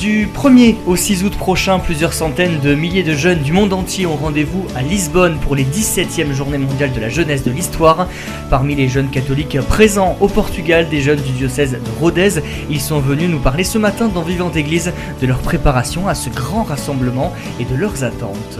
Du 0.00 0.28
1er 0.28 0.76
au 0.86 0.96
6 0.96 1.24
août 1.24 1.36
prochain, 1.36 1.78
plusieurs 1.78 2.14
centaines 2.14 2.58
de 2.60 2.74
milliers 2.74 3.02
de 3.02 3.12
jeunes 3.12 3.40
du 3.40 3.52
monde 3.52 3.74
entier 3.74 4.06
ont 4.06 4.16
rendez-vous 4.16 4.64
à 4.74 4.80
Lisbonne 4.80 5.36
pour 5.40 5.54
les 5.54 5.64
17e 5.64 6.32
journées 6.32 6.56
mondiales 6.56 6.94
de 6.94 7.00
la 7.00 7.10
jeunesse 7.10 7.44
de 7.44 7.50
l'histoire. 7.50 8.08
Parmi 8.48 8.74
les 8.74 8.88
jeunes 8.88 9.10
catholiques 9.10 9.60
présents 9.60 10.16
au 10.20 10.28
Portugal, 10.28 10.88
des 10.88 11.02
jeunes 11.02 11.20
du 11.20 11.32
diocèse 11.32 11.72
de 11.72 12.00
Rodez, 12.00 12.40
ils 12.70 12.80
sont 12.80 13.00
venus 13.00 13.28
nous 13.28 13.40
parler 13.40 13.62
ce 13.62 13.76
matin 13.76 14.08
dans 14.08 14.22
Vivante 14.22 14.56
Église 14.56 14.90
de 15.20 15.26
leur 15.26 15.40
préparation 15.40 16.08
à 16.08 16.14
ce 16.14 16.30
grand 16.30 16.62
rassemblement 16.62 17.34
et 17.60 17.66
de 17.66 17.74
leurs 17.74 18.02
attentes. 18.02 18.58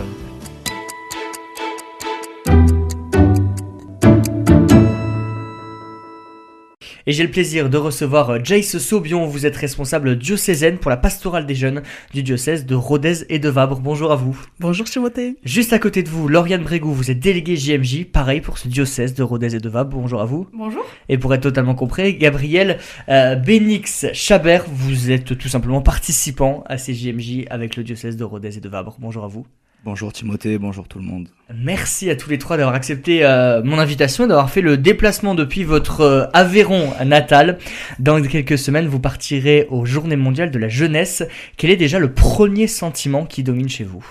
Et 7.10 7.12
j'ai 7.12 7.24
le 7.24 7.30
plaisir 7.32 7.68
de 7.68 7.76
recevoir 7.76 8.30
euh, 8.30 8.38
Jace 8.40 8.78
Saubion. 8.78 9.26
Vous 9.26 9.44
êtes 9.44 9.56
responsable 9.56 10.16
diocésaine 10.16 10.78
pour 10.78 10.90
la 10.90 10.96
pastorale 10.96 11.44
des 11.44 11.56
jeunes 11.56 11.82
du 12.14 12.22
diocèse 12.22 12.66
de 12.66 12.76
Rodez 12.76 13.24
et 13.28 13.40
de 13.40 13.48
Vabre. 13.48 13.80
Bonjour 13.80 14.12
à 14.12 14.14
vous. 14.14 14.40
Bonjour 14.60 14.86
Timothée. 14.86 15.34
Juste 15.42 15.72
à 15.72 15.80
côté 15.80 16.04
de 16.04 16.08
vous, 16.08 16.28
Lauriane 16.28 16.62
Brégou, 16.62 16.92
vous 16.92 17.10
êtes 17.10 17.18
déléguée 17.18 17.56
JMJ, 17.56 18.04
pareil 18.04 18.40
pour 18.40 18.58
ce 18.58 18.68
diocèse 18.68 19.12
de 19.14 19.24
Rodez 19.24 19.56
et 19.56 19.58
de 19.58 19.68
Vabre. 19.68 19.96
Bonjour 19.96 20.20
à 20.20 20.24
vous. 20.24 20.46
Bonjour. 20.52 20.84
Et 21.08 21.18
pour 21.18 21.34
être 21.34 21.42
totalement 21.42 21.74
compris, 21.74 22.14
Gabriel 22.14 22.78
euh, 23.08 23.34
Bénix 23.34 24.06
Chabert, 24.12 24.66
vous 24.68 25.10
êtes 25.10 25.36
tout 25.36 25.48
simplement 25.48 25.82
participant 25.82 26.62
à 26.66 26.78
ces 26.78 26.94
JMJ 26.94 27.46
avec 27.50 27.74
le 27.74 27.82
diocèse 27.82 28.16
de 28.16 28.22
Rodez 28.22 28.56
et 28.56 28.60
de 28.60 28.68
Vabre. 28.68 28.98
Bonjour 29.00 29.24
à 29.24 29.26
vous. 29.26 29.44
Bonjour 29.82 30.12
Timothée, 30.12 30.58
bonjour 30.58 30.86
tout 30.86 30.98
le 30.98 31.06
monde. 31.06 31.28
Merci 31.54 32.10
à 32.10 32.16
tous 32.16 32.28
les 32.28 32.36
trois 32.36 32.58
d'avoir 32.58 32.74
accepté 32.74 33.24
euh, 33.24 33.62
mon 33.64 33.78
invitation 33.78 34.24
et 34.24 34.28
d'avoir 34.28 34.50
fait 34.50 34.60
le 34.60 34.76
déplacement 34.76 35.34
depuis 35.34 35.64
votre 35.64 36.02
euh, 36.02 36.26
Aveyron 36.34 36.92
natal. 37.06 37.58
Dans 37.98 38.20
quelques 38.20 38.58
semaines, 38.58 38.86
vous 38.88 39.00
partirez 39.00 39.66
aux 39.70 39.86
Journées 39.86 40.16
mondiales 40.16 40.50
de 40.50 40.58
la 40.58 40.68
jeunesse. 40.68 41.22
Quel 41.56 41.70
est 41.70 41.76
déjà 41.76 41.98
le 41.98 42.12
premier 42.12 42.66
sentiment 42.66 43.24
qui 43.24 43.42
domine 43.42 43.70
chez 43.70 43.84
vous? 43.84 44.04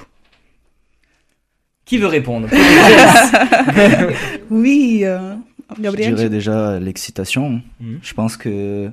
Qui 1.86 2.00
veut 2.00 2.08
répondre? 2.08 2.48
Oui, 4.50 5.02
euh, 5.04 5.36
Gabriel. 5.80 6.12
Je 6.12 6.16
dirais 6.16 6.30
déjà 6.30 6.80
l'excitation. 6.80 7.62
Mhm. 7.80 8.00
Je 8.02 8.14
pense 8.16 8.38
que 8.38 8.90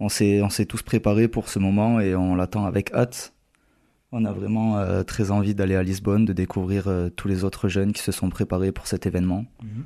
on 0.00 0.08
s'est 0.08 0.42
on 0.42 0.50
s'est 0.50 0.66
tous 0.66 0.82
préparés 0.82 1.28
pour 1.28 1.48
ce 1.48 1.60
moment 1.60 2.00
et 2.00 2.16
on 2.16 2.34
l'attend 2.34 2.66
avec 2.66 2.92
hâte. 2.92 3.32
On 4.10 4.24
a 4.24 4.32
vraiment 4.32 4.78
euh, 4.78 5.02
très 5.02 5.30
envie 5.30 5.54
d'aller 5.54 5.74
à 5.76 5.82
Lisbonne, 5.82 6.24
de 6.24 6.32
découvrir 6.32 6.88
euh, 6.88 7.10
tous 7.10 7.28
les 7.28 7.44
autres 7.44 7.68
jeunes 7.68 7.92
qui 7.92 8.02
se 8.02 8.12
sont 8.12 8.30
préparés 8.30 8.72
pour 8.72 8.86
cet 8.86 9.04
événement. 9.06 9.44
Mhm. 9.62 9.84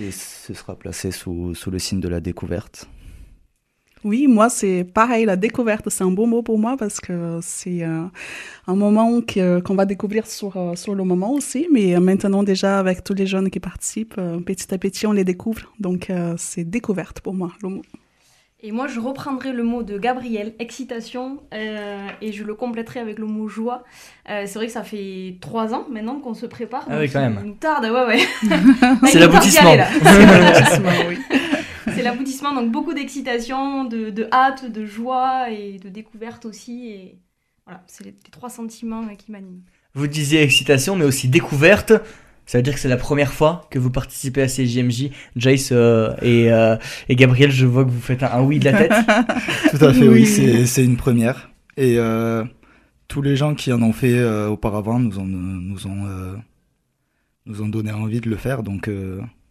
Et 0.00 0.10
ce 0.10 0.52
sera 0.52 0.76
placé 0.76 1.10
sous, 1.10 1.54
sous 1.54 1.70
le 1.70 1.78
signe 1.78 2.00
de 2.00 2.08
la 2.08 2.20
découverte. 2.20 2.88
Oui, 4.04 4.28
moi 4.28 4.48
c'est 4.48 4.84
pareil, 4.84 5.24
la 5.24 5.34
découverte, 5.34 5.88
c'est 5.88 6.04
un 6.04 6.10
beau 6.12 6.26
mot 6.26 6.40
pour 6.42 6.56
moi 6.56 6.76
parce 6.76 7.00
que 7.00 7.40
c'est 7.42 7.82
euh, 7.82 8.04
un 8.68 8.76
moment 8.76 9.20
que- 9.22 9.58
qu'on 9.60 9.74
va 9.74 9.86
découvrir 9.86 10.26
sur, 10.28 10.56
sur 10.78 10.94
le 10.94 11.02
moment 11.02 11.32
aussi, 11.32 11.66
mais 11.72 11.98
maintenant 11.98 12.44
déjà 12.44 12.78
avec 12.78 13.02
tous 13.02 13.14
les 13.14 13.26
jeunes 13.26 13.50
qui 13.50 13.58
participent, 13.58 14.14
petit 14.46 14.72
à 14.72 14.78
petit 14.78 15.04
on 15.08 15.12
les 15.12 15.24
découvre, 15.24 15.62
donc 15.80 16.10
euh, 16.10 16.34
c'est 16.36 16.62
découverte 16.62 17.20
pour 17.20 17.34
moi 17.34 17.50
le 17.60 17.70
mot. 17.70 17.82
Et 18.60 18.72
moi, 18.72 18.88
je 18.88 18.98
reprendrai 18.98 19.52
le 19.52 19.62
mot 19.62 19.84
de 19.84 19.98
Gabriel, 19.98 20.52
excitation, 20.58 21.44
euh, 21.54 22.08
et 22.20 22.32
je 22.32 22.42
le 22.42 22.56
compléterai 22.56 22.98
avec 22.98 23.20
le 23.20 23.26
mot 23.26 23.46
joie. 23.46 23.84
Euh, 24.28 24.42
c'est 24.46 24.54
vrai 24.54 24.66
que 24.66 24.72
ça 24.72 24.82
fait 24.82 25.36
trois 25.40 25.74
ans 25.74 25.86
maintenant 25.88 26.18
qu'on 26.18 26.34
se 26.34 26.44
prépare. 26.44 26.84
Ah 26.90 26.98
oui, 26.98 27.08
quand 27.08 27.20
même. 27.20 27.40
nous 27.44 27.54
tarde, 27.54 27.84
ouais, 27.84 28.06
ouais. 28.06 28.18
C'est 29.06 29.20
l'aboutissement. 29.20 29.70
C'est 31.94 32.02
l'aboutissement, 32.02 32.52
donc 32.52 32.72
beaucoup 32.72 32.94
d'excitation, 32.94 33.84
de, 33.84 34.10
de 34.10 34.26
hâte, 34.32 34.68
de 34.70 34.84
joie 34.84 35.50
et 35.50 35.78
de 35.78 35.88
découverte 35.88 36.44
aussi. 36.44 36.88
Et 36.88 37.18
voilà, 37.64 37.84
c'est 37.86 38.02
les, 38.04 38.10
les 38.10 38.30
trois 38.32 38.50
sentiments 38.50 39.04
euh, 39.04 39.14
qui 39.16 39.30
m'animent. 39.30 39.62
Vous 39.94 40.08
disiez 40.08 40.42
excitation, 40.42 40.96
mais 40.96 41.04
aussi 41.04 41.28
découverte. 41.28 41.92
Ça 42.48 42.56
veut 42.56 42.62
dire 42.62 42.72
que 42.72 42.80
c'est 42.80 42.88
la 42.88 42.96
première 42.96 43.34
fois 43.34 43.66
que 43.70 43.78
vous 43.78 43.90
participez 43.90 44.40
à 44.40 44.48
ces 44.48 44.66
JMJ. 44.66 45.10
Jace 45.36 45.68
euh, 45.70 46.14
et, 46.22 46.50
euh, 46.50 46.76
et 47.10 47.14
Gabriel, 47.14 47.50
je 47.50 47.66
vois 47.66 47.84
que 47.84 47.90
vous 47.90 48.00
faites 48.00 48.22
un, 48.22 48.30
un 48.32 48.40
oui 48.42 48.58
de 48.58 48.64
la 48.64 48.72
tête. 48.72 48.90
Tout 49.70 49.84
à 49.84 49.92
fait, 49.92 50.08
oui, 50.08 50.26
Oui. 50.38 50.66
c'est 50.66 50.82
une 50.82 50.96
première. 50.96 51.50
Et 51.76 51.98
euh, 51.98 52.42
tous 53.06 53.20
les 53.20 53.36
gens 53.36 53.54
qui 53.54 53.70
en 53.70 53.82
ont 53.82 53.92
fait 53.92 54.24
auparavant 54.46 54.98
nous 54.98 55.18
ont, 55.18 55.26
nous, 55.26 55.86
ont, 55.86 56.06
nous 57.44 57.62
ont 57.62 57.68
donné 57.68 57.92
envie 57.92 58.22
de 58.22 58.30
le 58.30 58.36
faire, 58.36 58.62
donc 58.62 58.90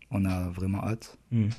on 0.10 0.26
a 0.26 0.50
vraiment 0.50 0.84
hâte. 0.84 1.20
Hmm. 1.32 1.50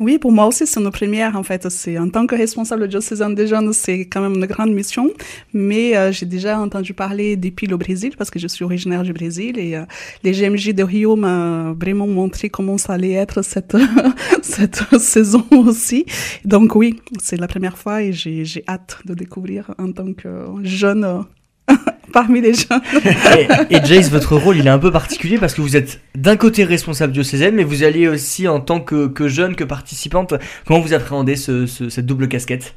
Oui, 0.00 0.18
pour 0.18 0.30
moi 0.30 0.46
aussi, 0.46 0.66
c'est 0.66 0.80
une 0.80 0.90
première, 0.90 1.36
en 1.36 1.42
fait. 1.42 1.68
C'est, 1.70 1.98
en 1.98 2.08
tant 2.08 2.26
que 2.26 2.36
responsable 2.36 2.86
diocésaine 2.86 3.34
des 3.34 3.46
jeunes, 3.48 3.72
c'est 3.72 4.00
quand 4.00 4.20
même 4.20 4.34
une 4.34 4.46
grande 4.46 4.70
mission. 4.70 5.10
Mais 5.52 5.96
euh, 5.96 6.12
j'ai 6.12 6.26
déjà 6.26 6.60
entendu 6.60 6.94
parler 6.94 7.36
depuis 7.36 7.66
le 7.66 7.76
Brésil, 7.76 8.14
parce 8.16 8.30
que 8.30 8.38
je 8.38 8.46
suis 8.46 8.64
originaire 8.64 9.02
du 9.02 9.12
Brésil. 9.12 9.58
Et 9.58 9.76
euh, 9.76 9.84
les 10.22 10.32
GMJ 10.32 10.74
de 10.74 10.84
Rio 10.84 11.16
m'ont 11.16 11.72
vraiment 11.72 12.06
montré 12.06 12.48
comment 12.48 12.78
ça 12.78 12.92
allait 12.94 13.12
être 13.12 13.42
cette, 13.42 13.76
cette 14.42 14.82
saison 15.00 15.44
aussi. 15.50 16.06
Donc 16.44 16.76
oui, 16.76 17.00
c'est 17.20 17.36
la 17.36 17.48
première 17.48 17.76
fois 17.76 18.02
et 18.02 18.12
j'ai, 18.12 18.44
j'ai 18.44 18.62
hâte 18.68 18.98
de 19.04 19.14
découvrir 19.14 19.74
en 19.78 19.90
tant 19.92 20.12
que 20.12 20.28
jeune 20.62 21.04
euh, 21.04 21.74
parmi 22.12 22.40
les 22.40 22.54
jeunes. 22.54 22.80
et, 23.70 23.76
et 23.76 23.84
Jace, 23.84 24.10
votre 24.10 24.36
rôle, 24.36 24.56
il 24.56 24.66
est 24.66 24.70
un 24.70 24.78
peu 24.78 24.90
particulier 24.90 25.38
parce 25.38 25.54
que 25.54 25.60
vous 25.60 25.76
êtes 25.76 26.00
d'un 26.16 26.36
côté 26.36 26.64
responsable 26.64 27.12
diocésaine, 27.12 27.54
mais 27.54 27.64
vous 27.64 27.82
alliez 27.84 28.08
aussi 28.08 28.48
en 28.48 28.60
tant 28.60 28.80
que, 28.80 29.06
jeune, 29.28 29.54
que 29.56 29.64
participante. 29.64 30.34
Comment 30.66 30.80
vous 30.80 30.94
appréhendez 30.94 31.36
ce, 31.36 31.66
ce- 31.66 31.88
cette 31.88 32.06
double 32.06 32.28
casquette? 32.28 32.74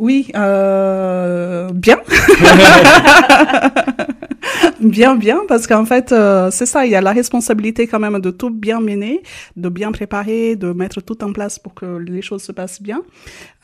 Oui, 0.00 0.30
euh, 0.36 1.70
bien. 1.72 1.98
bien, 4.80 5.16
bien, 5.16 5.40
parce 5.48 5.66
qu'en 5.66 5.84
fait, 5.84 6.12
euh, 6.12 6.52
c'est 6.52 6.66
ça, 6.66 6.86
il 6.86 6.92
y 6.92 6.94
a 6.94 7.00
la 7.00 7.10
responsabilité 7.10 7.88
quand 7.88 7.98
même 7.98 8.20
de 8.20 8.30
tout 8.30 8.50
bien 8.50 8.80
mener, 8.80 9.24
de 9.56 9.68
bien 9.68 9.90
préparer, 9.90 10.54
de 10.54 10.72
mettre 10.72 11.00
tout 11.00 11.24
en 11.24 11.32
place 11.32 11.58
pour 11.58 11.74
que 11.74 11.96
les 11.96 12.22
choses 12.22 12.44
se 12.44 12.52
passent 12.52 12.80
bien. 12.80 13.02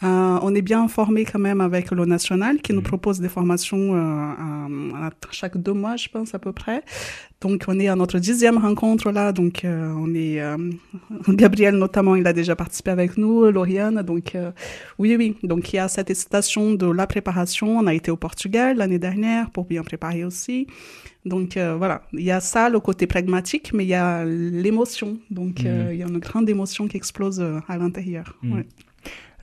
Euh, 0.03 0.39
on 0.43 0.53
est 0.56 0.62
bien 0.62 0.89
formé 0.89 1.25
quand 1.25 1.39
même 1.39 1.61
avec 1.61 1.93
le 1.93 2.05
national 2.05 2.61
qui 2.62 2.73
nous 2.73 2.83
propose 2.83 3.21
des 3.21 3.28
formations 3.28 3.94
à, 3.94 5.06
à 5.06 5.11
chaque 5.31 5.56
deux 5.56 5.73
mois, 5.73 5.94
je 5.94 6.09
pense 6.09 6.34
à 6.34 6.41
peu 6.41 6.53
près. 6.53 6.83
Donc 7.44 7.65
on 7.69 7.78
est 7.78 7.89
à 7.89 7.94
notre 7.94 8.19
dixième 8.19 8.56
rencontre 8.56 9.11
là, 9.11 9.31
donc 9.31 9.67
euh, 9.67 9.93
on 9.99 10.15
est 10.15 10.41
euh, 10.41 10.56
Gabriel 11.28 11.75
notamment, 11.75 12.17
il 12.17 12.27
a 12.27 12.33
déjà 12.33 12.56
participé 12.56 12.91
avec 12.91 13.19
nous, 13.19 13.50
Lauriane, 13.50 14.00
donc 14.00 14.34
euh, 14.34 14.50
oui 14.99 15.15
oui, 15.15 15.37
donc 15.43 15.71
il 15.71 15.77
y 15.77 15.78
a 15.78 15.89
cette 15.89 16.09
excitation 16.25 16.73
de 16.73 16.87
la 16.87 17.07
préparation. 17.07 17.79
On 17.79 17.87
a 17.87 17.93
été 17.93 18.11
au 18.11 18.17
Portugal 18.17 18.79
l'année 18.79 18.99
dernière 18.99 19.51
pour 19.51 19.67
bien 19.67 19.83
préparer 19.83 20.25
aussi. 20.25 20.67
Donc 21.27 21.57
euh, 21.57 21.77
voilà, 21.77 22.03
il 22.15 22.23
y 22.23 22.31
a 22.31 22.41
ça, 22.41 22.71
le 22.71 22.81
côté 22.81 23.07
pragmatique, 23.07 23.73
mais 23.75 23.85
il 23.85 23.89
y 23.89 23.95
a 23.95 24.25
l'émotion. 24.25 25.19
Donc 25.31 25.65
euh, 25.65 25.91
il 25.93 25.99
y 25.99 26.03
a 26.03 26.07
une 26.07 26.19
grande 26.19 26.49
émotion 26.49 26.89
qui 26.89 26.97
explose 26.97 27.41
euh, 27.41 27.61
à 27.69 27.77
l'intérieur. 27.77 28.37
Mhm. 28.43 28.53
ouais. 28.55 28.67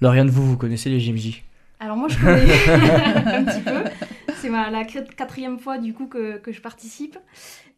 Lauriane, 0.01 0.29
vous, 0.31 0.43
vous 0.43 0.57
connaissez 0.57 0.89
les 0.89 0.99
JMJ 0.99 1.43
Alors 1.79 1.97
moi 1.97 2.07
je 2.09 2.17
connais 2.17 2.41
un 3.37 3.43
petit 3.43 3.61
peu. 3.61 3.83
C'est 4.41 4.49
la 4.49 4.83
quat- 4.83 5.15
quatrième 5.15 5.59
fois 5.59 5.77
du 5.77 5.93
coup 5.93 6.07
que, 6.07 6.37
que 6.37 6.51
je 6.51 6.61
participe. 6.61 7.17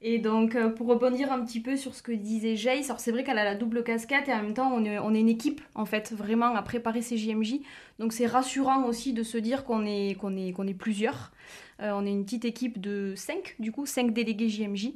Et 0.06 0.20
donc 0.20 0.56
euh, 0.56 0.70
pour 0.70 0.88
rebondir 0.88 1.32
un 1.32 1.44
petit 1.46 1.62
peu 1.62 1.78
sur 1.78 1.96
ce 1.96 2.04
que 2.04 2.12
disait 2.12 2.56
Jace, 2.58 2.86
alors 2.90 3.00
c'est 3.00 3.12
vrai 3.12 3.24
qu'elle 3.24 3.38
a 3.38 3.46
la 3.46 3.56
double 3.56 3.84
casquette 3.84 4.28
et 4.28 4.34
en 4.34 4.42
même 4.44 4.54
temps 4.54 4.70
on 4.74 4.84
est, 4.84 5.00
on 5.00 5.14
est 5.14 5.20
une 5.22 5.30
équipe 5.30 5.62
en 5.76 5.86
fait 5.86 6.12
vraiment 6.12 6.54
à 6.56 6.62
préparer 6.62 7.02
ces 7.02 7.18
JMJ. 7.18 7.56
Donc 8.00 8.12
c'est 8.12 8.26
rassurant 8.28 8.84
aussi 8.86 9.14
de 9.14 9.24
se 9.24 9.38
dire 9.38 9.64
qu'on 9.64 9.86
est, 9.86 10.16
qu'on 10.20 10.36
est, 10.36 10.52
qu'on 10.52 10.68
est 10.68 10.74
plusieurs. 10.74 11.32
Euh, 11.82 11.92
on 11.94 12.06
est 12.06 12.12
une 12.12 12.26
petite 12.26 12.44
équipe 12.46 12.82
de 12.82 13.14
5 13.16 13.56
du 13.60 13.72
coup, 13.72 13.86
5 13.86 14.12
délégués 14.14 14.50
JMJ. 14.50 14.90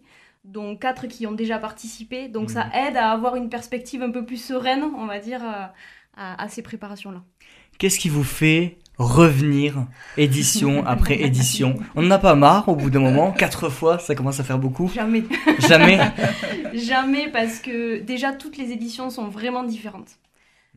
dont 0.44 0.76
4 0.76 1.08
qui 1.08 1.26
ont 1.28 1.32
déjà 1.34 1.58
participé. 1.58 2.28
Donc 2.28 2.50
ça 2.52 2.68
aide 2.74 2.98
à 2.98 3.12
avoir 3.12 3.36
une 3.38 3.50
perspective 3.50 4.02
un 4.02 4.12
peu 4.12 4.26
plus 4.26 4.38
sereine, 4.44 4.84
on 4.98 5.06
va 5.06 5.20
dire, 5.20 5.42
euh, 5.44 5.66
à, 6.18 6.42
à 6.44 6.48
ces 6.50 6.62
préparations-là. 6.62 7.24
Qu'est-ce 7.78 8.00
qui 8.00 8.10
vous 8.10 8.24
fait 8.24 8.78
revenir 8.98 9.86
édition 10.18 10.84
après 10.88 11.22
édition 11.22 11.76
On 11.96 12.02
n'en 12.02 12.12
a 12.12 12.18
pas 12.20 12.36
marre 12.36 12.68
au 12.70 12.76
bout 12.76 12.90
d'un 12.90 13.00
moment 13.00 13.32
Quatre 13.32 13.70
fois, 13.70 14.00
ça 14.00 14.16
commence 14.16 14.40
à 14.40 14.44
faire 14.44 14.60
beaucoup 14.60 14.90
Jamais. 14.94 15.24
Jamais 15.60 16.00
Jamais 16.74 17.30
parce 17.30 17.60
que 17.60 18.00
déjà 18.00 18.32
toutes 18.34 18.58
les 18.58 18.72
éditions 18.72 19.10
sont 19.10 19.28
vraiment 19.28 19.64
différentes. 19.64 20.18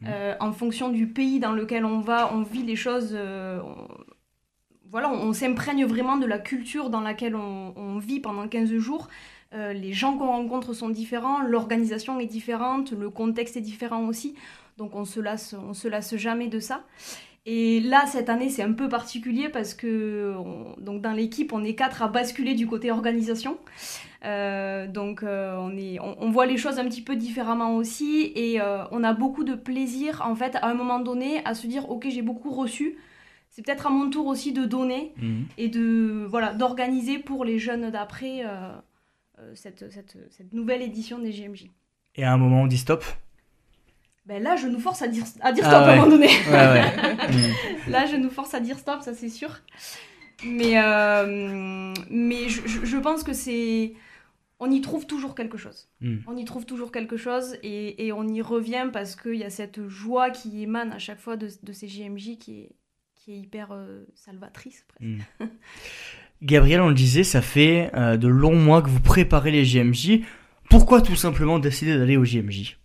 Euh, 0.07 0.35
en 0.41 0.53
fonction 0.53 0.89
du 0.89 1.07
pays 1.07 1.41
dans 1.41 1.53
lequel 1.53 1.85
on 1.85 2.01
va, 2.01 2.33
on 2.35 2.43
vit 2.43 2.63
les 2.63 2.77
choses. 2.77 3.11
euh, 3.13 3.61
on- 3.63 3.87
Voilà, 4.91 5.11
on, 5.11 5.29
on 5.29 5.33
s'imprègne 5.35 5.85
vraiment 5.85 6.17
de 6.17 6.27
la 6.27 6.39
culture 6.39 6.89
dans 6.91 7.01
laquelle 7.03 7.37
on, 7.37 7.75
on 7.77 7.99
vit 7.99 8.19
pendant 8.21 8.49
15 8.49 8.73
jours. 8.79 9.09
Euh, 9.53 9.73
les 9.75 9.93
gens 9.93 10.17
qu'on 10.17 10.29
rencontre 10.29 10.73
sont 10.73 10.89
différents, 10.89 11.43
l'organisation 11.43 12.19
est 12.19 12.27
différente, 12.27 12.93
le 12.93 13.11
contexte 13.11 13.57
est 13.57 13.61
différent 13.61 14.05
aussi. 14.07 14.35
Donc 14.79 14.95
on 14.95 15.05
se 15.05 15.21
lasse, 15.21 15.55
on 15.69 15.75
se 15.75 15.87
lasse 15.89 16.17
jamais 16.17 16.49
de 16.49 16.61
ça. 16.61 16.83
Et 17.47 17.81
là, 17.81 18.05
cette 18.07 18.29
année, 18.29 18.51
c'est 18.51 18.63
un 18.63 18.73
peu 18.73 18.89
particulier 18.89 19.49
parce 19.49 19.75
que 19.75 20.35
donc 20.79 21.01
dans 21.01 21.13
l'équipe, 21.13 21.53
on 21.53 21.65
est 21.65 21.75
quatre 21.75 22.03
à 22.03 22.09
basculer 22.09 22.55
du 22.55 22.67
côté 22.67 22.91
organisation. 22.91 23.59
Euh, 24.25 24.87
donc 24.87 25.23
euh, 25.23 25.57
on, 25.57 25.75
est, 25.79 25.99
on, 26.01 26.31
voit 26.31 26.45
les 26.45 26.59
choses 26.59 26.79
un 26.79 26.85
petit 26.85 27.01
peu 27.01 27.17
différemment 27.17 27.77
aussi 27.77 28.33
et 28.35 28.61
euh, 28.61 28.85
on 28.91 29.03
a 29.03 29.15
beaucoup 29.15 29.45
de 29.45 29.55
plaisir 29.55 30.21
en 30.23 30.35
fait 30.35 30.57
à 30.57 30.69
un 30.69 30.75
moment 30.75 31.01
donné 31.01 31.43
à 31.47 31.55
se 31.55 31.67
dire 31.67 31.89
ok 31.89 32.07
j'ai 32.11 32.21
beaucoup 32.21 32.51
reçu. 32.51 32.99
C'est 33.49 33.65
peut-être 33.65 33.87
à 33.87 33.91
mon 33.91 34.11
tour 34.11 34.27
aussi 34.27 34.53
de 34.53 34.67
donner 34.67 35.15
mhm. 35.17 35.47
et 35.57 35.69
de 35.69 36.27
voilà 36.29 36.53
d'organiser 36.53 37.19
pour 37.19 37.45
les 37.45 37.59
jeunes 37.59 37.91
d'après 37.91 38.45
cette, 39.55 39.91
cette, 39.91 40.19
cette 40.31 40.53
nouvelle 40.53 40.83
édition 40.83 41.19
des 41.19 41.31
GMJ. 41.31 41.71
Et 42.17 42.25
à 42.25 42.33
un 42.33 42.37
moment 42.37 42.63
on 42.63 42.67
dit 42.67 42.79
stop? 42.79 43.03
Ben 44.27 44.43
là, 44.43 44.57
je 44.57 44.67
nous 44.67 44.81
force 44.81 45.03
à 45.03 45.09
dire, 45.09 45.25
à 45.41 45.53
dire 45.53 45.65
ah 45.67 45.71
stop 45.71 45.83
à 45.83 45.93
un 45.93 45.97
moment 45.97 46.11
donné. 46.11 46.29
là, 47.89 48.07
je 48.07 48.17
nous 48.17 48.31
force 48.31 48.55
à 48.55 48.61
dire 48.61 48.79
stop, 48.79 49.03
ça 49.03 49.15
c'est 49.15 49.29
sûr. 49.29 49.61
Mais, 50.45 50.83
euh, 50.83 51.93
mais 52.11 52.49
je, 52.49 52.61
je, 52.85 52.97
pense 52.97 53.23
que 53.23 53.33
c'est. 53.33 53.95
On 54.59 54.71
y 54.71 54.81
trouve 54.81 55.07
toujours 55.07 55.35
quelque 55.35 55.59
chose. 55.59 55.89
Hmm. 56.01 56.19
On 56.27 56.37
y 56.37 56.45
trouve 56.45 56.67
toujours 56.67 56.93
quelque 56.93 57.17
chose 57.17 57.57
et, 57.63 58.07
et 58.07 58.13
on 58.13 58.27
y 58.29 58.43
revient 58.43 58.89
parce 58.93 59.17
qu'il 59.17 59.37
y 59.37 59.45
a 59.45 59.51
cette 59.51 59.87
joie 59.89 60.31
qui 60.31 60.63
émane 60.63 60.93
à 60.93 60.99
chaque 60.99 61.19
fois 61.19 61.37
de, 61.37 61.49
de 61.63 61.73
ces 61.73 61.89
JMJ 61.89 62.39
qui 62.39 62.61
est, 62.61 62.73
qui 63.15 63.33
est 63.33 63.39
hyper 63.39 63.73
euh, 63.73 64.05
salvatrice. 64.15 64.85
Presque. 64.89 65.03
Hmm. 65.41 65.47
Gabriel, 66.43 66.81
on 66.81 66.89
le 66.89 66.95
disait, 66.95 67.25
ça 67.25 67.43
fait 67.43 67.91
euh, 67.95 68.17
de 68.17 68.29
longs 68.29 68.57
mois 68.57 68.81
que 68.81 68.89
vous 68.89 69.01
préparez 69.01 69.51
les 69.51 69.65
JMJ. 69.65 70.21
Pourquoi 70.71 71.03
tout 71.03 71.17
simplement 71.17 71.59
décider 71.59 71.99
d'aller 71.99 72.17
au 72.17 72.25
JMJ 72.25 72.79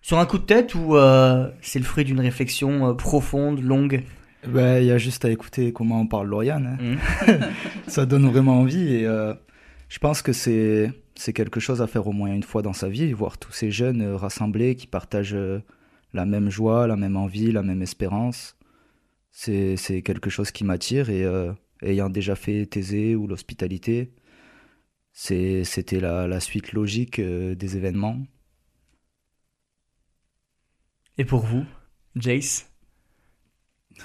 sur 0.00 0.18
un 0.18 0.26
coup 0.26 0.38
de 0.38 0.44
tête 0.44 0.74
ou 0.74 0.96
euh, 0.96 1.50
c'est 1.60 1.78
le 1.78 1.84
fruit 1.84 2.04
d'une 2.04 2.20
réflexion 2.20 2.88
euh, 2.88 2.94
profonde, 2.94 3.62
longue? 3.62 4.02
Ben, 4.46 4.80
Il 4.80 4.86
y 4.86 4.90
a 4.90 4.98
juste 4.98 5.24
à 5.24 5.30
écouter 5.30 5.72
comment 5.72 6.00
on 6.00 6.06
parle 6.06 6.28
Lauriane. 6.28 6.78
Hein. 6.80 6.96
Mmh. 7.28 7.40
Ça 7.86 8.06
donne 8.06 8.26
vraiment 8.26 8.60
envie 8.60 8.94
et 8.94 9.06
euh, 9.06 9.34
je 9.88 9.98
pense 9.98 10.22
que 10.22 10.32
c'est, 10.32 10.90
c'est 11.14 11.32
quelque 11.32 11.60
chose 11.60 11.82
à 11.82 11.86
faire 11.86 12.06
au 12.06 12.12
moins 12.12 12.32
une 12.32 12.42
fois 12.42 12.62
dans 12.62 12.72
sa 12.72 12.88
vie, 12.88 13.12
voir 13.12 13.38
tous 13.38 13.52
ces 13.52 13.70
jeunes 13.70 14.14
rassemblés 14.14 14.76
qui 14.76 14.86
partagent 14.86 15.36
la 16.14 16.24
même 16.24 16.48
joie, 16.48 16.86
la 16.86 16.96
même 16.96 17.16
envie, 17.16 17.52
la 17.52 17.62
même 17.62 17.82
espérance. 17.82 18.56
C'est, 19.32 19.76
c'est 19.76 20.02
quelque 20.02 20.30
chose 20.30 20.52
qui 20.52 20.64
m'attire 20.64 21.10
et 21.10 21.26
ayant 21.82 22.08
déjà 22.08 22.36
fait 22.36 22.66
Thésée 22.66 23.16
ou 23.16 23.26
l'hospitalité, 23.26 24.12
c'est, 25.12 25.64
c'était 25.64 25.98
la, 25.98 26.28
la 26.28 26.38
suite 26.38 26.72
logique 26.72 27.20
des 27.20 27.76
événements. 27.76 28.16
Et 31.20 31.26
pour 31.26 31.40
vous, 31.40 31.66
Jace 32.16 32.66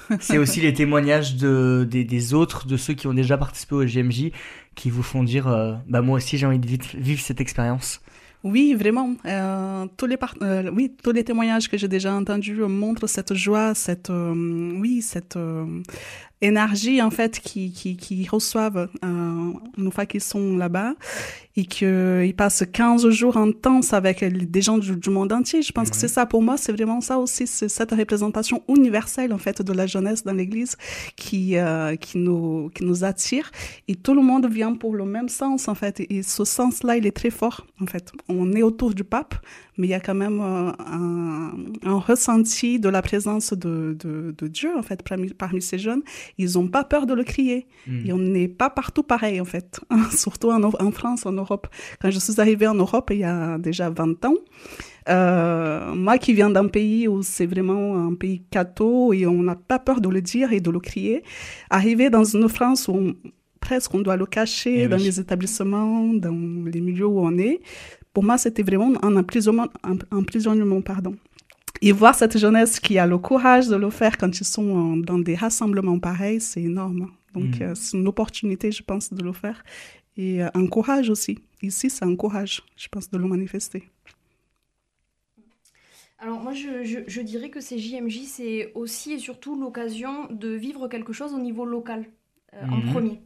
C'est 0.19 0.37
aussi 0.37 0.59
les 0.59 0.73
témoignages 0.73 1.37
de, 1.37 1.87
des, 1.89 2.33
autres, 2.33 2.67
de 2.67 2.75
ceux 2.75 2.93
qui 2.93 3.07
ont 3.07 3.13
déjà 3.13 3.37
participé 3.37 3.73
au 3.73 3.85
GMJ, 3.85 4.31
qui 4.75 4.89
vous 4.89 5.01
font 5.01 5.23
dire 5.23 5.47
euh, 5.47 5.75
bah 5.87 6.01
moi 6.01 6.17
aussi 6.17 6.37
j'ai 6.37 6.45
envie 6.45 6.59
de 6.59 6.67
vivre 6.67 7.21
cette 7.21 7.39
expérience. 7.39 8.01
Oui, 8.43 8.73
vraiment. 8.73 9.15
Euh, 9.25 9.85
tous 9.95 10.07
les 10.07 10.17
euh, 10.41 10.69
oui, 10.73 10.93
tous 11.01 11.13
les 11.13 11.23
témoignages 11.23 11.69
que 11.69 11.77
j'ai 11.77 11.87
déjà 11.87 12.13
entendus 12.13 12.57
montrent 12.57 13.07
cette 13.07 13.33
joie, 13.33 13.73
cette 13.73 14.09
oui, 14.11 15.01
cette 15.01 15.37
énergie 16.45 17.01
en 17.01 17.11
fait 17.11 17.39
qui 17.39 17.71
qui, 17.71 17.97
qui 17.97 18.27
reçoivent 18.27 18.89
une 19.01 19.91
fois 19.91 20.05
qu'ils 20.05 20.21
sont 20.21 20.57
là-bas 20.57 20.93
et 21.57 21.65
qu'ils 21.65 22.35
passent 22.35 22.63
15 22.71 23.09
jours 23.09 23.37
intenses 23.37 23.93
avec 23.93 24.23
des 24.23 24.61
gens 24.61 24.77
du, 24.77 25.09
monde 25.09 25.31
entier. 25.31 25.61
Je 25.61 25.71
pense 25.71 25.89
que 25.89 25.95
c'est 25.95 26.09
ça 26.09 26.25
pour 26.25 26.41
moi, 26.41 26.57
c'est 26.57 26.73
vraiment 26.73 26.99
ça 26.99 27.17
aussi, 27.17 27.47
c'est 27.47 27.69
cette 27.69 27.91
représentation 27.91 28.61
universelle 28.67 29.31
en 29.33 29.37
fait 29.37 29.61
de 29.61 29.73
la 29.73 29.87
jeunesse 29.87 30.23
dans 30.23 30.33
l'Église 30.33 30.75
qui 31.15 31.57
euh, 31.57 31.95
qui 31.95 32.17
nous 32.17 32.69
qui 32.75 32.83
nous 32.83 33.03
attire 33.03 33.51
et 33.87 33.95
tout 33.95 34.13
le 34.13 34.21
monde 34.21 34.47
vient 34.51 34.73
pour 34.73 34.95
le 34.95 35.05
même 35.05 35.29
sens 35.29 35.67
en 35.67 35.75
fait 35.75 36.01
et 36.09 36.23
ce 36.23 36.43
sens-là 36.43 36.97
il 36.97 37.07
est 37.07 37.15
très 37.15 37.29
fort 37.29 37.65
en 37.81 37.85
fait. 37.85 38.11
On 38.27 38.51
est 38.53 38.63
autour 38.63 38.93
du 38.93 39.03
pape, 39.03 39.35
mais 39.77 39.87
il 39.87 39.89
y 39.89 39.93
a 39.93 39.99
quand 39.99 40.15
même 40.15 40.39
euh, 40.39 40.71
un, 40.79 41.51
un, 41.83 41.99
ressenti 41.99 42.79
de 42.79 42.89
la 42.89 43.01
présence 43.01 43.53
de, 43.53 43.95
de, 43.99 44.33
de, 44.37 44.47
Dieu, 44.47 44.71
en 44.77 44.81
fait, 44.81 45.03
parmi, 45.03 45.33
parmi 45.33 45.61
ces 45.61 45.77
jeunes. 45.77 46.01
Ils 46.37 46.53
n'ont 46.53 46.67
pas 46.67 46.83
peur 46.83 47.05
de 47.05 47.13
le 47.13 47.23
crier. 47.23 47.67
Hmm. 47.87 48.05
Et 48.05 48.13
on 48.13 48.17
n'est 48.17 48.47
pas 48.47 48.69
partout 48.69 49.03
pareil, 49.03 49.39
en 49.39 49.45
fait, 49.45 49.79
surtout 50.11 50.51
en, 50.51 50.63
en, 50.63 50.91
France, 50.91 51.25
en 51.25 51.31
Europe. 51.31 51.67
Quand 52.01 52.11
je 52.11 52.19
suis 52.19 52.39
arrivée 52.41 52.67
en 52.67 52.75
Europe, 52.75 53.09
il 53.11 53.19
y 53.19 53.23
a 53.23 53.57
déjà 53.57 53.89
20 53.89 54.25
ans, 54.25 54.35
euh, 55.07 55.93
moi 55.93 56.17
qui 56.17 56.33
viens 56.33 56.49
d'un 56.49 56.67
pays 56.67 57.07
où 57.07 57.21
c'est 57.21 57.45
vraiment 57.45 58.07
un 58.07 58.15
pays 58.15 58.41
catho 58.49 59.13
et 59.13 59.27
on 59.27 59.43
n'a 59.43 59.55
pas 59.55 59.77
peur 59.77 60.01
de 60.01 60.09
le 60.09 60.21
dire 60.21 60.51
et 60.51 60.61
de 60.61 60.71
le 60.71 60.79
crier, 60.79 61.23
arriver 61.69 62.09
dans 62.09 62.23
une 62.23 62.49
France 62.49 62.87
où 62.87 63.13
presque 63.59 63.93
on 63.93 63.99
doit 63.99 64.17
le 64.17 64.25
cacher 64.25 64.83
eh 64.83 64.87
dans 64.87 64.97
les 64.97 65.19
établissements, 65.19 66.13
dans 66.13 66.65
les 66.65 66.81
milieux 66.81 67.07
où 67.07 67.19
on 67.19 67.37
est, 67.37 67.61
pour 68.15 68.23
moi, 68.23 68.37
c'était 68.37 68.63
vraiment 68.63 68.93
un 69.03 69.17
emprisonnement, 69.17 69.67
un, 69.83 69.97
emprisonnement 70.17 70.81
pardon. 70.81 71.15
Et 71.85 71.91
voir 71.91 72.15
cette 72.15 72.35
jeunesse 72.39 72.79
qui 72.79 72.97
a 72.97 73.05
le 73.05 73.19
courage 73.19 73.67
de 73.67 73.75
le 73.75 73.91
faire 73.91 74.17
quand 74.17 74.39
ils 74.39 74.43
sont 74.43 74.97
dans 74.97 75.19
des 75.19 75.35
rassemblements 75.35 75.99
pareils, 75.99 76.41
c'est 76.41 76.63
énorme. 76.63 77.11
Donc, 77.35 77.59
mm. 77.59 77.61
euh, 77.61 77.75
c'est 77.75 77.95
une 77.95 78.07
opportunité, 78.07 78.71
je 78.71 78.81
pense, 78.81 79.13
de 79.13 79.23
le 79.23 79.33
faire. 79.33 79.63
Et 80.17 80.41
euh, 80.41 80.49
un 80.55 80.65
courage 80.65 81.11
aussi. 81.11 81.37
Ici, 81.61 81.91
c'est 81.91 82.03
un 82.03 82.15
courage, 82.15 82.63
je 82.75 82.87
pense, 82.87 83.11
de 83.11 83.19
le 83.19 83.27
manifester. 83.27 83.83
Alors 86.17 86.39
moi, 86.39 86.53
je, 86.53 87.03
je, 87.05 87.21
dirais 87.21 87.51
que 87.51 87.61
ces 87.61 87.77
JMJ, 87.77 88.21
c'est 88.23 88.71
aussi 88.73 89.11
et 89.13 89.19
surtout 89.19 89.55
l'occasion 89.55 90.25
de 90.31 90.49
vivre 90.49 90.87
quelque 90.87 91.13
chose 91.13 91.35
au 91.35 91.39
niveau 91.39 91.65
local, 91.65 92.05
euh, 92.55 92.65
en 92.65 92.79
mm-hmm. 92.79 92.91
premier. 92.93 93.21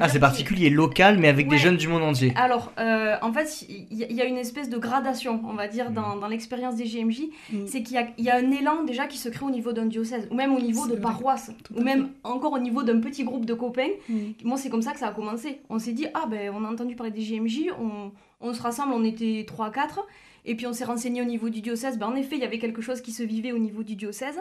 Ah, 0.00 0.08
c'est 0.08 0.18
particulier, 0.18 0.70
local, 0.70 1.18
mais 1.18 1.28
avec 1.28 1.48
des 1.48 1.58
jeunes 1.58 1.76
du 1.76 1.88
monde 1.88 2.02
entier. 2.02 2.32
Alors, 2.36 2.72
euh, 2.78 3.16
en 3.20 3.32
fait, 3.32 3.66
il 3.68 4.12
y, 4.12 4.22
a 4.22 4.24
une 4.24 4.38
espèce 4.38 4.70
de 4.70 4.78
gradation, 4.78 5.42
on 5.46 5.52
va 5.52 5.68
dire, 5.68 5.90
dans, 5.90 6.16
mm. 6.16 6.30
l'expérience 6.30 6.76
des 6.76 6.84
GMJ. 6.84 7.22
Mm. 7.52 7.66
C'est 7.66 7.82
qu'il 7.82 8.06
y, 8.18 8.30
a 8.30 8.36
un 8.36 8.50
élan 8.50 8.84
déjà 8.84 9.06
qui 9.06 9.18
se 9.18 9.28
crée 9.28 9.44
au 9.44 9.50
niveau 9.50 9.72
d'un 9.72 9.86
diocèse, 9.86 10.26
ou 10.30 10.34
même 10.34 10.54
au 10.54 10.60
niveau 10.60 10.86
de 10.86 10.96
paroisse, 10.96 11.50
ou 11.74 11.82
même 11.82 12.08
encore 12.22 12.52
au 12.52 12.58
niveau 12.58 12.82
d'un 12.82 13.00
petit 13.00 13.24
groupe 13.24 13.44
de 13.44 13.54
copains. 13.54 13.90
Mm. 14.08 14.16
Moi, 14.44 14.56
c'est 14.56 14.70
comme 14.70 14.82
ça 14.82 14.92
que 14.92 14.98
ça 14.98 15.08
a 15.08 15.12
commencé. 15.12 15.60
On 15.68 15.78
s'est 15.78 15.92
dit, 15.92 16.06
ah 16.14 16.24
ben, 16.30 16.52
on 16.54 16.64
a 16.64 16.68
entendu 16.68 16.96
parler 16.96 17.12
des 17.12 17.22
GMJ, 17.22 17.72
on, 17.78 18.10
on 18.40 18.54
se 18.54 18.62
rassemble, 18.62 18.94
on 18.94 19.04
était 19.04 19.44
3-4. 19.46 20.00
Et 20.46 20.56
puis 20.56 20.66
on 20.66 20.72
s'est 20.72 20.84
renseigné 20.84 21.22
au 21.22 21.24
niveau 21.24 21.48
du 21.48 21.60
diocèse. 21.60 21.98
Ben, 21.98 22.06
en 22.06 22.14
effet, 22.14 22.36
il 22.36 22.42
y 22.42 22.44
avait 22.44 22.58
quelque 22.58 22.82
chose 22.82 23.00
qui 23.00 23.12
se 23.12 23.22
vivait 23.22 23.52
au 23.52 23.58
niveau 23.58 23.82
du 23.82 23.96
diocèse. 23.96 24.40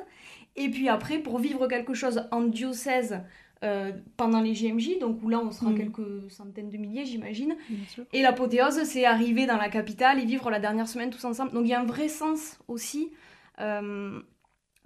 Et 0.55 0.69
puis 0.69 0.89
après, 0.89 1.17
pour 1.17 1.39
vivre 1.39 1.67
quelque 1.67 1.93
chose 1.93 2.27
en 2.31 2.41
diocèse, 2.41 3.21
euh, 3.63 3.93
pendant 4.17 4.41
les 4.41 4.51
GMJ, 4.51 4.99
donc 4.99 5.23
où 5.23 5.29
là 5.29 5.39
on 5.39 5.49
sera 5.51 5.71
mm. 5.71 5.77
quelques 5.77 6.29
centaines 6.29 6.69
de 6.69 6.75
milliers, 6.75 7.05
j'imagine. 7.05 7.55
Et 8.11 8.21
l'apothéose, 8.21 8.83
c'est 8.83 9.05
arriver 9.05 9.45
dans 9.45 9.55
la 9.55 9.69
capitale 9.69 10.19
et 10.19 10.25
vivre 10.25 10.49
la 10.49 10.59
dernière 10.59 10.87
semaine 10.87 11.11
tous 11.11 11.23
ensemble. 11.23 11.51
Donc 11.53 11.63
il 11.63 11.69
y 11.69 11.73
a 11.73 11.79
un 11.79 11.85
vrai 11.85 12.09
sens 12.09 12.59
aussi, 12.67 13.11
euh, 13.61 14.19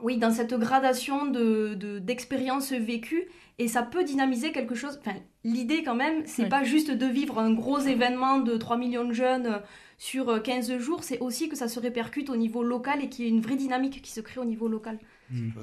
oui, 0.03 0.17
dans 0.17 0.29
cette 0.29 0.53
gradation 0.53 1.25
d'expériences 1.25 2.71
de, 2.71 2.77
vécues, 2.77 3.27
et 3.57 3.67
ça 3.67 3.81
peut 3.81 4.03
dynamiser 4.03 4.51
quelque 4.51 4.75
chose. 4.75 4.99
Enfin, 5.01 5.17
l'idée 5.43 5.81
quand 5.81 5.95
même, 5.95 6.21
c'est 6.27 6.47
pas 6.47 6.63
juste 6.63 6.91
de 6.91 7.05
vivre 7.07 7.39
un 7.39 7.53
gros 7.53 7.79
événement 7.79 8.37
de 8.37 8.57
3 8.57 8.77
millions 8.77 9.05
de 9.05 9.13
jeunes 9.13 9.59
sur 9.97 10.43
15 10.43 10.77
jours, 10.77 11.03
c'est 11.03 11.17
aussi 11.19 11.49
que 11.49 11.55
ça 11.55 11.67
se 11.67 11.79
répercute 11.79 12.29
au 12.29 12.35
niveau 12.35 12.61
local 12.61 13.03
et 13.03 13.09
qu'il 13.09 13.25
y 13.25 13.27
ait 13.27 13.31
une 13.31 13.41
vraie 13.41 13.55
dynamique 13.55 14.03
qui 14.03 14.11
se 14.11 14.21
crée 14.21 14.39
au 14.39 14.45
niveau 14.45 14.67
local. 14.67 14.99
Mm. 15.31 15.47
Mm. 15.47 15.53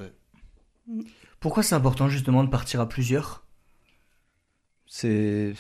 Pourquoi 1.40 1.62
c'est 1.62 1.74
important 1.74 2.08
justement 2.08 2.44
de 2.44 2.50
partir 2.50 2.80
à 2.80 2.88
plusieurs? 2.88 3.46
C'est 4.86 5.54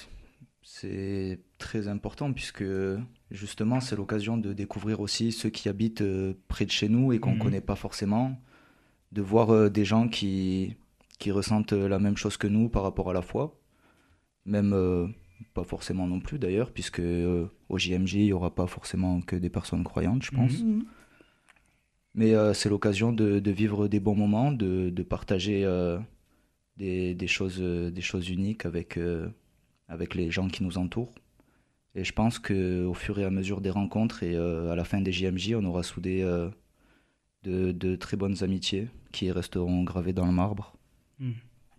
c'est 0.62 1.40
très 1.58 1.88
important 1.88 2.32
puisque 2.32 2.64
justement 3.30 3.80
c'est 3.80 3.96
l'occasion 3.96 4.38
de 4.38 4.52
découvrir 4.52 5.00
aussi 5.00 5.30
ceux 5.30 5.50
qui 5.50 5.68
habitent 5.68 6.00
euh, 6.00 6.34
près 6.48 6.64
de 6.64 6.70
chez 6.70 6.88
nous 6.88 7.12
et 7.12 7.18
qu'on 7.18 7.30
ne 7.30 7.36
mhm. 7.36 7.42
connaît 7.42 7.60
pas 7.60 7.76
forcément, 7.76 8.40
de 9.12 9.22
voir 9.22 9.50
euh, 9.50 9.68
des 9.68 9.84
gens 9.84 10.08
qui, 10.08 10.76
qui 11.18 11.30
ressentent 11.30 11.72
la 11.72 11.98
même 11.98 12.16
chose 12.16 12.36
que 12.36 12.46
nous 12.46 12.68
par 12.68 12.82
rapport 12.82 13.10
à 13.10 13.12
la 13.12 13.22
foi, 13.22 13.60
même 14.46 14.72
euh, 14.72 15.06
pas 15.52 15.64
forcément 15.64 16.06
non 16.06 16.20
plus 16.20 16.38
d'ailleurs, 16.38 16.72
puisque 16.72 17.02
au 17.68 17.78
JMJ 17.78 18.14
il 18.14 18.24
n'y 18.24 18.32
aura 18.32 18.54
pas 18.54 18.66
forcément 18.66 19.20
que 19.20 19.36
des 19.36 19.50
personnes 19.50 19.84
croyantes, 19.84 20.22
je 20.22 20.30
pense. 20.30 20.60
Mhm. 20.60 20.84
Mais 22.14 22.34
euh, 22.34 22.54
c'est 22.54 22.68
l'occasion 22.68 23.12
de, 23.12 23.40
de, 23.40 23.50
vivre 23.50 23.88
des 23.88 24.00
bons 24.00 24.14
moments, 24.14 24.52
de, 24.52 24.90
de 24.90 25.02
partager 25.02 25.64
euh, 25.64 25.98
des, 26.76 27.14
des, 27.14 27.26
choses, 27.26 27.58
euh, 27.60 27.90
des 27.90 28.02
choses 28.02 28.28
uniques 28.28 28.66
avec, 28.66 28.98
avec 29.88 30.14
les 30.14 30.30
gens 30.30 30.48
qui 30.48 30.62
nous 30.62 30.78
entourent. 30.78 31.14
Et 31.96 32.04
je 32.04 32.12
pense 32.12 32.38
qu'au 32.38 32.94
fur 32.94 33.18
et 33.18 33.24
à 33.24 33.30
mesure 33.30 33.60
des 33.60 33.70
rencontres 33.70 34.22
et 34.22 34.34
à 34.36 34.74
la 34.74 34.84
fin 34.84 35.00
des 35.00 35.12
JMJ, 35.12 35.54
on 35.54 35.64
aura 35.64 35.84
soudé 35.84 36.22
de, 37.44 37.70
de, 37.70 37.94
très 37.94 38.16
bonnes 38.16 38.42
amitiés 38.42 38.88
qui 39.12 39.30
resteront 39.30 39.84
gravées 39.84 40.12
dans 40.12 40.26
le 40.26 40.32
marbre. 40.32 40.74
Hmm. 41.20 41.32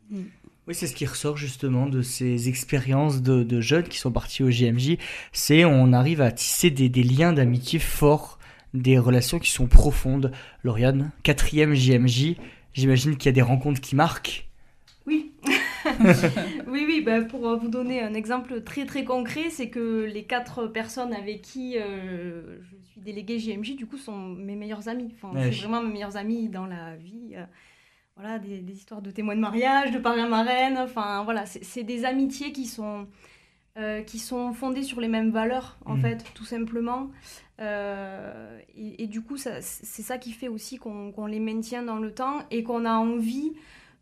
Hmm. 0.09 0.23
Oui, 0.67 0.73
c'est 0.73 0.87
ce 0.87 0.95
qui 0.95 1.05
ressort 1.05 1.35
justement 1.35 1.85
de 1.85 2.01
ces 2.01 2.47
expériences 2.47 3.21
de, 3.21 3.43
de 3.43 3.59
jeunes 3.59 3.87
qui 3.87 3.99
sont 3.99 4.11
partis 4.11 4.41
au 4.41 4.49
JMJ. 4.49 4.97
C'est 5.33 5.65
on 5.65 5.91
arrive 5.91 6.21
à 6.21 6.31
tisser 6.31 6.71
des, 6.71 6.87
des 6.87 7.03
liens 7.03 7.33
d'amitié 7.33 7.77
forts 7.77 8.34
des 8.81 8.99
relations 8.99 9.39
qui 9.39 9.51
sont 9.51 9.67
profondes. 9.67 10.31
Lauriane, 10.63 11.11
quatrième 11.23 11.73
JMJ, 11.73 12.35
J'imagine 12.75 13.15
qu'il 13.15 13.27
y 13.27 13.29
a 13.29 13.31
des 13.31 13.41
rencontres 13.41 13.79
qui 13.79 13.95
marquent. 13.95 14.49
Oui. 15.07 15.31
oui, 16.67 16.83
oui, 16.85 17.01
bah, 17.01 17.21
pour 17.21 17.57
vous 17.57 17.69
donner 17.69 18.01
un 18.01 18.13
exemple 18.13 18.61
très 18.63 18.85
très 18.85 19.05
concret, 19.05 19.49
c'est 19.49 19.69
que 19.69 20.03
les 20.03 20.25
quatre 20.25 20.67
personnes 20.67 21.13
avec 21.13 21.41
qui 21.41 21.77
euh, 21.77 22.59
je 22.61 22.91
suis 22.91 23.01
déléguée 23.01 23.39
JMJ, 23.39 23.77
du 23.77 23.85
coup, 23.85 23.97
sont 23.97 24.17
mes 24.17 24.57
meilleurs 24.57 24.89
amis. 24.89 25.13
Enfin, 25.15 25.31
c'est 25.35 25.51
vraiment 25.51 25.81
mes 25.81 25.93
meilleurs 25.93 26.17
amis 26.17 26.49
dans 26.49 26.65
la 26.65 26.97
vie. 26.97 27.35
Euh, 27.35 27.45
voilà, 28.17 28.39
des, 28.39 28.59
histoires 28.73 29.01
de 29.01 29.11
témoins 29.11 29.35
de 29.35 29.41
mariage, 29.41 29.91
de 29.91 29.99
parrain-marraine. 29.99 30.77
Enfin, 30.77 31.23
voilà, 31.23 31.45
c'est 31.45 31.83
des 31.83 32.03
amitiés 32.03 32.51
qui 32.51 32.65
sont, 32.65 33.07
qui 34.05 34.19
sont 34.19 34.53
fondées 34.53 34.83
sur 34.83 35.01
les 35.01 35.07
mêmes 35.07 35.31
valeurs, 35.31 35.77
en 35.85 35.97
mm. 35.97 36.01
fait, 36.01 36.23
tout 36.33 36.45
simplement. 36.45 37.09
Et, 37.59 39.07
du 39.07 39.21
coup, 39.21 39.37
c'est 39.37 39.61
ça 39.61 40.17
qui 40.17 40.31
fait 40.31 40.47
aussi 40.47 40.77
qu'on 40.77 41.25
les 41.25 41.39
maintient 41.39 41.83
dans 41.83 41.99
le 41.99 42.13
temps 42.13 42.39
et 42.51 42.63
qu'on 42.63 42.85
a 42.85 42.93
envie 42.93 43.53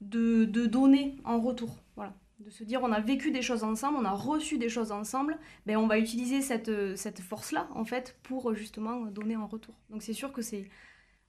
de, 0.02 0.46
donner 0.66 1.16
en 1.24 1.40
retour. 1.40 1.78
Voilà. 1.96 2.14
De 2.40 2.50
se 2.50 2.64
dire, 2.64 2.82
on 2.84 2.92
a 2.92 3.00
vécu 3.00 3.32
des 3.32 3.42
choses 3.42 3.64
ensemble, 3.64 3.98
on 4.00 4.06
a 4.06 4.12
reçu 4.12 4.58
des 4.58 4.70
choses 4.70 4.92
ensemble, 4.92 5.38
ben 5.66 5.78
on 5.78 5.88
va 5.88 5.98
utiliser 5.98 6.42
cette, 6.42 6.96
cette 6.96 7.22
force-là, 7.22 7.68
en 7.74 7.86
fait, 7.86 8.18
pour 8.24 8.54
justement 8.54 9.06
donner 9.06 9.38
en 9.38 9.48
retour. 9.48 9.76
Donc 9.90 10.04
c'est 10.04 10.14
sûr 10.14 10.34
que 10.34 10.42
c'est 10.42 10.68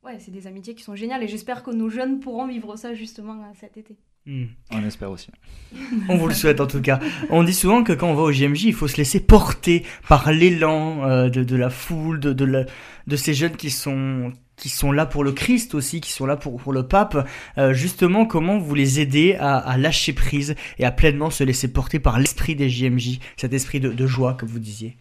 ouais, 0.04 0.18
c'est 0.20 0.30
des 0.30 0.46
amitiés 0.46 0.75
qui 0.75 0.82
sont 0.82 0.94
géniales 0.94 1.23
et 1.23 1.28
j'espère 1.28 1.62
que 1.62 1.70
nos 1.70 1.88
jeunes 1.88 2.20
pourront 2.20 2.46
vivre 2.46 2.76
ça 2.76 2.94
justement 2.94 3.52
cet 3.58 3.76
été. 3.76 3.96
Hmm. 4.26 4.46
On 4.70 4.82
espère 4.84 5.11
aussi. 5.11 5.28
on 6.08 6.16
vous 6.16 6.28
le 6.28 6.34
souhaite 6.34 6.61
en 6.61 6.66
tout 6.66 6.80
cas. 6.80 6.99
On 7.30 7.42
dit 7.42 7.52
souvent 7.52 7.84
que 7.84 7.92
quand 7.92 8.08
on 8.08 8.14
va 8.14 8.23
au 8.23 8.32
JMJ, 8.32 8.64
il 8.64 8.75
faut 8.75 8.88
se 8.88 8.96
laisser 8.96 9.20
porter 9.20 9.84
par 10.08 10.32
l'élan 10.32 11.04
euh, 11.04 11.28
de, 11.28 11.44
de, 11.44 11.56
la 11.56 11.68
foule, 11.68 12.20
de, 12.20 12.32
de, 12.32 12.66
de 13.06 13.16
ces 13.16 13.34
jeunes 13.34 13.56
qui 13.56 13.70
sont 13.70 14.32
qui 14.56 14.68
sont 14.68 14.92
là 14.92 15.04
pour 15.04 15.25
le 15.25 15.32
Christ 15.32 15.75
aussi, 15.75 16.00
qui 16.00 16.12
sont 16.12 16.26
là 16.26 16.37
pour, 16.37 16.56
pour 16.56 16.73
le 16.73 16.87
pape, 16.87 17.28
euh, 17.58 17.75
justement 17.75 18.25
comment 18.25 18.56
vous 18.56 18.76
les 18.76 19.00
aidez 19.00 19.34
à, 19.34 19.56
à, 19.56 19.76
lâcher 19.76 20.12
prise 20.12 20.54
et 20.78 20.84
à 20.84 20.92
pleinement 20.92 21.30
se 21.30 21.42
laisser 21.42 21.73
porter 21.73 21.99
par 21.99 22.20
l'esprit 22.20 22.54
des 22.54 22.70
JMJ, 22.70 23.18
cet 23.37 23.52
esprit 23.52 23.80
de, 23.80 23.88
de 23.88 24.06
joie 24.06 24.34
que 24.34 24.46
vous 24.46 24.61
disiez? 24.61 24.96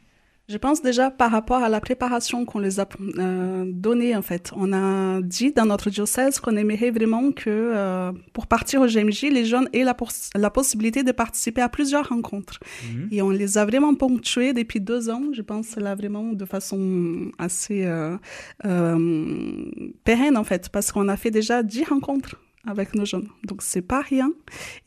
Je 0.49 0.57
pense 0.57 0.81
déjà 0.81 1.09
par 1.09 1.31
rapport 1.31 1.63
à 1.63 1.69
la 1.69 1.79
préparation 1.79 2.43
qu'on 2.43 2.59
les 2.59 2.81
a 2.81 2.87
euh, 3.17 3.63
donnée 3.65 4.13
en 4.13 4.21
fait. 4.21 4.51
On 4.55 4.73
a 4.73 5.21
dit 5.21 5.53
dans 5.53 5.65
notre 5.65 5.89
diocèse 5.89 6.41
qu'on 6.41 6.57
aimerait 6.57 6.91
vraiment 6.91 7.31
que 7.31 7.49
euh, 7.49 8.11
pour 8.33 8.47
partir 8.47 8.81
au 8.81 8.87
GMJ, 8.87 9.23
les 9.31 9.45
jeunes 9.45 9.69
aient 9.71 9.85
la, 9.85 9.95
la 10.35 10.49
possibilité 10.49 11.03
de 11.03 11.13
participer 11.13 11.61
à 11.61 11.69
plusieurs 11.69 12.09
rencontres. 12.09 12.59
Mhm. 12.83 13.07
Et 13.11 13.21
on 13.21 13.29
les 13.29 13.57
a 13.57 13.65
vraiment 13.65 13.95
ponctués 13.95 14.51
depuis 14.51 14.81
deux 14.81 15.09
ans. 15.09 15.23
Je 15.31 15.41
pense 15.41 15.77
là 15.77 15.95
vraiment 15.95 16.33
de 16.33 16.45
façon 16.45 17.31
assez 17.37 17.85
euh, 17.85 18.17
euh, 18.65 19.65
pérenne 20.03 20.35
en 20.35 20.43
fait, 20.43 20.67
parce 20.67 20.91
qu'on 20.91 21.07
a 21.07 21.15
fait 21.15 21.31
déjà 21.31 21.63
dix 21.63 21.85
rencontres 21.85 22.35
avec 22.65 22.95
nos 22.95 23.05
jeunes. 23.05 23.27
Donc 23.45 23.61
c'est 23.61 23.81
pas 23.81 24.01
rien. 24.01 24.31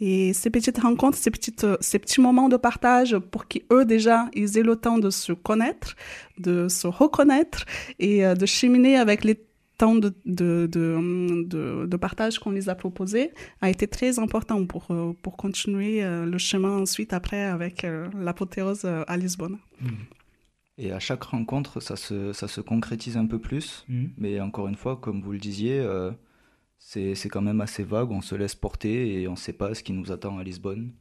Et 0.00 0.33
ces 0.33 0.50
petites 0.50 0.78
rencontres, 0.78 1.18
ces, 1.18 1.30
petites, 1.30 1.66
ces 1.80 1.99
petits 1.99 2.21
moments 2.21 2.49
de 2.49 2.56
partage 2.56 3.18
pour 3.18 3.47
qu'eux 3.47 3.85
déjà, 3.85 4.28
ils 4.35 4.59
aient 4.59 4.62
le 4.62 4.76
temps 4.76 4.99
de 4.99 5.11
se 5.11 5.33
connaître, 5.33 5.95
de 6.38 6.68
se 6.68 6.87
reconnaître 6.87 7.64
et 7.99 8.25
euh, 8.25 8.35
de 8.35 8.47
cheminer 8.47 8.97
avec 8.97 9.25
les 9.25 9.40
temps 9.78 9.95
de, 9.95 10.14
de, 10.25 10.66
de, 10.73 11.85
de, 11.85 11.97
partage 11.99 12.38
qu'on 12.38 12.50
les 12.50 12.71
a 12.71 12.75
proposés 12.75 13.33
a 13.61 13.68
été 13.68 13.87
très 13.87 14.18
important 14.18 14.64
pour, 14.64 14.87
euh, 14.90 15.12
pour 15.21 15.37
continuer 15.37 16.02
euh, 16.02 16.25
le 16.25 16.38
chemin 16.38 16.78
ensuite 16.78 17.12
après 17.12 17.45
avec 17.45 17.87
l'apothéose 18.18 18.87
à 18.87 19.16
Lisbonne. 19.18 19.59
Mmh. 19.83 19.88
Et 20.78 20.92
à 20.92 20.99
chaque 20.99 21.25
rencontre, 21.25 21.80
ça 21.80 21.97
se, 21.97 22.33
ça 22.33 22.49
se 22.49 22.62
concrétise 22.62 23.18
un 23.18 23.26
peu 23.26 23.38
plus. 23.38 23.85
Mmh. 23.88 24.04
Mais 24.16 24.40
encore 24.40 24.66
une 24.68 24.76
fois, 24.76 24.97
comme 24.97 25.21
vous 25.21 25.33
le 25.33 25.38
disiez, 25.38 25.87
c'est 26.78 27.28
quand 27.28 27.42
même 27.42 27.61
assez 27.61 27.83
vague, 27.83 28.11
on 28.11 28.23
se 28.23 28.35
laisse 28.35 28.54
porter 28.54 29.21
et 29.21 29.28
on 29.28 29.33
ne 29.33 29.37
sait 29.37 29.52
pas 29.52 29.75
ce 29.75 29.83
qui 29.83 29.92
nous 29.92 30.12
attend 30.12 30.38
à 30.38 30.45
Lisbonne. 30.45 30.92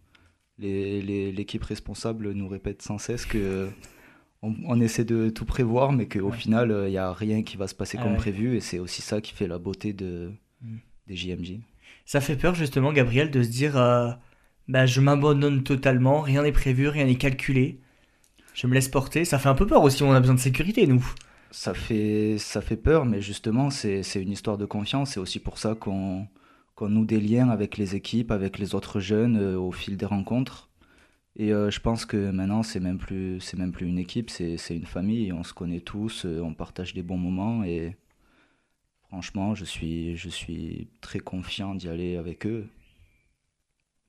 L'équipe 0.58 1.62
les, 1.62 1.68
responsable 1.68 2.32
nous 2.32 2.48
répète 2.48 2.82
sans 2.82 2.98
cesse 2.98 3.26
que 3.26 3.70
on, 4.42 4.80
essaie 4.80 5.06
de 5.06 5.30
tout 5.30 5.46
prévoir, 5.46 5.92
mais 5.92 6.08
qu'au 6.08 6.32
final, 6.32 6.72
il 6.86 6.92
n'y 6.92 6.98
a 6.98 7.12
rien 7.14 7.42
qui 7.42 7.58
va 7.58 7.68
se 7.68 7.74
passer 7.74 7.98
comme 7.98 8.16
prévu, 8.16 8.56
et 8.56 8.60
c'est 8.60 8.78
aussi 8.78 9.02
ça 9.02 9.20
qui 9.20 9.34
fait 9.34 9.48
la 9.48 9.58
beauté 9.58 9.92
de, 9.92 10.32
mm. 10.62 10.78
des 11.08 11.16
JMJ. 11.16 11.54
Ça 12.06 12.22
fait 12.22 12.36
peur 12.36 12.54
justement, 12.54 12.94
Gabriel, 12.94 13.32
de 13.32 13.42
se 13.42 13.50
dire 13.50 13.78
euh, 13.78 14.12
bah, 14.68 14.86
je 14.86 15.02
m'abandonne 15.02 15.64
totalement, 15.64 16.22
rien 16.22 16.44
n'est 16.44 16.52
prévu, 16.52 16.88
rien 16.88 17.06
n'est 17.06 17.16
calculé. 17.16 17.80
Je 18.54 18.68
me 18.68 18.74
laisse 18.74 18.88
porter. 18.88 19.26
Ça 19.26 19.40
fait 19.40 19.50
un 19.50 19.56
peu 19.56 19.68
peur 19.68 19.84
aussi, 19.84 20.04
on 20.04 20.14
a 20.14 20.20
besoin 20.20 20.36
de 20.36 20.40
sécurité, 20.40 20.88
nous 20.88 21.06
ça 21.56 21.74
fait, 21.74 22.38
ça 22.38 22.60
fait 22.62 22.76
peur, 22.76 23.06
mais 23.06 23.22
justement, 23.22 23.70
c'est 23.70 24.02
une 24.16 24.32
histoire 24.32 24.58
de 24.58 24.66
confiance. 24.66 25.12
C'est 25.12 25.22
aussi 25.22 25.40
pour 25.40 25.58
ça 25.58 25.74
qu'on 25.74 26.28
noue 26.82 27.06
des 27.06 27.22
liens 27.22 27.50
avec 27.50 27.78
les 27.78 27.96
équipes, 27.96 28.32
avec 28.32 28.60
les 28.60 28.76
autres 28.76 29.00
jeunes 29.00 29.38
euh, 29.38 29.58
au 29.58 29.72
fil 29.72 29.96
des 29.96 30.06
rencontres. 30.06 30.70
Et 31.38 31.54
euh, 31.54 31.72
je 31.72 31.80
pense 31.80 32.06
que 32.06 32.30
maintenant, 32.32 32.62
c'est 32.62 32.82
même 32.82 32.98
plus, 32.98 33.40
c'est 33.40 33.58
même 33.58 33.72
plus 33.72 33.88
une 33.88 33.98
équipe, 34.00 34.30
c'est 34.30 34.58
une 34.70 34.86
famille. 34.86 35.32
On 35.32 35.44
se 35.44 35.54
connaît 35.54 35.80
tous, 35.80 36.26
euh, 36.26 36.42
on 36.42 36.54
partage 36.54 36.94
des 36.94 37.04
bons 37.04 37.18
moments. 37.18 37.64
Et 37.64 37.96
franchement, 39.08 39.56
je 39.56 39.64
suis, 39.66 40.18
je 40.18 40.30
suis 40.30 40.90
très 41.00 41.20
confiant 41.20 41.74
d'y 41.74 41.88
aller 41.88 42.18
avec 42.18 42.46
eux. 42.46 42.68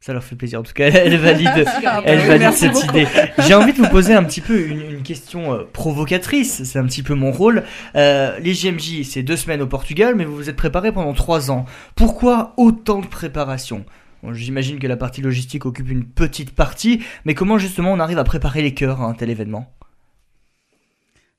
Ça 0.07 0.13
leur 0.13 0.23
fait 0.23 0.37
plaisir. 0.37 0.61
En 0.61 0.63
tout 0.63 0.73
cas, 0.73 0.85
elle 0.95 1.17
valide, 1.17 1.67
elle 2.05 2.21
valide 2.21 2.53
cette 2.53 2.85
idée. 2.85 3.09
J'ai 3.41 3.55
envie 3.55 3.73
de 3.73 3.79
vous 3.79 3.89
poser 3.89 4.15
un 4.15 4.23
petit 4.23 4.41
peu 4.41 4.57
une, 4.57 5.03
question 5.03 5.53
euh, 5.53 5.65
provocatrice. 5.73 6.63
C'est 6.63 6.79
un 6.79 6.87
petit 6.87 7.03
peu 7.03 7.15
mon 7.15 7.33
rôle. 7.33 7.65
Euh, 7.97 8.39
les 8.39 8.55
JMJ, 8.55 9.03
c'est 9.03 9.25
deux 9.25 9.35
semaines 9.35 9.63
au 9.63 9.67
Portugal, 9.67 10.15
mais 10.15 10.25
vous 10.25 10.37
vous 10.37 10.49
êtes 10.49 10.55
préparé 10.55 10.93
pendant 10.93 11.13
trois 11.13 11.51
ans. 11.51 11.65
Pourquoi 11.97 12.55
autant 12.57 13.01
de 13.01 13.09
préparation? 13.09 13.85
J'imagine 14.31 14.79
que 14.79 14.87
la 14.87 14.97
partie 14.97 15.23
logistique 15.23 15.67
occupe 15.67 15.91
une 15.91 16.05
petite 16.05 16.55
partie, 16.55 17.03
mais 17.25 17.35
comment 17.35 17.59
justement 17.59 17.93
on 17.93 17.99
arrive 17.99 18.19
à 18.19 18.25
préparer 18.25 18.63
les 18.63 18.75
cœurs 18.75 19.03
à 19.03 19.07
un 19.07 19.15
tel 19.15 19.29
événement? 19.29 19.75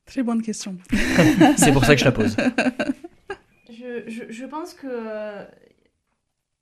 Très 0.05 0.23
bonne 0.23 0.41
question. 0.41 0.75
c'est 1.55 1.71
pour 1.71 1.85
ça 1.85 1.95
que 1.95 2.01
je 2.01 2.05
la 2.05 2.11
pose. 2.11 2.35
Je, 3.69 4.23
je 4.29 4.45
pense 4.45 4.73
que 4.73 4.87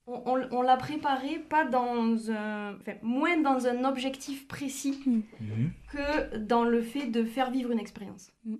on, 0.07 0.61
l'a 0.61 0.77
préparé 0.77 1.39
pas 1.39 1.65
dans 1.65 2.31
un, 2.31 2.75
enfin, 2.75 2.93
moins 3.01 3.37
dans 3.41 3.67
un 3.67 3.85
objectif 3.85 4.47
précis 4.47 4.99
mm. 5.05 5.21
mhm. 5.39 5.71
que 5.91 6.37
dans 6.37 6.63
le 6.63 6.81
fait 6.81 7.07
de 7.07 7.23
faire 7.23 7.51
vivre 7.51 7.71
une 7.71 7.79
expérience. 7.79 8.31
Mm. 8.45 8.55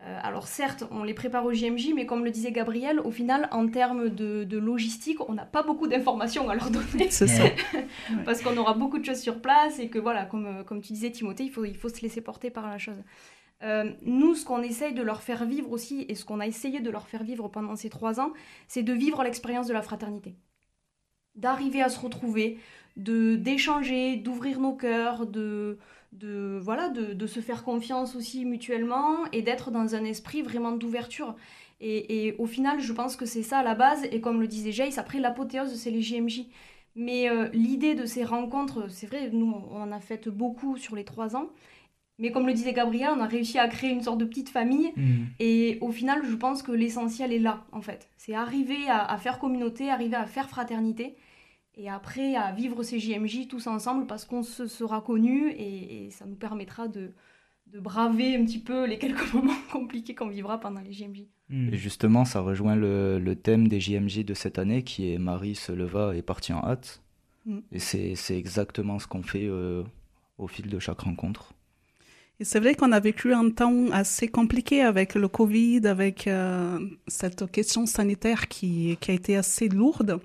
Euh, 0.00 0.20
alors 0.22 0.46
certes, 0.46 0.84
on 0.92 1.02
les 1.02 1.12
prépare 1.12 1.44
au 1.44 1.52
JMJ, 1.52 1.92
mais 1.94 2.06
comme 2.06 2.24
le 2.24 2.30
disait 2.30 2.52
Gabriel, 2.52 3.00
au 3.00 3.10
final, 3.10 3.48
en 3.50 3.66
termes 3.66 4.08
de, 4.08 4.58
logistique, 4.58 5.18
on 5.28 5.34
n'a 5.34 5.44
pas 5.44 5.64
beaucoup 5.64 5.88
d'informations 5.88 6.48
à 6.48 6.54
leur 6.54 6.70
donner. 6.70 7.10
C'est 7.10 7.26
ça. 7.26 7.44
Parce 8.24 8.40
qu'on 8.40 8.56
aura 8.56 8.74
beaucoup 8.74 8.98
de 8.98 9.04
choses 9.04 9.20
sur 9.20 9.42
place 9.42 9.80
et 9.80 9.90
que 9.90 9.98
voilà, 9.98 10.24
comme, 10.24 10.64
comme 10.64 10.80
tu 10.80 10.92
disais 10.92 11.10
Timothée, 11.10 11.44
il 11.44 11.50
faut, 11.50 11.64
il 11.64 11.76
faut 11.76 11.88
se 11.88 12.00
laisser 12.00 12.20
porter 12.20 12.50
par 12.50 12.68
la 12.68 12.78
chose. 12.78 13.02
Euh, 13.64 13.90
nous, 14.02 14.36
ce 14.36 14.44
qu'on 14.44 14.62
essaye 14.62 14.94
de 14.94 15.02
leur 15.02 15.20
faire 15.20 15.44
vivre 15.44 15.72
aussi, 15.72 16.06
et 16.08 16.14
ce 16.14 16.24
qu'on 16.24 16.38
a 16.38 16.46
essayé 16.46 16.78
de 16.78 16.90
leur 16.90 17.08
faire 17.08 17.24
vivre 17.24 17.48
pendant 17.48 17.74
ces 17.74 17.90
trois 17.90 18.20
ans, 18.20 18.32
c'est 18.68 18.84
de 18.84 18.92
vivre 18.92 19.24
l'expérience 19.24 19.66
de 19.66 19.72
la 19.72 19.82
fraternité 19.82 20.36
d'arriver 21.38 21.82
à 21.82 21.88
se 21.88 21.98
retrouver, 21.98 22.58
de 22.96 23.36
d'échanger, 23.36 24.16
d'ouvrir 24.16 24.60
nos 24.60 24.74
cœurs, 24.74 25.26
de, 25.26 25.78
de 26.12 26.58
voilà, 26.60 26.88
de, 26.88 27.26
se 27.26 27.40
faire 27.40 27.64
confiance 27.64 28.16
aussi 28.16 28.44
mutuellement 28.44 29.24
et 29.32 29.42
d'être 29.42 29.70
dans 29.70 29.94
un 29.94 30.04
esprit 30.04 30.42
vraiment 30.42 30.72
d'ouverture. 30.72 31.34
Et, 31.80 32.34
au 32.38 32.46
final, 32.46 32.80
je 32.80 32.92
pense 32.92 33.14
que 33.16 33.24
c'est 33.24 33.44
ça 33.44 33.62
la 33.62 33.74
base. 33.74 34.04
Et 34.10 34.20
comme 34.20 34.40
le 34.40 34.48
disait 34.48 34.72
Jace, 34.72 34.98
après 34.98 35.20
l'apothéose, 35.20 35.74
c'est 35.74 35.90
les 35.90 36.02
JMJ. 36.02 36.46
Mais 36.96 37.30
euh, 37.30 37.48
l'idée 37.52 37.94
de 37.94 38.04
ces 38.04 38.24
rencontres, 38.24 38.90
c'est 38.90 39.06
vrai, 39.06 39.30
nous, 39.32 39.54
on 39.70 39.80
en 39.80 39.92
a 39.92 40.00
fait 40.00 40.28
beaucoup 40.28 40.76
sur 40.76 40.96
les 40.96 41.04
trois 41.04 41.36
ans. 41.36 41.50
Mais 42.18 42.32
comme 42.32 42.46
le 42.46 42.52
disait 42.52 42.72
Gabriel, 42.72 43.10
on 43.16 43.20
a 43.20 43.26
réussi 43.26 43.58
à 43.58 43.68
créer 43.68 43.90
une 43.90 44.02
sorte 44.02 44.18
de 44.18 44.24
petite 44.24 44.48
famille. 44.48 44.92
Mm. 44.96 45.24
Et 45.38 45.78
au 45.80 45.92
final, 45.92 46.22
je 46.28 46.34
pense 46.34 46.62
que 46.62 46.72
l'essentiel 46.72 47.32
est 47.32 47.38
là, 47.38 47.64
en 47.70 47.80
fait. 47.80 48.10
C'est 48.16 48.34
arriver 48.34 48.88
à, 48.88 49.16
faire 49.18 49.38
communauté, 49.38 49.88
arriver 49.90 50.16
à 50.16 50.26
faire 50.26 50.48
fraternité 50.48 51.16
et 51.76 51.88
après 51.88 52.34
à 52.34 52.50
vivre 52.50 52.82
ces 52.82 52.98
JMJ 52.98 53.46
tous 53.46 53.68
ensemble 53.68 54.06
parce 54.06 54.24
qu'on 54.24 54.42
se 54.42 54.66
sera 54.66 55.00
connus 55.00 55.52
et, 55.56 56.10
ça 56.10 56.26
nous 56.26 56.34
permettra 56.34 56.88
de, 56.88 57.12
de, 57.68 57.78
braver 57.78 58.34
un 58.34 58.44
petit 58.44 58.58
peu 58.58 58.84
les 58.84 58.98
quelques 58.98 59.32
moments 59.32 59.52
compliqués 59.70 60.16
qu'on 60.16 60.28
vivra 60.28 60.58
pendant 60.58 60.80
les 60.80 60.92
JMJ. 60.92 61.22
Hmm. 61.50 61.72
Et 61.72 61.76
justement, 61.76 62.24
ça 62.24 62.40
rejoint 62.40 62.74
le, 62.74 63.20
le, 63.20 63.36
thème 63.36 63.68
des 63.68 63.78
JMJ 63.78 64.24
de 64.24 64.34
cette 64.34 64.58
année 64.58 64.82
qui 64.82 65.12
est 65.12 65.18
Marie 65.18 65.54
se 65.54 65.70
leva 65.70 66.16
et 66.16 66.22
partit 66.22 66.52
en 66.52 66.64
hâte. 66.64 67.00
Hmm. 67.46 67.60
Et 67.70 67.78
c'est 67.78 68.36
exactement 68.36 68.98
ce 68.98 69.06
qu'on 69.06 69.22
fait 69.22 69.46
euh, 69.46 69.84
au 70.36 70.48
fil 70.48 70.68
de 70.68 70.78
chaque 70.80 71.00
rencontre. 71.00 71.54
Et 72.40 72.44
c'est 72.44 72.60
vrai 72.60 72.76
qu'on 72.76 72.92
a 72.92 73.00
vécu 73.00 73.32
un 73.32 73.50
temps 73.50 73.90
assez 73.90 74.28
compliqué 74.28 74.82
avec 74.82 75.16
le 75.16 75.26
Covid, 75.26 75.80
avec 75.88 76.28
euh, 76.28 76.78
cette 77.08 77.50
question 77.50 77.84
sanitaire 77.84 78.46
qui, 78.46 78.96
qui, 79.00 79.10
a 79.10 79.14
été 79.14 79.36
assez 79.36 79.68
lourde. 79.68 80.20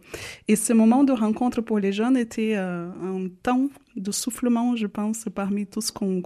Et 0.48 0.56
ce 0.56 0.74
moment 0.74 1.04
de 1.04 1.12
rencontre 1.12 1.62
pour 1.62 1.80
les 1.80 1.92
jeunes 1.92 2.16
était 2.16 2.54
euh, 2.56 2.88
un 3.02 3.30
temps 3.42 3.68
de 3.96 4.12
soufflement, 4.12 4.76
je 4.76 4.86
pense, 4.86 5.26
parmi 5.34 5.66
tout 5.66 5.82
ce 5.82 5.92
qu'on 5.92 6.22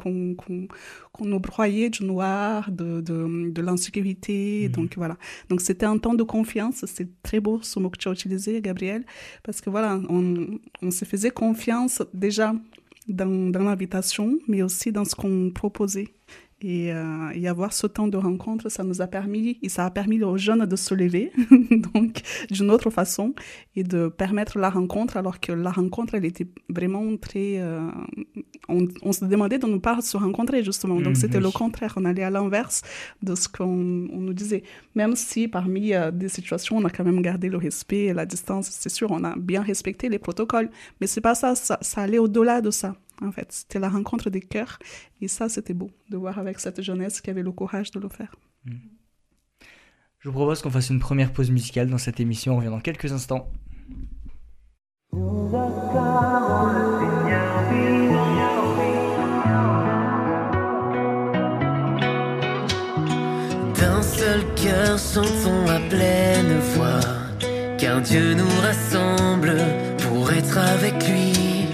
nous 1.21 1.39
broyait 1.39 1.89
du 1.89 2.03
noir, 2.03 2.69
de, 2.69 2.99
de, 2.99 3.49
de 3.49 3.61
l'insécurité. 3.61 4.67
Mmh. 4.67 4.71
Donc 4.73 4.93
voilà. 4.97 5.15
Donc 5.47 5.61
c'était 5.61 5.85
un 5.85 5.99
temps 5.99 6.15
de 6.15 6.23
confiance. 6.23 6.83
C'est 6.85 7.07
très 7.23 7.39
beau 7.39 7.61
ce 7.61 7.79
mot 7.79 7.89
que 7.89 7.97
tu 7.97 8.09
as 8.09 8.11
utilisé, 8.11 8.59
Gabriel, 8.61 9.05
parce 9.41 9.61
que 9.61 9.69
voilà, 9.69 10.01
on, 10.09 10.59
on 10.81 10.91
se 10.91 11.05
faisait 11.05 11.31
confiance 11.31 12.03
déjà 12.13 12.53
dans, 13.07 13.49
dans 13.49 13.63
l'invitation, 13.63 14.37
mais 14.47 14.61
aussi 14.61 14.91
dans 14.91 15.05
ce 15.05 15.15
qu'on 15.15 15.51
proposait. 15.53 16.09
Et, 16.59 16.91
euh, 16.91 17.29
et, 17.35 17.47
avoir 17.47 17.71
ce 17.71 17.85
temps 17.85 18.07
de 18.07 18.17
rencontre, 18.17 18.69
ça 18.69 18.83
nous 18.83 19.03
a 19.03 19.07
permis, 19.07 19.59
et 19.61 19.69
ça 19.69 19.85
a 19.85 19.91
permis 19.91 20.23
aux 20.23 20.37
jeunes 20.37 20.65
de 20.65 20.75
se 20.75 20.95
lever, 20.95 21.31
donc 21.93 22.21
d'une 22.49 22.71
autre 22.71 22.89
façon, 22.89 23.35
et 23.75 23.83
de 23.83 24.07
permettre 24.07 24.57
la 24.57 24.71
rencontre, 24.71 25.17
alors 25.17 25.39
que 25.39 25.51
la 25.51 25.69
rencontre, 25.69 26.15
elle 26.15 26.25
était 26.25 26.47
vraiment 26.67 27.15
très... 27.17 27.59
Euh, 27.59 27.87
on, 28.69 28.87
on, 29.03 29.11
se 29.11 29.25
demandait 29.25 29.59
de 29.59 29.67
ne 29.67 29.77
pas 29.77 30.01
se 30.01 30.17
rencontrer, 30.17 30.63
justement. 30.63 30.99
Donc, 30.99 31.13
mmh, 31.13 31.15
c'était 31.15 31.37
oui. 31.37 31.43
le 31.43 31.51
contraire. 31.51 31.93
On 31.95 32.05
allait 32.05 32.23
à 32.23 32.31
l'inverse 32.31 32.81
de 33.21 33.35
ce 33.35 33.47
qu'on 33.47 33.67
nous 33.67 34.33
disait. 34.33 34.63
Même 34.95 35.15
si, 35.15 35.47
parmi 35.47 35.93
euh, 35.93 36.09
des 36.09 36.27
situations, 36.27 36.77
on 36.77 36.85
a 36.85 36.89
quand 36.89 37.03
même 37.03 37.21
gardé 37.21 37.49
le 37.49 37.57
respect 37.57 38.05
et 38.05 38.13
la 38.13 38.25
distance, 38.25 38.69
c'est 38.71 38.89
sûr, 38.89 39.11
on 39.11 39.23
a 39.23 39.35
bien 39.37 39.61
respecté 39.61 40.09
les 40.09 40.17
protocoles. 40.17 40.71
Mais 40.99 41.05
c'est 41.05 41.21
pas 41.21 41.35
ça, 41.35 41.53
ça, 41.53 41.77
ça 41.81 42.01
allait 42.01 42.17
au-delà 42.17 42.61
de 42.61 42.71
ça 42.71 42.95
en 43.21 43.31
fait. 43.31 43.51
C'était 43.51 43.79
la 43.79 43.89
rencontre 43.89 44.29
des 44.29 44.41
cœurs. 44.41 44.79
Et 45.21 45.27
ça, 45.27 45.49
c'était 45.49 45.73
beau 45.73 45.89
de 46.09 46.17
voir 46.17 46.39
avec 46.39 46.59
cette 46.59 46.81
jeunesse 46.81 47.21
qui 47.21 47.29
avait 47.29 47.43
le 47.43 47.51
courage 47.51 47.91
de 47.91 47.99
le 47.99 48.09
faire. 48.09 48.35
Mmh. 48.65 48.75
Je 50.19 50.29
vous 50.29 50.35
propose 50.35 50.61
qu'on 50.61 50.71
fasse 50.71 50.89
une 50.89 50.99
première 50.99 51.31
pause 51.31 51.51
musicale 51.51 51.89
dans 51.89 51.97
cette 51.97 52.19
émission. 52.19 52.53
On 52.53 52.57
revient 52.57 52.69
dans 52.69 52.79
quelques 52.79 53.11
instants. 53.11 53.51
D'un 63.79 64.01
seul 64.01 64.43
cœur, 64.55 64.97
chantons 64.97 65.67
à 65.67 65.79
pleine 65.87 66.59
voix, 66.75 66.99
car 67.77 68.01
Dieu 68.01 68.33
nous 68.33 68.61
rassemble 68.61 69.55
pour 69.99 70.31
être 70.31 70.57
avec 70.57 70.95
lui. 71.07 71.66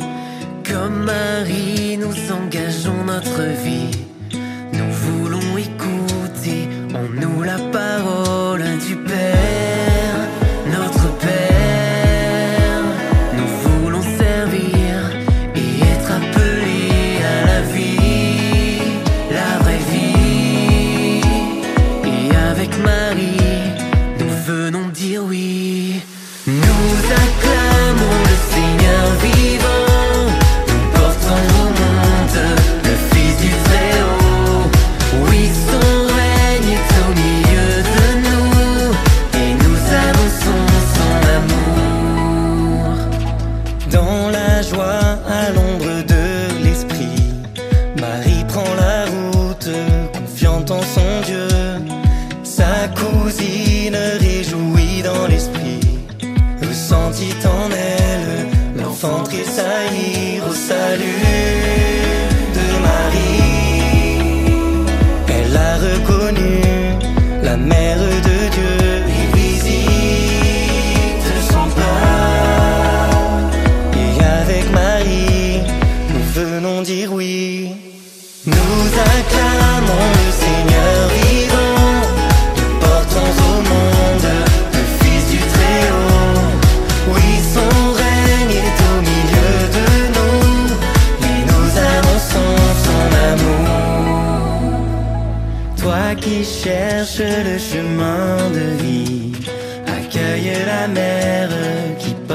Marie, 0.89 1.97
nous 1.97 2.31
engageons 2.31 3.03
notre 3.05 3.41
vie. 3.63 4.02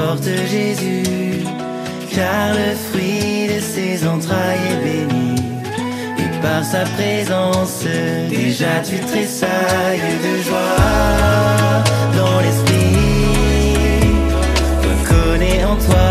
Porte 0.09 0.29
Jésus, 0.49 1.43
car 2.15 2.53
le 2.53 2.69
fruit 2.87 3.47
de 3.53 3.59
ses 3.59 4.07
entrailles 4.07 4.67
est 4.71 4.83
béni. 4.83 5.35
Et 6.17 6.41
par 6.41 6.63
sa 6.63 6.83
présence, 6.97 7.83
déjà 8.29 8.73
tu 8.89 8.97
tressailles 9.11 10.13
de 10.25 10.33
joie 10.47 11.83
dans 12.19 12.39
l'esprit. 12.43 12.97
Reconnais 14.89 15.63
en 15.63 15.75
toi 15.75 16.09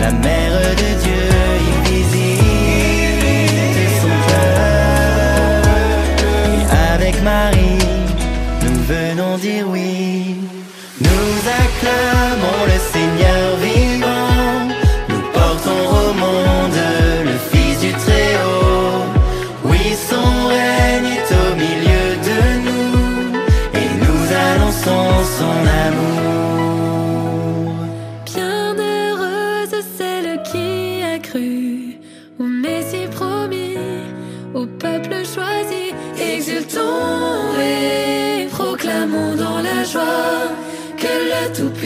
la 0.00 0.10
mère 0.10 0.58
de 0.82 0.90
Dieu, 1.02 1.26
Marie, 7.24 7.78
nous 8.62 8.82
venons 8.84 9.36
dire 9.38 9.66
oui. 9.68 9.95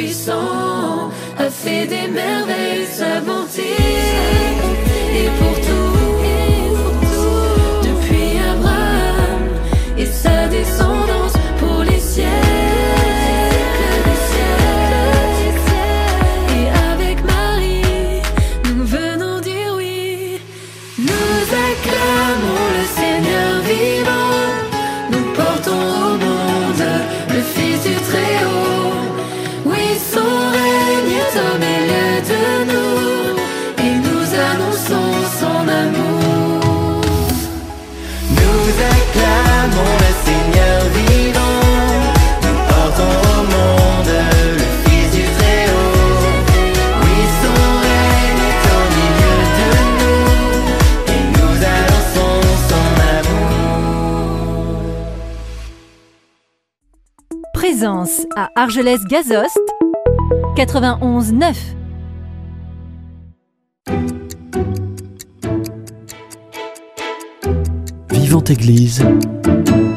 Tout-Puissant 0.01 1.11
a 1.37 1.51
fait 1.51 1.87
des 1.87 2.09
merveilles 2.09 2.87
sa 2.87 3.21
À 57.83 58.51
Argelès-Gazost, 58.57 59.59
91 60.55 61.33
9. 61.33 61.57
Vivante 68.12 68.51
Église, 68.51 69.03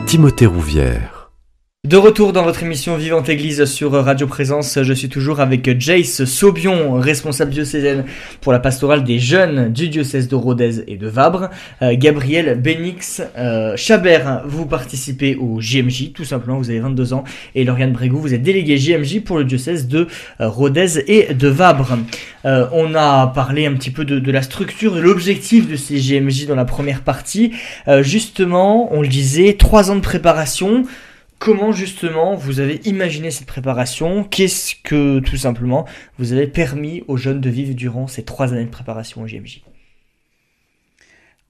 Timothée 0.07 0.45
Rouvière. 0.45 1.22
De 1.85 1.97
retour 1.97 2.31
dans 2.31 2.43
votre 2.43 2.63
émission 2.63 2.95
Vivante 2.95 3.27
Église 3.27 3.65
sur 3.65 3.91
Radio 3.91 4.25
Présence, 4.25 4.81
je 4.81 4.93
suis 4.93 5.09
toujours 5.09 5.41
avec 5.41 5.81
Jace 5.81 6.23
Saubion, 6.23 6.93
responsable 6.93 7.51
diocésaine 7.51 8.05
pour 8.39 8.53
la 8.53 8.59
pastorale 8.59 9.03
des 9.03 9.19
jeunes 9.19 9.67
du 9.73 9.89
diocèse 9.89 10.29
de 10.29 10.35
Rodez 10.35 10.85
et 10.87 10.95
de 10.95 11.07
Vabre. 11.07 11.49
Euh, 11.81 11.93
Gabriel 11.97 12.57
Benix 12.57 13.21
euh, 13.37 13.75
Chabert, 13.75 14.43
vous 14.45 14.65
participez 14.65 15.35
au 15.35 15.59
JMJ, 15.59 16.13
tout 16.13 16.23
simplement, 16.23 16.57
vous 16.57 16.69
avez 16.69 16.79
22 16.79 17.11
ans. 17.11 17.25
Et 17.53 17.65
Lauriane 17.65 17.91
Brégou, 17.91 18.17
vous 18.17 18.33
êtes 18.33 18.43
délégué 18.43 18.77
JMJ 18.77 19.19
pour 19.19 19.37
le 19.37 19.43
diocèse 19.43 19.89
de 19.89 20.07
euh, 20.39 20.47
Rodez 20.47 21.03
et 21.07 21.33
de 21.33 21.49
Vabre. 21.49 21.97
On 22.45 22.95
a 22.95 23.27
parlé 23.27 23.65
un 23.65 23.73
petit 23.73 23.91
peu 23.91 24.05
de, 24.05 24.31
la 24.31 24.41
structure, 24.41 24.95
de 24.95 25.01
l'objectif 25.01 25.67
de 25.69 25.75
ces 25.75 25.97
JMJ 25.97 26.45
dans 26.45 26.55
la 26.55 26.65
première 26.65 27.01
partie. 27.01 27.51
Justement, 28.01 28.93
on 28.93 29.01
le 29.01 29.07
disait, 29.07 29.55
trois 29.57 29.91
ans 29.91 29.95
de 29.95 30.01
préparation. 30.01 30.85
Comment 31.43 31.73
justement 31.73 32.35
vous 32.35 32.61
avez 32.61 32.75
imaginé 32.85 33.29
cette 33.29 33.47
préparation? 33.47 34.23
Qu'est-ce 34.23 34.75
que 34.81 35.19
tout 35.19 35.35
simplement 35.35 35.85
vous 36.17 36.31
avez 36.31 36.47
permis 36.47 37.03
aux 37.09 37.17
jeunes 37.17 37.41
de 37.41 37.49
vivre 37.49 37.75
durant 37.75 38.07
ces 38.07 38.23
trois 38.23 38.53
années 38.53 38.63
de 38.63 38.69
préparation 38.69 39.23
au 39.23 39.27
JMJ 39.27 39.61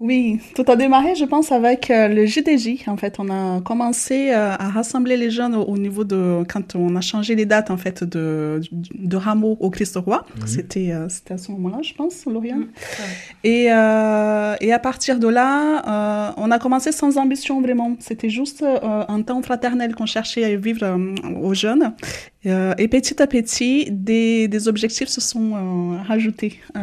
Oui, 0.04 0.42
tout 0.54 0.66
a 0.68 0.76
démarré, 0.76 1.16
je 1.16 1.24
pense, 1.24 1.54
avec 1.54 1.90
euh, 1.90 2.10
le 2.10 2.26
JDJ. 2.26 2.90
En 2.90 2.98
fait, 2.98 3.16
on 3.20 3.30
a 3.30 3.62
commencé 3.62 4.32
euh, 4.32 4.52
à 4.52 4.68
rassembler 4.68 5.16
les 5.16 5.32
jeunes 5.32 5.56
au, 5.56 5.64
au 5.64 5.78
niveau 5.78 6.04
de 6.04 6.44
quand 6.52 6.76
on 6.76 6.98
a 6.98 7.00
changé 7.00 7.36
les 7.36 7.46
dates 7.46 7.72
en 7.72 7.78
fait 7.78 8.04
de 8.04 8.60
de 8.74 9.16
Rameau 9.16 9.56
au 9.62 9.70
Christ 9.70 9.96
roi. 9.96 10.26
C'était 10.46 10.92
euh, 10.92 11.08
c'était 11.08 11.36
à 11.36 11.38
ce 11.38 11.54
moment-là, 11.54 11.78
je 11.84 11.94
pense, 11.94 12.26
Lauriane. 12.26 12.66
Et 13.46 13.72
euh, 13.72 14.56
et 14.60 14.74
à 14.74 14.80
partir 14.80 15.20
de 15.20 15.30
là, 15.30 15.54
euh, 15.88 16.32
on 16.36 16.52
a 16.52 16.60
commencé 16.60 16.92
sans 16.92 17.18
ambition 17.18 17.62
vraiment. 17.62 17.96
C'était 18.00 18.30
juste 18.30 18.62
euh, 18.62 19.06
un 19.08 19.22
temps 19.22 19.42
fraternel 19.42 19.96
qu'on 19.96 20.06
cherchait 20.06 20.44
à 20.44 20.54
vivre 20.58 20.84
euh, 20.84 21.16
aux 21.42 21.54
jeunes. 21.54 21.94
Et 22.46 22.90
petit 22.90 23.22
à 23.22 23.28
petit, 23.28 23.88
des, 23.90 24.50
des 24.50 24.68
objectifs 24.68 25.08
se 25.08 25.22
sont 25.22 25.52
euh, 25.54 26.02
rajoutés. 26.06 26.60
Euh, 26.76 26.82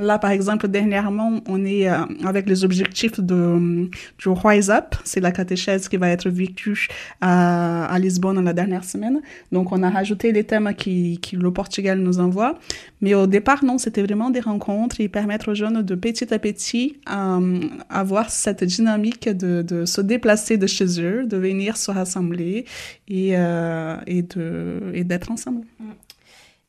Là, 0.00 0.18
par 0.18 0.30
exemple, 0.30 0.68
dernièrement, 0.68 1.40
on 1.48 1.64
est 1.64 1.88
euh, 1.88 1.98
avec 2.24 2.47
les 2.48 2.64
objectifs 2.64 3.20
de, 3.20 3.88
du 4.18 4.28
Rise 4.28 4.70
Up. 4.70 4.94
C'est 5.04 5.20
la 5.20 5.32
catéchèse 5.32 5.88
qui 5.88 5.96
va 5.96 6.08
être 6.10 6.28
vécue 6.28 6.88
à, 7.20 7.86
à 7.86 7.98
Lisbonne 7.98 8.42
la 8.44 8.52
dernière 8.52 8.84
semaine. 8.84 9.20
Donc, 9.52 9.72
on 9.72 9.82
a 9.82 9.90
rajouté 9.90 10.32
les 10.32 10.44
thèmes 10.44 10.74
qui, 10.74 11.20
le 11.32 11.50
Portugal 11.52 12.00
nous 12.00 12.18
envoie. 12.18 12.58
Mais 13.00 13.14
au 13.14 13.26
départ, 13.26 13.64
non, 13.64 13.78
c'était 13.78 14.02
vraiment 14.02 14.30
des 14.30 14.40
rencontres 14.40 15.00
et 15.00 15.08
permettre 15.08 15.52
aux 15.52 15.54
jeunes 15.54 15.82
de 15.82 15.94
petit 15.94 16.32
à 16.34 16.38
petit 16.38 16.96
euh, 17.10 17.60
avoir 17.90 18.30
cette 18.30 18.64
dynamique 18.64 19.28
de, 19.28 19.84
se 19.84 20.00
déplacer 20.00 20.56
de 20.56 20.66
chez 20.66 21.00
eux, 21.00 21.24
de 21.24 21.36
venir 21.36 21.76
se 21.76 21.90
rassembler 21.90 22.64
et, 23.08 23.36
euh, 23.36 23.96
et 24.06 25.04
d'être 25.04 25.30
ensemble. 25.30 25.62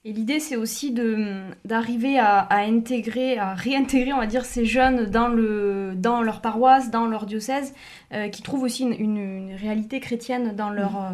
Et 0.05 0.13
l'idée, 0.13 0.39
c'est 0.39 0.55
aussi 0.55 0.91
de 0.91 1.41
d'arriver 1.65 2.17
à, 2.17 2.39
à 2.39 2.59
intégrer, 2.61 3.37
à 3.37 3.53
réintégrer, 3.53 4.13
on 4.13 4.17
va 4.19 4.27
dire, 4.27 4.45
ces 4.45 4.63
jeunes 4.65 5.07
dans, 5.07 5.27
le, 5.27 5.91
dans 5.95 6.21
leur 6.21 6.39
paroisse, 6.39 6.89
dans 6.89 7.05
leur 7.05 7.25
diocèse, 7.25 7.73
euh, 8.13 8.29
qui 8.29 8.41
trouvent 8.41 8.63
aussi 8.63 8.83
une, 8.83 8.93
une- 8.93 9.17
une 9.49 9.55
réalité 9.55 9.99
chrétienne 9.99 10.55
dans 10.55 10.69
leur, 10.69 10.95
euh, 10.95 11.09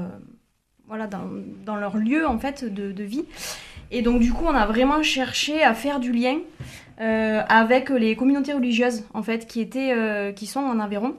voilà, 0.88 1.08
dans, 1.08 1.24
dans 1.66 1.78
leur 1.78 1.98
lieu, 1.98 2.28
en 2.28 2.38
fait, 2.38 2.64
de, 2.64 2.92
de 2.92 3.04
vie. 3.04 3.26
Et 3.90 4.04
donc, 4.04 4.20
du 4.22 4.32
coup, 4.32 4.46
on 4.46 4.54
a 4.54 4.68
vraiment 4.68 5.02
cherché 5.02 5.64
à 5.64 5.74
faire 5.74 6.00
du 6.00 6.12
lien 6.12 6.38
euh, 7.02 7.42
avec 7.50 7.90
les 7.90 8.16
communautés 8.16 8.54
religieuses, 8.54 9.04
en 9.16 9.24
fait, 9.24 9.48
qui, 9.48 9.62
étaient, 9.62 10.34
qui 10.36 10.46
sont 10.46 10.60
en 10.60 10.80
Aveyron. 10.80 11.16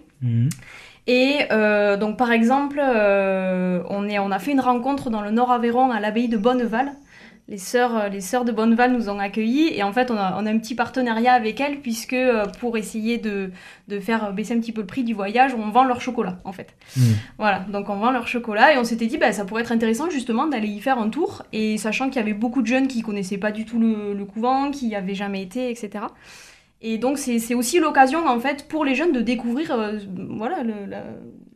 Et 1.09 1.39
euh, 1.51 1.97
donc, 1.97 2.17
par 2.17 2.31
exemple, 2.31 2.79
on, 2.81 4.09
est, 4.09 4.19
on 4.21 4.31
a 4.31 4.39
fait 4.39 4.53
une 4.53 4.61
rencontre 4.61 5.11
dans 5.11 5.21
le 5.21 5.33
Nord 5.33 5.51
Aveyron 5.51 5.91
à 5.91 5.99
l'abbaye 5.99 6.29
de 6.29 6.37
Bonneval. 6.37 6.93
Les 7.49 7.59
sœurs, 7.59 7.97
euh, 7.97 8.09
les 8.09 8.21
sœurs 8.21 8.45
de 8.45 8.51
Bonneval 8.51 8.93
nous 8.93 9.09
ont 9.09 9.21
accueillis 9.21 9.69
et 9.73 9.85
en 9.85 9.93
fait, 9.93 10.11
on 10.11 10.17
a, 10.17 10.37
on 10.37 10.47
a 10.47 10.51
un 10.51 10.59
petit 10.59 10.75
partenariat 10.75 11.33
avec 11.33 11.61
elles 11.61 11.79
puisque 11.81 12.13
euh, 12.13 12.45
pour 12.59 12.77
essayer 12.77 13.19
de, 13.19 13.53
de 13.87 14.01
faire 14.01 14.33
baisser 14.33 14.55
un 14.55 14.59
petit 14.59 14.73
peu 14.73 14.81
le 14.81 14.87
prix 14.89 15.05
du 15.05 15.15
voyage, 15.15 15.55
on 15.55 15.71
vend 15.71 15.85
leur 15.85 16.01
chocolat 16.01 16.41
en 16.45 16.51
fait. 16.53 16.75
Voilà, 17.39 17.61
donc 17.73 17.89
on 17.89 17.97
vend 17.97 18.11
leur 18.11 18.27
chocolat 18.27 18.75
et 18.75 18.79
on 18.79 18.85
s'était 18.85 19.07
dit 19.07 19.17
bah, 19.17 19.31
ça 19.33 19.45
pourrait 19.45 19.63
être 19.63 19.71
intéressant 19.71 20.11
justement 20.11 20.49
d'aller 20.49 20.67
y 20.69 20.81
faire 20.81 20.99
un 20.99 21.09
tour 21.09 21.45
et 21.53 21.79
sachant 21.79 22.07
qu'il 22.09 22.17
y 22.17 22.25
avait 22.25 22.33
beaucoup 22.35 22.63
de 22.63 22.67
jeunes 22.67 22.89
qui 22.89 23.03
connaissaient 23.03 23.39
pas 23.39 23.53
du 23.53 23.65
tout 23.65 23.79
le, 23.79 24.13
le 24.13 24.25
couvent, 24.25 24.73
qui 24.73 24.89
y 24.89 24.97
avaient 24.97 25.15
jamais 25.15 25.43
été, 25.43 25.71
etc. 25.71 26.07
Et 26.83 26.99
donc 26.99 27.17
c'est 27.17 27.39
c'est 27.39 27.55
aussi 27.55 27.79
l'occasion 27.79 28.27
en 28.27 28.39
fait 28.39 28.69
pour 28.69 28.85
les 28.85 28.95
jeunes 28.95 29.13
de 29.13 29.21
découvrir 29.23 29.71
euh, 29.73 29.99
voilà 30.31 30.63
le- 30.63 30.85
la, 30.87 31.05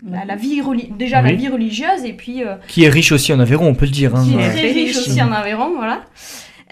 la, 0.09 0.25
la 0.25 0.37
vie 0.37 0.63
déjà 0.97 1.21
la 1.23 1.33
vie 1.33 1.49
religieuse 1.49 2.05
et 2.05 2.13
puis 2.13 2.43
euh, 2.45 2.57
Qui 2.69 2.85
est 2.85 2.89
riche 2.89 3.13
aussi 3.13 3.33
en 3.33 3.41
Aveyron, 3.41 3.67
on 3.69 3.75
peut 3.75 3.85
le 3.87 3.91
dire. 3.91 4.15
hein. 4.15 4.25
qui 4.25 4.35
est 4.35 4.51
très 4.51 4.73
riche 4.73 4.97
aussi 4.97 5.21
en 5.23 5.31
Aveyron, 5.33 5.75
voilà. 5.77 6.03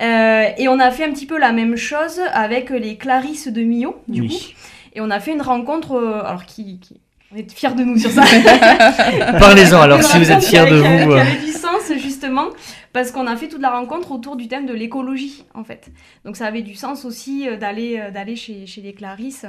Euh, 0.01 0.45
et 0.57 0.69
on 0.69 0.79
a 0.79 0.91
fait 0.91 1.05
un 1.05 1.11
petit 1.13 1.27
peu 1.27 1.39
la 1.39 1.53
même 1.53 1.77
chose 1.77 2.21
avec 2.33 2.71
les 2.71 2.97
Clarisses 2.97 3.49
de 3.49 3.63
Millau, 3.63 3.97
du 4.07 4.21
Oui. 4.23 4.29
coup. 4.29 4.61
Et 4.95 5.01
on 5.01 5.11
a 5.11 5.19
fait 5.21 5.33
une 5.33 5.43
rencontre, 5.43 5.93
euh, 5.97 6.23
alors 6.25 6.45
qui, 6.47 6.79
qui- 6.81 7.01
on 7.33 7.37
est 7.37 7.53
fiers 7.53 7.75
de 7.75 7.83
nous 7.85 7.99
sur 7.99 8.11
ça. 8.11 8.23
Parlez-en 9.39 9.81
alors, 9.81 10.03
si 10.03 10.17
vous 10.19 10.25
êtes 10.31 10.45
rencontre 10.45 10.49
fiers 10.49 10.71
de 10.71 10.77
vous. 10.77 11.13
Qui 11.15 11.21
avait 11.21 11.45
du 11.45 11.53
sens 11.53 11.93
justement, 12.01 12.47
parce 12.93 13.11
qu'on 13.11 13.27
a 13.27 13.37
fait 13.37 13.49
toute 13.49 13.61
la 13.61 13.71
rencontre 13.71 14.13
autour 14.13 14.37
du 14.37 14.49
thème 14.49 14.67
de 14.67 14.73
l'écologie, 14.73 15.45
en 15.55 15.65
fait. 15.65 15.91
Donc 16.25 16.37
ça 16.37 16.47
avait 16.47 16.63
du 16.63 16.75
sens 16.75 17.05
aussi 17.05 17.47
d'aller 17.61 18.01
d'aller 18.15 18.37
chez, 18.37 18.67
chez 18.67 18.81
les 18.81 18.93
Clarisses 18.95 19.47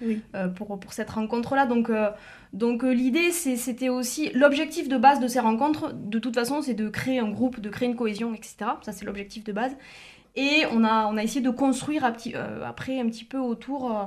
Oui. 0.00 0.20
pour, 0.56 0.78
pour 0.80 0.92
cette 0.92 1.10
rencontre-là. 1.10 1.66
Donc, 1.66 1.90
euh, 1.90 2.08
donc 2.52 2.84
euh, 2.84 2.92
l'idée, 2.92 3.30
c'était 3.30 3.88
aussi 3.88 4.30
l'objectif 4.32 4.88
de 4.88 4.96
base 4.96 5.20
de 5.20 5.28
ces 5.28 5.40
rencontres. 5.40 5.92
De 5.94 6.18
toute 6.18 6.34
façon, 6.34 6.62
c'est 6.62 6.74
de 6.74 6.88
créer 6.88 7.18
un 7.18 7.30
groupe, 7.30 7.60
de 7.60 7.68
créer 7.68 7.88
une 7.88 7.96
cohésion, 7.96 8.34
etc. 8.34 8.56
Ça, 8.82 8.92
c'est 8.92 9.04
l'objectif 9.04 9.44
de 9.44 9.52
base. 9.52 9.72
Et 10.34 10.64
on 10.72 10.84
a, 10.84 11.06
on 11.06 11.16
a 11.16 11.22
essayé 11.22 11.40
de 11.40 11.50
construire 11.50 12.04
euh, 12.34 12.64
après 12.64 13.00
un 13.00 13.06
petit 13.06 13.24
peu 13.24 13.38
autour 13.38 13.90
euh, 13.90 14.04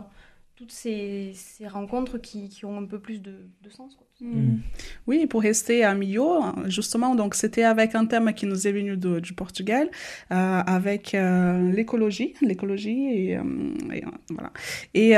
toutes 0.55 0.71
ces, 0.71 1.31
ces 1.35 1.67
rencontres 1.67 2.17
qui, 2.17 2.49
ont 2.63 2.77
un 2.77 2.85
peu 2.85 2.99
plus 2.99 3.21
de, 3.21 3.35
sens. 3.69 3.95
quoi. 3.95 4.07
Mm. 4.21 4.59
Oui, 5.07 5.25
pour 5.27 5.41
rester 5.41 5.83
à 5.83 5.93
Millau, 5.93 6.41
justement, 6.65 7.15
donc 7.15 7.35
c'était 7.35 7.63
avec 7.63 7.95
un 7.95 8.05
thème 8.05 8.33
qui 8.33 8.45
nous 8.45 8.67
est 8.67 8.71
venu 8.71 8.95
du 8.97 9.33
Portugal, 9.33 9.89
euh, 10.31 10.61
avec 10.65 11.13
l'écologie, 11.13 12.35
l'écologie 12.41 13.31
et, 13.31 13.39
voilà. 14.29 14.51
Et 14.93 15.15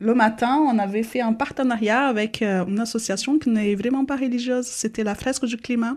le 0.00 0.14
matin, 0.14 0.56
on 0.58 0.78
avait 0.78 1.04
fait 1.04 1.20
un 1.20 1.32
partenariat 1.32 2.06
avec 2.06 2.42
euh, 2.42 2.64
une 2.66 2.80
association 2.80 3.38
qui 3.38 3.50
n'est 3.50 3.74
vraiment 3.74 4.04
pas 4.04 4.16
religieuse, 4.16 4.66
c'était 4.66 5.04
la 5.04 5.14
Fresque 5.14 5.44
du 5.44 5.56
climat. 5.56 5.96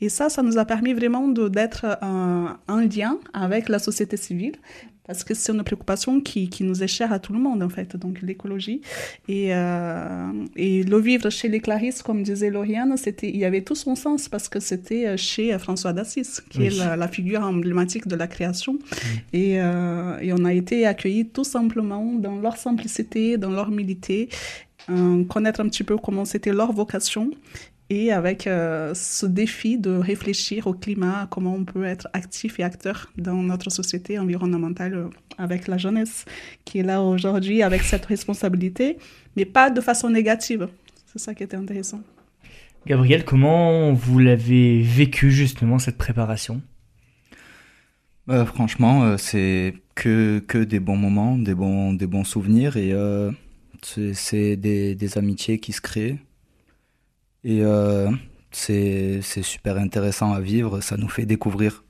Et 0.00 0.08
ça, 0.08 0.28
ça 0.28 0.42
nous 0.42 0.58
a 0.58 0.64
permis 0.64 0.92
vraiment 0.92 1.28
d'être 1.28 1.86
euh, 2.02 2.48
en 2.68 2.80
lien 2.80 3.18
avec 3.32 3.68
la 3.68 3.78
société 3.78 4.16
civile. 4.16 4.56
Parce 5.06 5.22
que 5.22 5.34
c'est 5.34 5.52
une 5.52 5.62
préoccupation 5.62 6.20
qui, 6.20 6.48
qui 6.48 6.64
nous 6.64 6.82
est 6.82 6.88
chère 6.88 7.12
à 7.12 7.18
tout 7.20 7.32
le 7.32 7.38
monde, 7.38 7.62
en 7.62 7.68
fait, 7.68 7.96
donc 7.96 8.20
l'écologie. 8.22 8.80
Et, 9.28 9.54
euh, 9.54 10.30
et 10.56 10.82
le 10.82 10.98
vivre 10.98 11.30
chez 11.30 11.48
les 11.48 11.60
Clarisses, 11.60 12.02
comme 12.02 12.22
disait 12.24 12.50
Lauriane, 12.50 12.96
c'était, 12.96 13.28
il 13.30 13.36
y 13.36 13.44
avait 13.44 13.62
tout 13.62 13.76
son 13.76 13.94
sens 13.94 14.28
parce 14.28 14.48
que 14.48 14.58
c'était 14.60 15.06
euh, 15.06 15.16
chez 15.16 15.54
euh, 15.54 15.58
François 15.58 15.92
d'Assise, 15.92 16.42
qui 16.50 16.58
Oui. 16.58 16.66
est 16.66 16.78
la, 16.78 16.96
la 16.96 17.08
figure 17.08 17.42
emblématique 17.42 18.08
de 18.08 18.16
la 18.16 18.26
création. 18.26 18.78
Et, 19.32 19.60
euh, 19.60 20.18
et 20.20 20.32
on 20.32 20.44
a 20.44 20.52
été 20.52 20.86
accueillis 20.86 21.28
tout 21.28 21.44
simplement 21.44 22.04
dans 22.14 22.40
leur 22.40 22.56
simplicité, 22.56 23.36
dans 23.38 23.50
leur 23.50 23.68
humilité, 23.68 24.28
euh, 24.90 25.24
connaître 25.24 25.60
un 25.60 25.68
petit 25.68 25.84
peu 25.84 25.96
comment 25.96 26.24
c'était 26.24 26.52
leur 26.52 26.72
vocation. 26.72 27.30
Et 27.88 28.10
avec 28.12 28.46
euh, 28.46 28.94
ce 28.94 29.26
défi 29.26 29.78
de 29.78 29.90
réfléchir 29.90 30.66
au 30.66 30.72
climat, 30.74 31.28
comment 31.30 31.54
on 31.54 31.64
peut 31.64 31.84
être 31.84 32.08
actif 32.12 32.58
et 32.58 32.64
acteur 32.64 33.12
dans 33.16 33.42
notre 33.42 33.70
société 33.70 34.18
environnementale 34.18 34.94
euh, 34.94 35.08
avec 35.38 35.68
la 35.68 35.78
jeunesse 35.78 36.24
qui 36.64 36.80
est 36.80 36.82
là 36.82 37.00
aujourd'hui 37.02 37.62
avec 37.62 37.82
cette 37.82 38.06
responsabilité, 38.06 38.98
mais 39.36 39.44
pas 39.44 39.70
de 39.70 39.80
façon 39.80 40.10
négative. 40.10 40.68
C'est 41.06 41.20
ça 41.20 41.34
qui 41.34 41.44
était 41.44 41.56
intéressant. 41.56 42.00
Gabriel, 42.86 43.24
comment 43.24 43.92
vous 43.92 44.18
l'avez 44.18 44.82
vécu 44.82 45.30
justement 45.30 45.78
cette 45.78 45.98
préparation? 45.98 46.62
Euh, 48.28 48.44
franchement, 48.44 49.04
euh, 49.04 49.16
c'est 49.16 49.74
que, 49.94 50.40
que 50.46 50.58
des 50.58 50.80
bons 50.80 50.96
moments, 50.96 51.38
des 51.38 51.54
bons, 51.54 51.92
des 51.92 52.06
bons 52.06 52.24
souvenirs 52.24 52.76
et 52.76 52.92
euh, 52.92 53.30
c'est 53.82 54.14
c'est 54.14 54.56
des, 54.56 54.94
des 54.94 55.18
amitiés 55.18 55.58
qui 55.58 55.72
se 55.72 55.80
créent. 55.80 56.18
Et 57.44 57.62
euh, 57.62 58.10
c'est 58.50 59.20
super 59.22 59.76
intéressant 59.76 60.32
à 60.32 60.40
vivre, 60.40 60.80
ça 60.80 60.96
nous 60.96 61.08
fait 61.08 61.26
découvrir, 61.26 61.84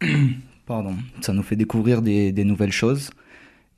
pardon, 0.66 0.94
ça 1.20 1.32
nous 1.32 1.42
fait 1.42 1.56
découvrir 1.56 2.02
des, 2.02 2.32
des 2.32 2.44
nouvelles 2.44 2.72
choses. 2.72 3.10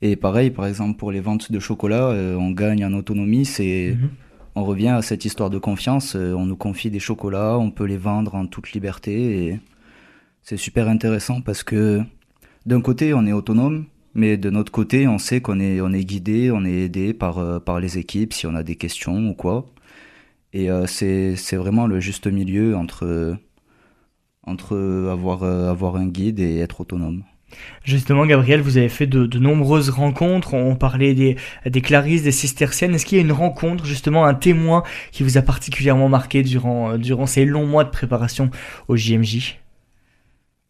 Et 0.01 0.15
pareil, 0.15 0.51
par 0.51 0.67
exemple, 0.67 0.97
pour 0.97 1.11
les 1.11 1.21
ventes 1.21 1.51
de 1.51 1.59
chocolat, 1.59 2.09
euh, 2.09 2.35
on 2.35 2.51
gagne 2.51 2.85
en 2.85 2.93
autonomie, 2.93 3.45
c'est 3.45 3.95
Mhm. 3.99 4.09
on 4.55 4.63
revient 4.65 4.89
à 4.89 5.01
cette 5.01 5.25
histoire 5.25 5.49
de 5.49 5.57
confiance. 5.57 6.15
Euh, 6.15 6.33
on 6.33 6.45
nous 6.45 6.57
confie 6.57 6.89
des 6.91 6.99
chocolats, 6.99 7.57
on 7.57 7.71
peut 7.71 7.85
les 7.85 7.97
vendre 7.97 8.35
en 8.35 8.45
toute 8.45 8.73
liberté 8.73 9.47
et 9.47 9.59
c'est 10.43 10.57
super 10.57 10.87
intéressant 10.89 11.41
parce 11.41 11.63
que 11.63 12.01
d'un 12.65 12.81
côté, 12.81 13.13
on 13.13 13.25
est 13.25 13.31
autonome, 13.33 13.85
mais 14.13 14.37
de 14.37 14.49
notre 14.49 14.71
côté, 14.71 15.07
on 15.07 15.17
sait 15.17 15.41
qu'on 15.41 15.59
est, 15.59 15.81
on 15.81 15.91
est 15.93 16.03
guidé, 16.05 16.51
on 16.51 16.65
est 16.65 16.83
aidé 16.85 17.13
par, 17.13 17.37
euh, 17.39 17.59
par 17.59 17.79
les 17.79 17.97
équipes 17.97 18.33
si 18.33 18.45
on 18.47 18.55
a 18.55 18.63
des 18.63 18.75
questions 18.75 19.29
ou 19.29 19.33
quoi. 19.33 19.65
Et 20.55 20.71
euh, 20.71 20.85
c'est 20.87 21.57
vraiment 21.57 21.85
le 21.85 21.99
juste 21.99 22.27
milieu 22.27 22.77
entre, 22.77 23.35
entre 24.43 24.77
avoir, 25.11 25.43
euh, 25.43 25.69
avoir 25.69 25.97
un 25.97 26.07
guide 26.07 26.39
et 26.39 26.59
être 26.59 26.79
autonome. 26.79 27.23
Justement, 27.83 28.25
Gabriel, 28.25 28.61
vous 28.61 28.77
avez 28.77 28.87
fait 28.87 29.05
de, 29.05 29.25
de 29.25 29.37
nombreuses 29.37 29.89
rencontres. 29.89 30.53
On 30.53 30.77
parlait 30.77 31.13
des, 31.13 31.35
des 31.65 31.81
Clarisses, 31.81 32.23
des 32.23 32.31
Cisterciennes. 32.31 32.95
Est-ce 32.95 33.05
qu'il 33.05 33.17
y 33.17 33.21
a 33.21 33.23
une 33.25 33.33
rencontre, 33.33 33.85
justement, 33.85 34.25
un 34.25 34.33
témoin 34.33 34.83
qui 35.11 35.23
vous 35.23 35.37
a 35.37 35.41
particulièrement 35.41 36.07
marqué 36.07 36.41
durant, 36.41 36.91
euh, 36.91 36.97
durant 36.97 37.25
ces 37.25 37.43
longs 37.43 37.67
mois 37.67 37.83
de 37.83 37.89
préparation 37.89 38.49
au 38.87 38.95
JMJ 38.95 39.59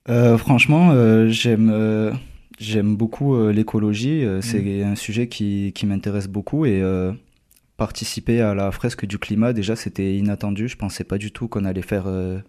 Euh, 0.09 0.35
franchement, 0.39 0.93
euh, 0.93 1.29
j'aime 1.29 1.69
euh, 1.71 2.11
j'aime 2.57 2.95
beaucoup 2.95 3.49
l'écologie. 3.49 4.25
C'est 4.41 4.81
un 4.81 4.95
sujet 4.95 5.27
qui, 5.27 5.73
qui 5.75 5.85
m'intéresse 5.85 6.27
beaucoup 6.27 6.65
et 6.65 6.81
participer 7.77 8.41
à 8.41 8.53
la 8.53 8.71
fresque 8.71 9.05
du 9.05 9.19
climat, 9.19 9.53
déjà, 9.53 9.75
c'était 9.75 10.15
inattendu. 10.15 10.67
Je 10.67 10.77
pensais 10.77 11.03
pas 11.03 11.17
du 11.17 11.31
tout 11.31 11.47
qu'on 11.47 11.65
allait 11.65 11.81
faire 11.81 12.07
euh, 12.07 12.39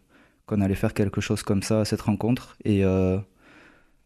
qu'on 0.47 0.61
allait 0.61 0.75
faire 0.77 0.95
quelque 0.95 1.21
chose 1.21 1.43
comme 1.43 1.63
ça 1.63 1.81
à 1.81 1.85
cette 1.85 2.03
rencontre 2.03 2.57
et 2.65 2.85
euh, 2.85 3.19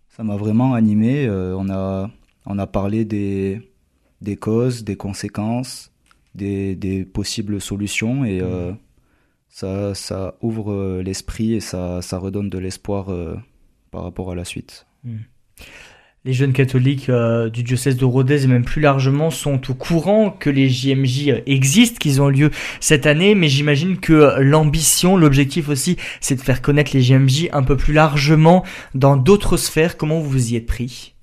ça 0.08 0.24
m'a 0.24 0.36
vraiment 0.36 0.74
animé. 0.74 1.26
Euh, 1.26 1.54
on 1.56 1.68
a 1.70 2.10
on 2.46 2.58
a 2.58 2.66
parlé 2.66 3.04
des 3.04 3.70
des 4.22 4.36
causes, 4.36 4.84
des 4.84 4.96
conséquences, 4.96 5.92
des, 6.34 6.76
des 6.76 7.04
possibles 7.04 7.60
solutions 7.60 8.24
et 8.24 8.42
ça, 9.48 9.94
ça 9.94 10.34
ouvre 10.42 11.00
l'esprit 11.00 11.54
et 11.54 11.60
ça, 11.60 12.02
ça 12.02 12.18
redonne 12.18 12.50
de 12.50 12.58
l'espoir 12.58 13.08
par 13.90 14.02
rapport 14.02 14.30
à 14.30 14.34
la 14.34 14.44
suite. 14.44 14.86
Les 16.26 16.34
jeunes 16.34 16.52
catholiques 16.52 17.08
euh, 17.08 17.48
du 17.48 17.62
diocèse 17.62 17.96
de 17.96 18.04
Rodez 18.04 18.44
et 18.44 18.46
même 18.46 18.64
plus 18.64 18.82
largement 18.82 19.30
sont 19.30 19.70
au 19.70 19.74
courant 19.74 20.28
que 20.28 20.50
les 20.50 20.68
JMJ 20.68 21.42
existent, 21.46 21.96
qu'ils 21.98 22.20
ont 22.20 22.28
lieu 22.28 22.50
cette 22.78 23.06
année, 23.06 23.34
mais 23.34 23.48
j'imagine 23.48 23.98
que 23.98 24.38
l'ambition, 24.38 25.16
l'objectif 25.16 25.70
aussi, 25.70 25.96
c'est 26.20 26.34
de 26.34 26.42
faire 26.42 26.60
connaître 26.60 26.90
les 26.92 27.00
JMJ 27.00 27.48
un 27.52 27.62
peu 27.62 27.74
plus 27.74 27.94
largement 27.94 28.66
dans 28.94 29.16
d'autres 29.16 29.56
sphères. 29.56 29.96
Comment 29.96 30.20
vous 30.20 30.28
vous 30.28 30.52
y 30.52 30.56
êtes 30.56 30.66
pris? 30.66 31.14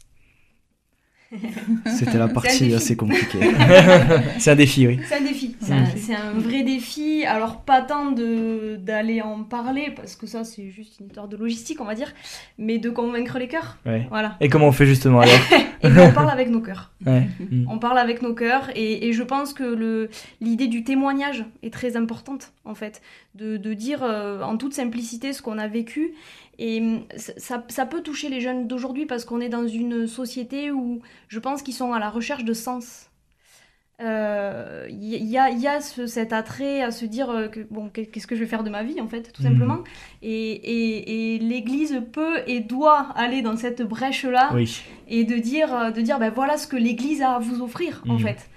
C'était 1.85 2.17
la 2.17 2.27
partie 2.27 2.73
assez 2.73 2.95
compliquée. 2.95 3.39
C'est 4.39 4.51
un 4.51 4.55
défi, 4.55 4.87
oui. 4.87 4.99
C'est 5.07 5.15
un 5.17 5.21
défi, 5.21 5.55
c'est 5.59 5.73
un, 5.73 5.85
c'est 5.95 6.15
un 6.15 6.31
vrai 6.33 6.63
défi. 6.63 7.25
Alors, 7.25 7.61
pas 7.61 7.81
tant 7.81 8.11
de- 8.11 8.77
d'aller 8.77 9.21
en 9.21 9.43
parler, 9.43 9.91
parce 9.95 10.15
que 10.15 10.25
ça, 10.27 10.43
c'est 10.43 10.69
juste 10.69 10.99
une 10.99 11.07
histoire 11.07 11.27
de 11.27 11.35
logistique, 11.35 11.81
on 11.81 11.85
va 11.85 11.95
dire, 11.95 12.13
mais 12.57 12.77
de 12.77 12.89
convaincre 12.89 13.37
les 13.39 13.47
cœurs. 13.47 13.77
Ouais. 13.85 14.07
Voilà. 14.09 14.37
Et 14.39 14.47
comment 14.49 14.67
on 14.67 14.71
fait 14.71 14.85
justement 14.85 15.19
alors 15.21 15.35
Et 15.83 15.89
bien, 15.89 16.09
on 16.09 16.13
parle 16.13 16.29
avec 16.31 16.49
nos 16.49 16.61
cœurs. 16.61 16.91
Ouais. 17.05 17.27
Mm. 17.51 17.65
On 17.69 17.77
parle 17.77 17.97
avec 17.99 18.21
nos 18.21 18.33
cœurs, 18.33 18.69
et, 18.75 19.07
et 19.07 19.13
je 19.13 19.23
pense 19.23 19.53
que 19.53 19.63
le- 19.63 20.09
l'idée 20.41 20.67
du 20.67 20.83
témoignage 20.83 21.43
est 21.61 21.73
très 21.73 21.97
importante, 21.97 22.53
en 22.65 22.73
fait. 22.75 23.01
De, 23.35 23.57
de 23.57 23.73
dire 23.73 23.99
euh, 24.01 24.41
en 24.41 24.57
toute 24.57 24.73
simplicité 24.73 25.33
ce 25.33 25.41
qu'on 25.43 25.59
a 25.59 25.67
vécu. 25.67 26.13
Et 26.59 26.79
hum, 26.81 27.03
ça, 27.17 27.85
peut 27.85 28.01
toucher 28.01 28.29
les 28.29 28.41
jeunes 28.41 28.67
d'aujourd'hui 28.67 29.05
parce 29.05 29.25
qu'on 29.25 29.39
est 29.41 29.49
dans 29.49 29.67
une 29.67 30.07
société 30.07 30.71
où 30.71 31.01
je 31.27 31.39
pense 31.39 31.61
qu'ils 31.61 31.73
sont 31.75 31.93
à 31.93 31.99
la 31.99 32.09
recherche 32.09 32.43
de 32.45 32.53
sens. 32.53 33.09
Euh, 33.99 34.85
Il 34.91 35.25
y, 35.25 35.37
a, 35.39 35.49
il 35.49 35.59
y 35.59 35.67
a 35.67 35.81
ce- 35.81 36.05
cet 36.05 36.31
attrait 36.31 36.83
à 36.83 36.91
se 36.91 37.03
dire 37.05 37.31
euh, 37.31 37.47
que 37.47 37.61
bon, 37.71 37.89
qu'est- 37.89 38.05
qu'est-ce 38.05 38.27
que 38.27 38.35
je 38.35 38.41
vais 38.41 38.45
faire 38.47 38.63
de 38.63 38.69
ma 38.69 38.83
vie 38.83 39.01
en 39.01 39.07
fait, 39.07 39.31
tout 39.33 39.41
Mhm. 39.41 39.49
simplement. 39.49 39.79
Et, 40.21 40.51
et- 40.51 41.35
et 41.35 41.39
l'Église 41.39 42.03
peut 42.13 42.41
et 42.45 42.59
doit 42.59 43.09
aller 43.15 43.41
dans 43.41 43.55
cette 43.57 43.81
brèche-là 43.81 44.51
Oui. 44.53 44.81
et 45.07 45.23
de 45.23 45.35
dire, 45.37 45.73
euh, 45.75 45.89
de 45.91 46.01
dire 46.01 46.19
ben 46.19 46.29
voilà 46.29 46.57
ce 46.57 46.67
que 46.67 46.75
l'Église 46.77 47.23
a 47.23 47.31
à 47.35 47.39
vous 47.39 47.61
offrir 47.61 48.03
en 48.07 48.13
Mhm. 48.13 48.19
fait. 48.19 48.49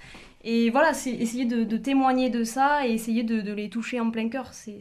Et 0.43 0.69
voilà, 0.69 0.93
c'est 0.93 1.11
essayer 1.11 1.45
de, 1.45 1.63
de 1.63 1.77
témoigner 1.77 2.29
de 2.29 2.43
ça 2.43 2.87
et 2.87 2.91
essayer 2.93 3.23
de, 3.23 3.41
de 3.41 3.51
les 3.53 3.69
toucher 3.69 3.99
en 3.99 4.11
plein 4.11 4.29
cœur. 4.29 4.53
C'est, 4.53 4.79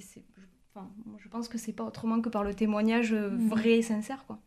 enfin, 0.75 0.89
moi, 1.07 1.19
je 1.23 1.29
pense 1.29 1.49
que 1.49 1.59
c'est 1.59 1.73
pas 1.73 1.85
autrement 1.85 2.21
que 2.21 2.29
par 2.29 2.45
le 2.45 2.55
témoignage 2.55 3.13
euh, 3.13 3.31
vrai 3.49 3.79
et 3.79 3.83
sincère 3.83 4.25
quoi. 4.27 4.39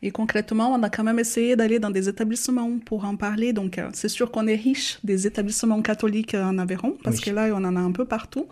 Et 0.00 0.12
concrètement, 0.12 0.72
on 0.72 0.82
a 0.84 0.90
quand 0.90 1.02
même 1.02 1.18
essayé 1.18 1.56
d'aller 1.56 1.80
dans 1.80 1.90
des 1.90 2.08
établissements 2.08 2.78
pour 2.78 3.04
en 3.04 3.16
parler. 3.16 3.52
Donc, 3.52 3.78
euh, 3.78 3.88
c'est 3.94 4.08
sûr 4.08 4.30
qu'on 4.30 4.46
est 4.46 4.54
riche 4.54 5.00
des 5.02 5.26
établissements 5.26 5.82
catholiques 5.82 6.34
euh, 6.36 6.44
en 6.44 6.56
Aveyron, 6.58 6.96
parce 7.02 7.16
Oui. 7.16 7.22
que 7.24 7.30
là, 7.30 7.48
on 7.52 7.64
en 7.64 7.74
a 7.74 7.80
un 7.80 7.90
peu 7.90 8.04
partout. 8.04 8.46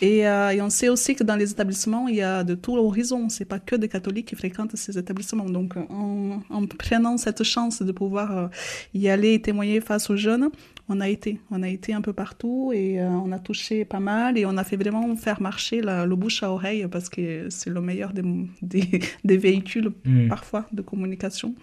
Et, 0.00 0.26
euh, 0.26 0.50
et 0.50 0.60
on 0.60 0.68
sait 0.68 0.88
aussi 0.88 1.14
que 1.14 1.22
dans 1.22 1.36
les 1.36 1.52
établissements, 1.52 2.08
il 2.08 2.16
y 2.16 2.22
a 2.22 2.42
de 2.42 2.56
tout 2.56 2.76
horizon. 2.76 3.28
C'est 3.28 3.44
pas 3.44 3.60
que 3.60 3.76
des 3.76 3.88
catholiques 3.88 4.26
qui 4.26 4.34
fréquentent 4.34 4.74
ces 4.74 4.98
établissements. 4.98 5.44
Donc, 5.48 5.76
en, 5.76 6.40
en 6.50 6.66
prenant 6.66 7.16
cette 7.16 7.44
chance 7.44 7.80
de 7.80 7.92
pouvoir 7.92 8.36
euh, 8.36 8.48
y 8.92 9.08
aller 9.08 9.34
et 9.34 9.40
témoigner 9.40 9.80
face 9.80 10.10
aux 10.10 10.16
jeunes, 10.16 10.50
on 10.88 11.00
a 11.00 11.08
été. 11.08 11.40
On 11.50 11.62
a 11.62 11.68
été 11.68 11.92
un 11.94 12.00
peu 12.00 12.12
partout 12.12 12.70
et 12.72 13.00
euh, 13.00 13.08
on 13.08 13.32
a 13.32 13.38
touché 13.40 13.84
pas 13.84 13.98
mal 14.00 14.38
et 14.38 14.46
on 14.46 14.56
a 14.56 14.62
fait 14.64 14.76
vraiment 14.76 15.14
faire 15.16 15.40
marcher 15.42 15.80
la- 15.82 16.06
le 16.06 16.14
bouche 16.16 16.42
à 16.42 16.50
oreille 16.52 16.86
parce 16.90 17.08
que 17.08 17.50
c'est 17.50 17.70
le 17.70 17.80
meilleur 17.80 18.12
des, 18.12 18.22
des, 18.62 19.00
des 19.24 19.36
véhicules 19.36 19.90
Mm. 20.04 20.28
parfois 20.28 20.66
de 20.72 20.82
communication. 20.82 21.54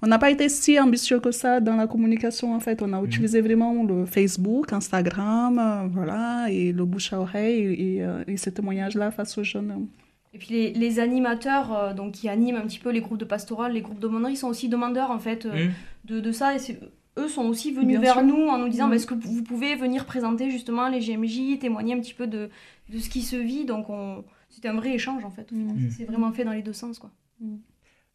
On 0.00 0.06
n'a 0.06 0.18
pas 0.18 0.30
été 0.30 0.48
si 0.48 0.78
ambitieux 0.80 1.20
que 1.20 1.30
ça 1.32 1.60
dans 1.60 1.76
la 1.76 1.86
communication 1.86 2.54
en 2.54 2.60
fait. 2.60 2.80
On 2.82 2.92
a 2.92 3.02
utilisé 3.02 3.40
vraiment 3.42 3.84
le 3.84 4.06
Facebook, 4.06 4.72
Instagram, 4.72 5.58
euh, 5.58 5.88
voilà, 5.92 6.46
et 6.50 6.72
le 6.72 6.84
bouche 6.84 7.12
à 7.12 7.20
oreille 7.20 7.58
et, 7.60 7.94
et, 7.96 8.02
euh, 8.04 8.24
et 8.26 8.36
ce 8.36 8.50
témoignage-là 8.50 9.10
face 9.10 9.36
aux 9.38 9.44
jeunes. 9.44 9.86
Et 10.34 10.38
puis 10.38 10.48
les, 10.50 10.72
les 10.72 10.98
animateurs 10.98 11.76
euh, 11.76 11.92
donc, 11.94 12.12
qui 12.12 12.28
animent 12.30 12.56
un 12.56 12.62
petit 12.66 12.78
peu 12.78 12.90
les 12.90 13.02
groupes 13.02 13.18
de 13.18 13.26
pastoral, 13.26 13.74
les 13.74 13.82
groupes 13.82 14.00
de 14.00 14.08
monnerie, 14.08 14.36
sont 14.36 14.48
aussi 14.48 14.70
demandeurs 14.70 15.10
en 15.10 15.18
fait 15.18 15.44
euh, 15.44 15.66
Mm. 15.68 15.70
de, 16.06 16.20
de 16.20 16.32
ça. 16.32 16.54
Et 16.54 16.58
c'est- 16.58 16.80
eux 17.18 17.28
sont 17.28 17.44
aussi 17.44 17.72
venus 17.72 17.98
Bien 17.98 18.00
vers 18.00 18.14
sûr. 18.14 18.24
nous 18.24 18.46
en 18.48 18.58
nous 18.58 18.68
disant 18.68 18.86
Mm. 18.86 18.90
bah, 18.90 18.96
est-ce 18.96 19.06
que 19.06 19.14
vous 19.14 19.42
pouvez 19.42 19.74
venir 19.76 20.04
présenter 20.06 20.50
justement 20.50 20.88
les 20.88 21.00
GMJ, 21.00 21.58
témoigner 21.58 21.94
un 21.94 22.00
petit 22.00 22.14
peu 22.14 22.26
de, 22.26 22.50
de 22.88 22.98
ce 22.98 23.08
qui 23.08 23.22
se 23.22 23.36
vit? 23.36 23.64
Donc 23.64 23.90
on... 23.90 24.24
c'était 24.48 24.68
un 24.68 24.74
vrai 24.74 24.90
échange 24.94 25.24
en 25.24 25.30
fait. 25.30 25.50
Mm. 25.52 25.90
C'est 25.96 26.04
vraiment 26.04 26.32
fait 26.32 26.44
dans 26.44 26.52
les 26.52 26.62
deux 26.62 26.72
sens 26.72 26.98
quoi. 26.98 27.10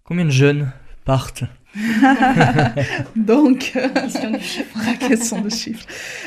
Combien 0.04 0.26
de 0.26 0.30
jeunes 0.32 0.72
partent? 1.06 1.44
Donc, 3.16 3.74
euh, 3.76 3.90
Question 3.90 4.32
du 4.32 4.40
chiffre. 4.40 4.78
la 4.86 4.94
question 5.08 5.42
de 5.42 5.50
chiffres. 5.50 5.86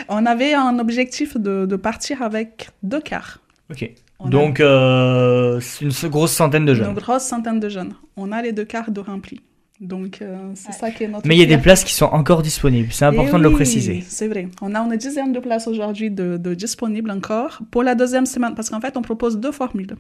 On 0.08 0.26
avait 0.26 0.54
un 0.54 0.78
objectif 0.78 1.36
de, 1.36 1.66
de 1.66 1.76
partir 1.76 2.22
avec 2.22 2.70
deux 2.82 3.00
quarts. 3.00 3.38
Ok. 3.70 3.90
On 4.18 4.26
a 4.26 4.30
Donc, 4.30 4.60
euh, 4.60 5.60
c'est 5.60 5.84
une 5.84 6.10
grosse 6.10 6.32
centaine 6.32 6.66
de 6.66 6.72
une 6.72 6.78
jeunes. 6.78 6.94
grosse 6.94 7.22
centaine 7.24 7.58
de 7.60 7.68
jeunes. 7.68 7.94
On 8.16 8.32
a 8.32 8.42
les 8.42 8.52
deux 8.52 8.64
quarts 8.66 8.90
de 8.90 9.00
remplis. 9.00 9.40
Donc, 9.80 10.20
euh, 10.20 10.36
c'est 10.54 10.68
Ouais. 10.68 10.74
ça 10.74 10.90
qui 10.90 11.04
est 11.04 11.08
notre 11.08 11.26
Mais 11.26 11.36
il 11.36 11.40
y 11.40 11.42
a 11.42 11.46
des 11.46 11.56
places 11.56 11.84
qui 11.84 11.94
sont 11.94 12.04
encore 12.06 12.42
disponibles. 12.42 12.92
C'est 12.92 13.06
important 13.06 13.36
Eh 13.36 13.38
de 13.38 13.42
le 13.44 13.48
oui, 13.48 13.54
préciser. 13.54 14.04
C'est 14.06 14.28
vrai. 14.28 14.48
On 14.60 14.74
a 14.74 14.80
une 14.80 14.96
dizaine 14.96 15.32
de 15.32 15.40
places 15.40 15.66
aujourd'hui 15.68 16.10
de, 16.10 16.36
de 16.36 16.52
disponibles 16.54 17.10
encore 17.10 17.60
pour 17.70 17.82
la 17.82 17.94
deuxième 17.94 18.26
semaine, 18.26 18.54
parce 18.54 18.68
qu'en 18.68 18.80
fait, 18.80 18.96
on 18.98 19.02
propose 19.02 19.38
deux 19.40 19.52
formules. 19.52 19.96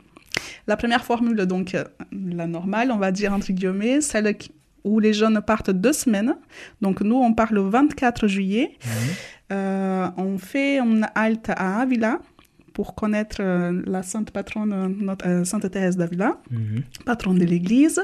La 0.66 0.76
première 0.76 1.04
formule, 1.04 1.46
donc 1.46 1.74
euh, 1.74 1.84
la 2.12 2.46
normale, 2.46 2.90
on 2.92 2.98
va 2.98 3.10
dire 3.10 3.32
entre 3.32 3.52
guillemets, 3.52 4.00
celle 4.02 4.36
qui- 4.36 4.52
où 4.84 4.98
les 5.00 5.12
jeunes 5.14 5.40
partent 5.46 5.70
deux 5.70 5.92
semaines. 5.94 6.34
Donc 6.82 7.00
nous, 7.00 7.16
on 7.16 7.32
part 7.32 7.52
le 7.52 7.62
24 7.62 8.26
juillet. 8.28 8.72
Mhm. 8.84 8.90
Euh, 9.52 10.06
on 10.18 10.38
fait 10.38 10.78
une 10.78 11.06
halte 11.14 11.50
à 11.50 11.80
Avila 11.80 12.18
pour 12.72 12.94
connaître 12.94 13.38
euh, 13.40 13.82
la 13.86 14.02
sainte 14.02 14.30
patronne, 14.30 14.94
notre, 15.00 15.26
euh, 15.26 15.44
Sainte 15.44 15.68
Thérèse 15.70 15.96
d'Avila 15.96 16.38
Mhm. 16.50 16.82
patronne 17.04 17.38
de 17.38 17.44
l'Église. 17.44 18.00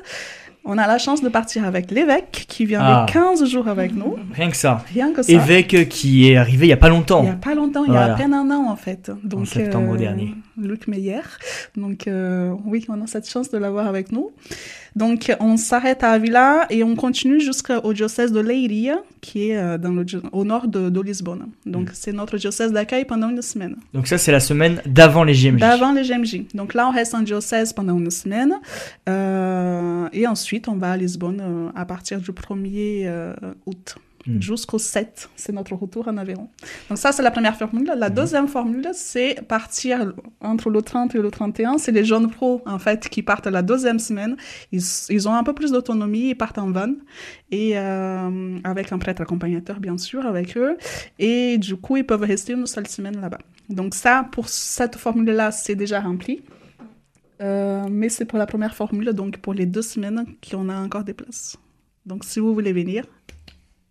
On 0.68 0.78
a 0.78 0.86
la 0.86 0.98
chance 0.98 1.22
de 1.22 1.28
partir 1.28 1.64
avec 1.64 1.90
l'évêque 1.90 2.44
qui 2.48 2.64
vient 2.66 2.80
Ah. 2.82 3.06
les 3.06 3.12
15 3.12 3.44
jours 3.48 3.68
avec 3.68 3.94
nous. 3.94 4.16
Rien 4.34 4.50
que 4.50 4.56
ça. 4.56 4.84
Rien 4.92 5.12
que 5.12 5.22
ça. 5.22 5.32
Évêque 5.32 5.88
qui 5.88 6.28
est 6.30 6.36
arrivé 6.36 6.66
il 6.66 6.70
y 6.70 6.72
a 6.72 6.76
pas 6.76 6.88
longtemps. 6.88 7.20
Il 7.22 7.26
n'y 7.26 7.30
a 7.30 7.34
pas 7.34 7.54
longtemps, 7.54 7.84
il 7.84 7.92
y 7.92 7.96
a 7.96 8.12
à 8.14 8.16
peine 8.16 8.34
un 8.34 8.50
an 8.50 8.68
en 8.70 8.76
fait. 8.76 9.10
Donc, 9.22 9.46
septembre 9.46 9.96
dernier. 9.96 10.34
Luc 10.58 10.88
Meyer. 10.88 11.20
Donc 11.76 12.08
euh, 12.08 12.50
oui, 12.64 12.84
on 12.88 13.00
a 13.02 13.06
cette 13.06 13.28
chance 13.28 13.50
de 13.50 13.58
l'avoir 13.58 13.86
avec 13.86 14.10
nous. 14.10 14.30
Donc 14.96 15.30
on 15.40 15.58
s'arrête 15.58 16.02
à 16.02 16.12
Avila 16.12 16.64
et 16.70 16.82
on 16.82 16.96
continue 16.96 17.38
jusqu'au 17.40 17.92
diocèse 17.92 18.32
de 18.32 18.40
Leiria, 18.40 18.96
qui 19.20 19.50
est 19.50 19.58
euh, 19.58 19.76
dans 19.76 19.90
le, 19.92 20.06
au 20.32 20.44
nord 20.46 20.66
de, 20.68 20.88
de 20.88 21.00
Lisbonne. 21.02 21.48
Donc 21.66 21.90
c'est 21.92 22.12
notre 22.12 22.38
diocèse 22.38 22.72
d'accueil 22.72 23.04
pendant 23.04 23.28
une 23.28 23.42
semaine. 23.42 23.76
Donc 23.92 24.06
ça, 24.06 24.16
c'est 24.16 24.32
la 24.32 24.40
semaine 24.40 24.80
d'avant 24.86 25.22
les 25.24 25.34
JMJ. 25.34 25.60
D'avant 25.60 25.92
les 25.92 26.02
GMJ. 26.02 26.46
Donc 26.54 26.72
là, 26.72 26.88
on 26.88 26.92
reste 26.92 27.14
en 27.14 27.20
diocèse 27.20 27.74
pendant 27.74 27.98
une 27.98 28.10
semaine. 28.10 28.54
Euh, 29.10 30.08
et 30.14 30.26
ensuite, 30.26 30.55
on 30.68 30.76
va 30.76 30.92
à 30.92 30.96
Lisbonne 30.96 31.40
euh, 31.40 31.70
à 31.74 31.84
partir 31.84 32.20
du 32.20 32.30
1er 32.32 33.06
euh, 33.06 33.34
août. 33.66 33.96
Mm. 34.26 34.42
jusqu'au 34.42 34.78
7. 34.78 35.30
C'est 35.36 35.52
notre 35.52 35.74
retour 35.74 36.08
en 36.08 36.16
Aveyron. 36.16 36.48
Donc 36.88 36.98
ça, 36.98 37.12
c'est 37.12 37.22
la 37.22 37.30
première 37.30 37.56
formule. 37.56 37.92
La 37.96 38.10
deuxième 38.10 38.48
formule, 38.48 38.88
c'est 38.92 39.40
partir 39.46 40.12
entre 40.40 40.70
le 40.70 40.82
30 40.82 41.14
et 41.14 41.18
le 41.18 41.30
31. 41.30 41.78
C'est 41.78 41.92
les 41.92 42.04
jeunes 42.04 42.28
pros, 42.28 42.62
en 42.66 42.78
fait, 42.78 43.08
qui 43.08 43.22
partent 43.22 43.46
la 43.46 43.62
deuxième 43.62 43.98
semaine. 43.98 44.36
Ils, 44.72 44.82
ils 45.10 45.28
ont 45.28 45.34
un 45.34 45.44
peu 45.44 45.52
plus 45.52 45.70
d'autonomie, 45.70 46.30
ils 46.30 46.34
partent 46.34 46.58
en 46.58 46.70
van, 46.70 46.92
et 47.50 47.78
euh, 47.78 48.58
avec 48.64 48.92
un 48.92 48.98
prêtre 48.98 49.22
accompagnateur, 49.22 49.78
bien 49.78 49.98
sûr, 49.98 50.26
avec 50.26 50.56
eux. 50.56 50.76
Et 51.18 51.58
du 51.58 51.76
coup, 51.76 51.96
ils 51.96 52.06
peuvent 52.06 52.22
rester 52.22 52.54
une 52.54 52.66
seule 52.66 52.88
semaine 52.88 53.20
là-bas. 53.20 53.38
Donc 53.68 53.94
ça, 53.94 54.26
pour 54.32 54.48
cette 54.48 54.96
formule-là, 54.96 55.50
c'est 55.50 55.74
déjà 55.74 56.00
rempli. 56.00 56.42
Euh, 57.40 57.86
mais 57.90 58.08
c'est 58.08 58.24
pour 58.24 58.38
la 58.38 58.46
première 58.46 58.74
formule, 58.74 59.12
donc 59.12 59.38
pour 59.38 59.54
les 59.54 59.66
deux 59.66 59.82
semaines 59.82 60.24
qu'on 60.48 60.68
a 60.68 60.76
encore 60.76 61.04
des 61.04 61.14
places. 61.14 61.56
Donc 62.06 62.24
si 62.24 62.40
vous 62.40 62.54
voulez 62.54 62.72
venir, 62.72 63.04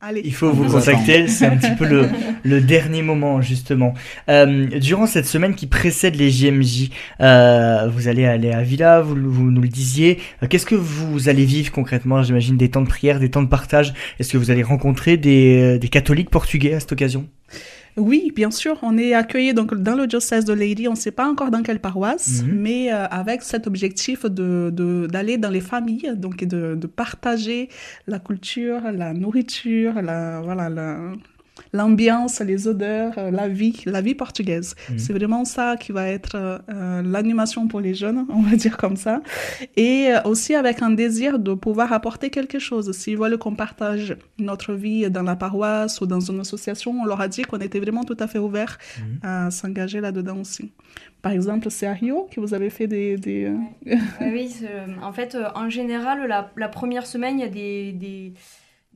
allez. 0.01 0.21
Il 0.23 0.33
faut 0.33 0.51
vous 0.51 0.65
contacter, 0.71 1.27
c'est 1.27 1.45
un 1.45 1.57
petit 1.57 1.75
peu 1.77 1.85
le, 1.85 2.09
le 2.43 2.61
dernier 2.61 3.01
moment 3.01 3.41
justement. 3.41 3.93
Euh, 4.29 4.67
durant 4.79 5.05
cette 5.05 5.25
semaine 5.25 5.53
qui 5.53 5.67
précède 5.67 6.15
les 6.15 6.31
JMJ, 6.31 6.89
euh, 7.21 7.87
vous 7.89 8.07
allez 8.07 8.25
aller 8.25 8.51
à 8.51 8.63
Villa, 8.63 9.01
vous, 9.01 9.15
vous 9.15 9.51
nous 9.51 9.61
le 9.61 9.67
disiez. 9.67 10.19
Qu'est-ce 10.49 10.65
que 10.65 10.75
vous 10.75 11.29
allez 11.29 11.45
vivre 11.45 11.71
concrètement 11.71 12.23
J'imagine 12.23 12.57
des 12.57 12.69
temps 12.69 12.81
de 12.81 12.87
prière, 12.87 13.19
des 13.19 13.29
temps 13.29 13.43
de 13.43 13.49
partage? 13.49 13.93
Est-ce 14.19 14.31
que 14.31 14.37
vous 14.37 14.49
allez 14.49 14.63
rencontrer 14.63 15.17
des, 15.17 15.77
des 15.77 15.89
catholiques 15.89 16.29
portugais 16.29 16.73
à 16.73 16.79
cette 16.79 16.93
occasion? 16.93 17.27
Oui, 17.97 18.31
bien 18.35 18.51
sûr, 18.51 18.77
on 18.81 18.97
est 18.97 19.13
accueillis 19.13 19.53
donc 19.53 19.73
dans 19.73 19.95
le 19.95 20.05
diocèse 20.05 20.43
de 20.43 20.51
Leiria, 20.53 20.89
on 20.89 20.93
ne 20.93 20.97
sait 20.97 21.11
pas 21.11 21.27
encore 21.29 21.49
dans 21.49 21.63
quelle 21.63 21.79
paroisse, 21.79 22.43
Mhm. 22.43 22.51
mais 22.59 22.91
euh, 22.93 23.05
avec 23.07 23.41
cet 23.41 23.67
objectif 23.67 24.25
de 24.25 24.69
de- 24.73 25.07
d'aller 25.09 25.37
dans 25.37 25.49
les 25.49 25.61
familles, 25.61 26.11
donc 26.17 26.43
et 26.43 26.45
de, 26.45 26.75
de 26.75 26.87
partager 26.87 27.69
la 28.07 28.19
culture, 28.19 28.81
la 28.91 29.13
nourriture, 29.13 29.93
la 30.01 30.41
voilà 30.41 30.67
la- 30.69 30.99
l'ambiance, 31.79 32.39
les 32.51 32.67
odeurs, 32.67 33.13
euh, 33.17 33.31
la 33.31 33.47
vie, 33.59 33.75
la 33.85 34.01
vie 34.01 34.15
portugaise. 34.15 34.69
Mhm. 34.89 34.99
C'est 34.99 35.13
vraiment 35.13 35.43
ça 35.45 35.75
qui 35.81 35.91
va 35.91 36.07
être 36.17 36.35
euh, 36.35 37.01
l'animation 37.03 37.67
pour 37.67 37.81
les 37.81 37.93
jeunes, 37.93 38.25
on 38.37 38.41
va 38.41 38.55
dire 38.55 38.77
comme 38.77 38.97
ça, 39.05 39.21
et 39.75 40.07
euh, 40.13 40.21
aussi 40.31 40.55
avec 40.55 40.81
un 40.81 40.91
désir 40.91 41.39
de 41.39 41.53
pouvoir 41.53 41.93
apporter 41.93 42.29
quelque 42.29 42.59
chose. 42.59 42.91
S'ils 42.99 43.17
veulent 43.17 43.37
qu'on 43.37 43.55
partage 43.55 44.15
notre 44.39 44.73
vie 44.73 45.09
dans 45.09 45.23
la 45.31 45.35
paroisse 45.35 46.01
ou 46.01 46.05
dans 46.05 46.19
une 46.31 46.39
association, 46.39 46.91
on 47.01 47.05
leur 47.05 47.21
a 47.21 47.27
dit 47.27 47.43
qu'on 47.43 47.59
était 47.59 47.79
vraiment 47.79 48.03
tout 48.03 48.17
à 48.19 48.27
fait 48.27 48.39
ouvert 48.39 48.77
Mhm. 48.99 49.19
à 49.23 49.51
s'engager 49.51 49.99
là-dedans 50.01 50.37
aussi. 50.39 50.71
Par 51.21 51.31
exemple, 51.31 51.69
c'est 51.71 51.87
à 51.87 51.93
Rio 51.93 52.27
que 52.31 52.39
vous 52.39 52.53
avez 52.53 52.69
fait 52.69 52.87
des... 52.87 53.17
des, 53.17 53.45
euh, 53.45 53.55
Ouais, 54.21 54.31
oui, 54.33 54.55
en 55.01 55.11
fait, 55.11 55.35
euh, 55.35 55.45
en 55.55 55.69
général, 55.69 56.25
la, 56.27 56.51
la 56.55 56.69
première 56.69 57.05
semaine, 57.07 57.39
il 57.39 57.41
y 57.41 57.45
a 57.45 57.49
des, 57.49 57.91
des, 57.93 58.33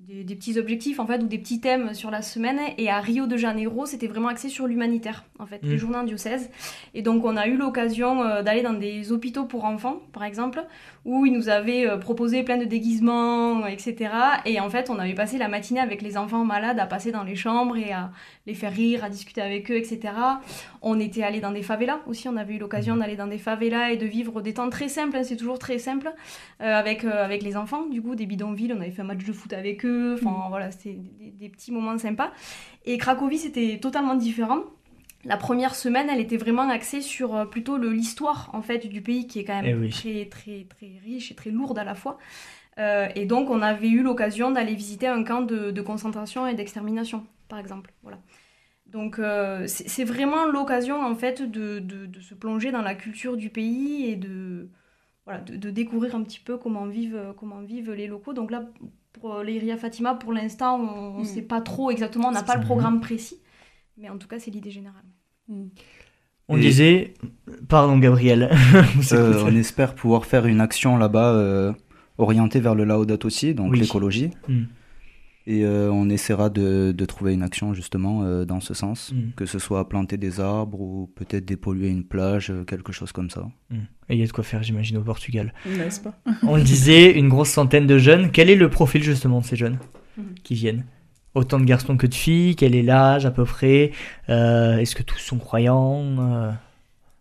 des- 0.07 0.23
des 0.23 0.35
petits 0.35 0.57
objectifs 0.57 0.99
en 0.99 1.05
fait, 1.05 1.21
ou 1.21 1.27
des 1.27 1.37
petits 1.37 1.59
thèmes 1.59 1.93
sur 1.93 2.09
la 2.09 2.21
semaine. 2.21 2.59
Et 2.77 2.89
à 2.89 2.99
Rio 2.99 3.27
de 3.27 3.37
Janeiro, 3.37 3.85
c'était 3.85 4.07
vraiment 4.07 4.29
axé 4.29 4.49
sur 4.49 4.65
l'humanitaire, 4.65 5.25
en 5.39 5.45
fait, 5.45 5.61
Mm. 5.61 5.69
les 5.69 5.77
journées 5.77 5.97
en 5.97 6.03
diocèse. 6.03 6.49
Et 6.93 7.01
donc, 7.01 7.25
on 7.25 7.35
a 7.37 7.47
eu 7.47 7.57
l'occasion 7.57 8.23
euh, 8.23 8.41
d'aller 8.41 8.61
dans 8.63 8.73
des 8.73 9.11
hôpitaux 9.11 9.45
pour 9.45 9.65
enfants, 9.65 9.97
par 10.13 10.23
exemple, 10.23 10.63
où 11.05 11.25
ils 11.25 11.33
nous 11.33 11.49
avaient 11.49 11.87
euh, 11.87 11.97
proposé 11.97 12.43
plein 12.43 12.57
de 12.57 12.65
déguisements, 12.65 13.65
etc. 13.67 14.09
Et 14.45 14.59
en 14.59 14.69
fait, 14.69 14.89
on 14.89 14.97
avait 14.99 15.13
passé 15.13 15.37
la 15.37 15.47
matinée 15.47 15.79
avec 15.79 16.01
les 16.01 16.17
enfants 16.17 16.43
malades 16.45 16.79
à 16.79 16.85
passer 16.85 17.11
dans 17.11 17.23
les 17.23 17.35
chambres 17.35 17.77
et 17.77 17.91
à 17.91 18.11
les 18.49 18.55
faire 18.55 18.73
rire, 18.73 19.03
à 19.03 19.09
discuter 19.09 19.41
avec 19.41 19.71
eux, 19.71 19.77
etc. 19.77 20.13
On 20.81 20.99
était 20.99 21.23
allé 21.23 21.39
dans 21.39 21.51
des 21.51 21.63
favelas 21.63 21.99
aussi, 22.07 22.27
on 22.27 22.35
avait 22.35 22.55
eu 22.55 22.59
l'occasion 22.59 22.97
d'aller 22.97 23.15
dans 23.15 23.27
des 23.27 23.37
favelas 23.37 23.91
et 23.91 23.97
de 23.97 24.05
vivre 24.05 24.41
des 24.41 24.53
temps 24.53 24.69
très 24.69 24.89
simples, 24.89 25.15
hein, 25.17 25.23
c'est 25.23 25.37
toujours 25.37 25.59
très 25.59 25.77
simple, 25.77 26.11
euh, 26.61 26.65
avec, 26.75 27.03
euh, 27.03 27.23
avec 27.23 27.41
les 27.43 27.55
enfants, 27.55 27.85
du 27.85 28.01
coup, 28.01 28.15
des 28.15 28.25
bidonvilles, 28.25 28.73
on 28.77 28.81
avait 28.81 28.91
fait 28.91 29.01
un 29.01 29.05
match 29.05 29.23
de 29.23 29.31
foot 29.33 29.53
avec 29.53 29.85
eux, 29.85 30.15
enfin 30.21 30.47
voilà, 30.49 30.71
c'était 30.71 30.93
des, 31.19 31.31
des 31.31 31.49
petits 31.49 31.71
moments 31.71 31.97
sympas. 31.97 32.31
Et 32.85 32.97
Cracovie, 32.97 33.37
c'était 33.37 33.79
totalement 33.81 34.15
différent. 34.15 34.59
La 35.25 35.35
première 35.35 35.75
semaine, 35.75 36.07
elle 36.09 36.21
était 36.21 36.37
vraiment 36.37 36.69
axée 36.69 37.01
sur 37.01 37.35
euh, 37.35 37.45
plutôt 37.45 37.77
l'histoire 37.77 38.49
en 38.53 38.61
fait 38.61 38.87
du 38.87 39.01
pays 39.01 39.27
qui 39.27 39.39
est 39.39 39.43
quand 39.43 39.59
Eh 39.61 39.67
même 39.67 39.81
oui. 39.81 39.89
très 39.89 40.25
très 40.27 40.65
très 40.69 40.91
riche 41.03 41.31
et 41.31 41.35
très 41.35 41.51
lourde 41.51 41.77
à 41.77 41.83
la 41.83 41.93
fois. 41.93 42.17
Euh, 42.77 43.09
et 43.15 43.25
donc 43.25 43.49
on 43.49 43.61
avait 43.61 43.89
eu 43.89 44.01
l'occasion 44.01 44.51
d'aller 44.51 44.75
visiter 44.75 45.07
un 45.07 45.23
camp 45.25 45.41
de, 45.41 45.71
de 45.71 45.81
concentration 45.81 46.47
et 46.47 46.53
d'extermination, 46.55 47.25
par 47.49 47.59
exemple. 47.59 47.91
Voilà. 48.03 48.19
Donc 48.91 49.19
euh, 49.19 49.65
c'est 49.67 50.03
vraiment 50.03 50.45
l'occasion 50.47 50.99
en 51.01 51.13
fait 51.15 51.41
de, 51.41 51.79
de- 51.79 52.05
de 52.07 52.19
se 52.19 52.33
plonger 52.33 52.71
dans 52.71 52.81
la 52.81 52.95
culture 52.95 53.37
du 53.37 53.49
pays 53.49 54.05
et 54.09 54.15
de, 54.15 54.69
voilà, 55.25 55.41
de, 55.41 55.55
de 55.57 55.69
découvrir 55.69 56.15
un 56.15 56.23
petit 56.23 56.39
peu 56.39 56.57
comment 56.57 56.87
vivent, 56.87 57.33
comment 57.37 57.61
vivent 57.61 57.91
les 57.91 58.07
locaux. 58.07 58.33
Donc 58.33 58.49
là, 58.49 58.65
pour 59.13 59.43
l'Iria 59.43 59.77
Fatima, 59.77 60.15
pour 60.15 60.33
l'instant, 60.33 60.79
on 60.79 61.17
ne 61.19 61.21
Mm. 61.21 61.25
sait 61.25 61.41
pas 61.43 61.61
trop 61.61 61.91
exactement, 61.91 62.29
on 62.29 62.31
n'a 62.31 62.41
pas 62.43 62.55
le 62.55 62.63
programme 62.63 62.99
précis. 62.99 63.37
Mais 63.97 64.09
en 64.09 64.17
tout 64.17 64.27
cas, 64.27 64.39
c'est 64.39 64.49
l'idée 64.51 64.71
générale. 64.71 65.03
On 66.47 66.57
Et- 66.57 66.61
disait, 66.61 67.13
pardon 67.67 67.97
Gabriel, 67.99 68.49
On. 69.11 69.15
Euh, 69.15 69.43
on 69.45 69.55
espère 69.55 69.93
pouvoir 69.93 70.25
faire 70.25 70.45
une 70.47 70.61
action 70.61 70.97
là-bas 70.97 71.33
euh, 71.33 71.73
orientée 72.17 72.59
vers 72.59 72.73
le 72.75 72.85
Laudato 72.85 73.29
Si, 73.29 73.53
donc 73.53 73.73
Oui. 73.73 73.79
l'écologie. 73.79 74.31
Mm. 74.47 74.63
Et 75.51 75.65
euh, 75.65 75.89
on 75.91 76.09
essaiera 76.11 76.51
de, 76.51 76.93
de 76.95 77.05
trouver 77.05 77.33
une 77.33 77.41
action 77.41 77.73
justement 77.73 78.21
euh, 78.21 78.45
dans 78.45 78.59
ce 78.59 78.75
sens, 78.75 79.11
Mm. 79.11 79.31
que 79.35 79.47
ce 79.47 79.57
soit 79.57 79.89
planter 79.89 80.15
des 80.17 80.39
arbres 80.39 80.79
ou 80.79 81.09
peut-être 81.15 81.43
dépolluer 81.43 81.89
une 81.89 82.03
plage, 82.03 82.51
euh, 82.51 82.63
quelque 82.65 82.91
chose 82.91 83.11
comme 83.11 83.31
ça. 83.31 83.47
Mm. 83.71 83.75
Et 84.09 84.13
il 84.15 84.19
y 84.19 84.23
a 84.23 84.27
de 84.27 84.31
quoi 84.31 84.43
faire, 84.43 84.61
j'imagine, 84.61 84.97
au 84.97 85.01
Portugal. 85.01 85.51
N'est-ce 85.65 86.01
pas 86.01 86.13
On 86.43 86.55
le 86.55 86.61
disait, 86.61 87.11
une 87.17 87.29
grosse 87.29 87.49
centaine 87.49 87.87
de 87.87 87.97
jeunes. 87.97 88.29
Quel 88.31 88.49
est 88.51 88.55
le 88.55 88.69
profil 88.69 89.01
justement 89.01 89.39
de 89.39 89.45
ces 89.45 89.55
jeunes 89.55 89.79
Mhm. 90.17 90.35
qui 90.43 90.53
viennent? 90.53 90.85
Autant 91.33 91.59
de 91.59 91.65
garçons 91.65 91.97
que 91.97 92.05
de 92.07 92.13
filles? 92.13 92.55
Quel 92.55 92.75
est 92.75 92.83
l'âge 92.83 93.25
à 93.25 93.31
peu 93.31 93.45
près? 93.45 93.91
Euh, 94.29 94.77
Est-ce 94.77 94.95
que 94.95 95.03
tous 95.03 95.17
sont 95.19 95.37
croyants? 95.39 96.03
Euh, 96.19 96.51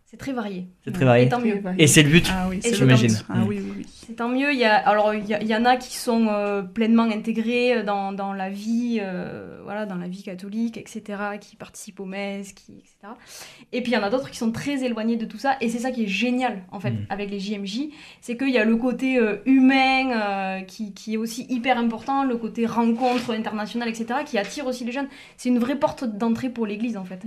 C'est 0.05 0.17
très 0.17 0.33
varié. 0.33 0.67
C'est 0.85 0.91
très 0.93 1.05
varié. 1.05 1.25
Et 1.25 1.29
tant 1.29 1.41
mieux. 1.41 1.61
Et 1.77 1.87
c'est 1.87 2.03
le 2.03 2.09
but 2.09 2.27
Ah 2.33 2.47
oui, 2.49 2.59
but. 2.87 3.25
Ah 3.29 3.33
oui, 3.47 3.59
oui, 3.61 3.73
oui. 3.79 3.85
C'est 4.07 4.15
tant 4.15 4.29
mieux. 4.29 4.51
Il 4.53 4.57
y 4.59 4.63
a, 4.63 4.75
alors, 4.75 5.13
il 5.13 5.25
y, 5.27 5.33
a- 5.33 5.41
il 5.41 5.47
y 5.47 5.55
en 5.55 5.65
a 5.65 5.75
qui 5.75 5.95
sont 5.95 6.27
euh, 6.29 6.61
pleinement 6.63 7.03
intégrés 7.03 7.83
dans, 7.83 8.11
dans 8.13 8.33
la 8.33 8.49
vie, 8.49 8.99
euh, 9.01 9.59
voilà, 9.65 9.85
dans 9.85 9.95
la 9.97 10.07
vie 10.07 10.23
catholique, 10.23 10.77
etc., 10.77 11.03
qui 11.41 11.57
participent 11.57 11.99
aux 11.99 12.05
messes, 12.05 12.53
qui, 12.53 12.71
etc. 12.79 13.13
Et 13.73 13.81
puis 13.83 13.91
il 13.91 13.95
y 13.95 13.97
en 13.97 14.03
a 14.03 14.09
d'autres 14.09 14.31
qui 14.31 14.37
sont 14.37 14.51
très 14.51 14.83
éloignés 14.83 15.17
de 15.17 15.25
tout 15.25 15.37
ça. 15.37 15.57
Et 15.61 15.67
c'est 15.69 15.79
ça 15.79 15.91
qui 15.91 16.05
est 16.05 16.07
génial, 16.07 16.63
en 16.71 16.79
fait, 16.79 16.91
Mm. 16.91 17.05
avec 17.09 17.29
les 17.29 17.39
JMJ. 17.39 17.89
C'est 18.21 18.37
qu'il 18.37 18.49
y 18.49 18.57
a 18.57 18.63
le 18.63 18.77
côté 18.77 19.17
euh, 19.19 19.35
humain 19.45 20.11
euh, 20.11 20.61
qui, 20.61 20.93
qui 20.93 21.15
est 21.15 21.17
aussi 21.17 21.45
hyper 21.49 21.77
important, 21.77 22.23
le 22.23 22.37
côté 22.37 22.65
rencontre 22.65 23.31
internationale, 23.33 23.89
etc., 23.89 24.21
qui 24.25 24.37
attire 24.37 24.65
aussi 24.65 24.85
les 24.85 24.91
jeunes. 24.93 25.07
C'est 25.37 25.49
une 25.49 25.59
vraie 25.59 25.75
porte 25.77 26.05
d'entrée 26.05 26.49
pour 26.49 26.65
l'Église, 26.65 26.95
en 26.97 27.03
fait. 27.05 27.21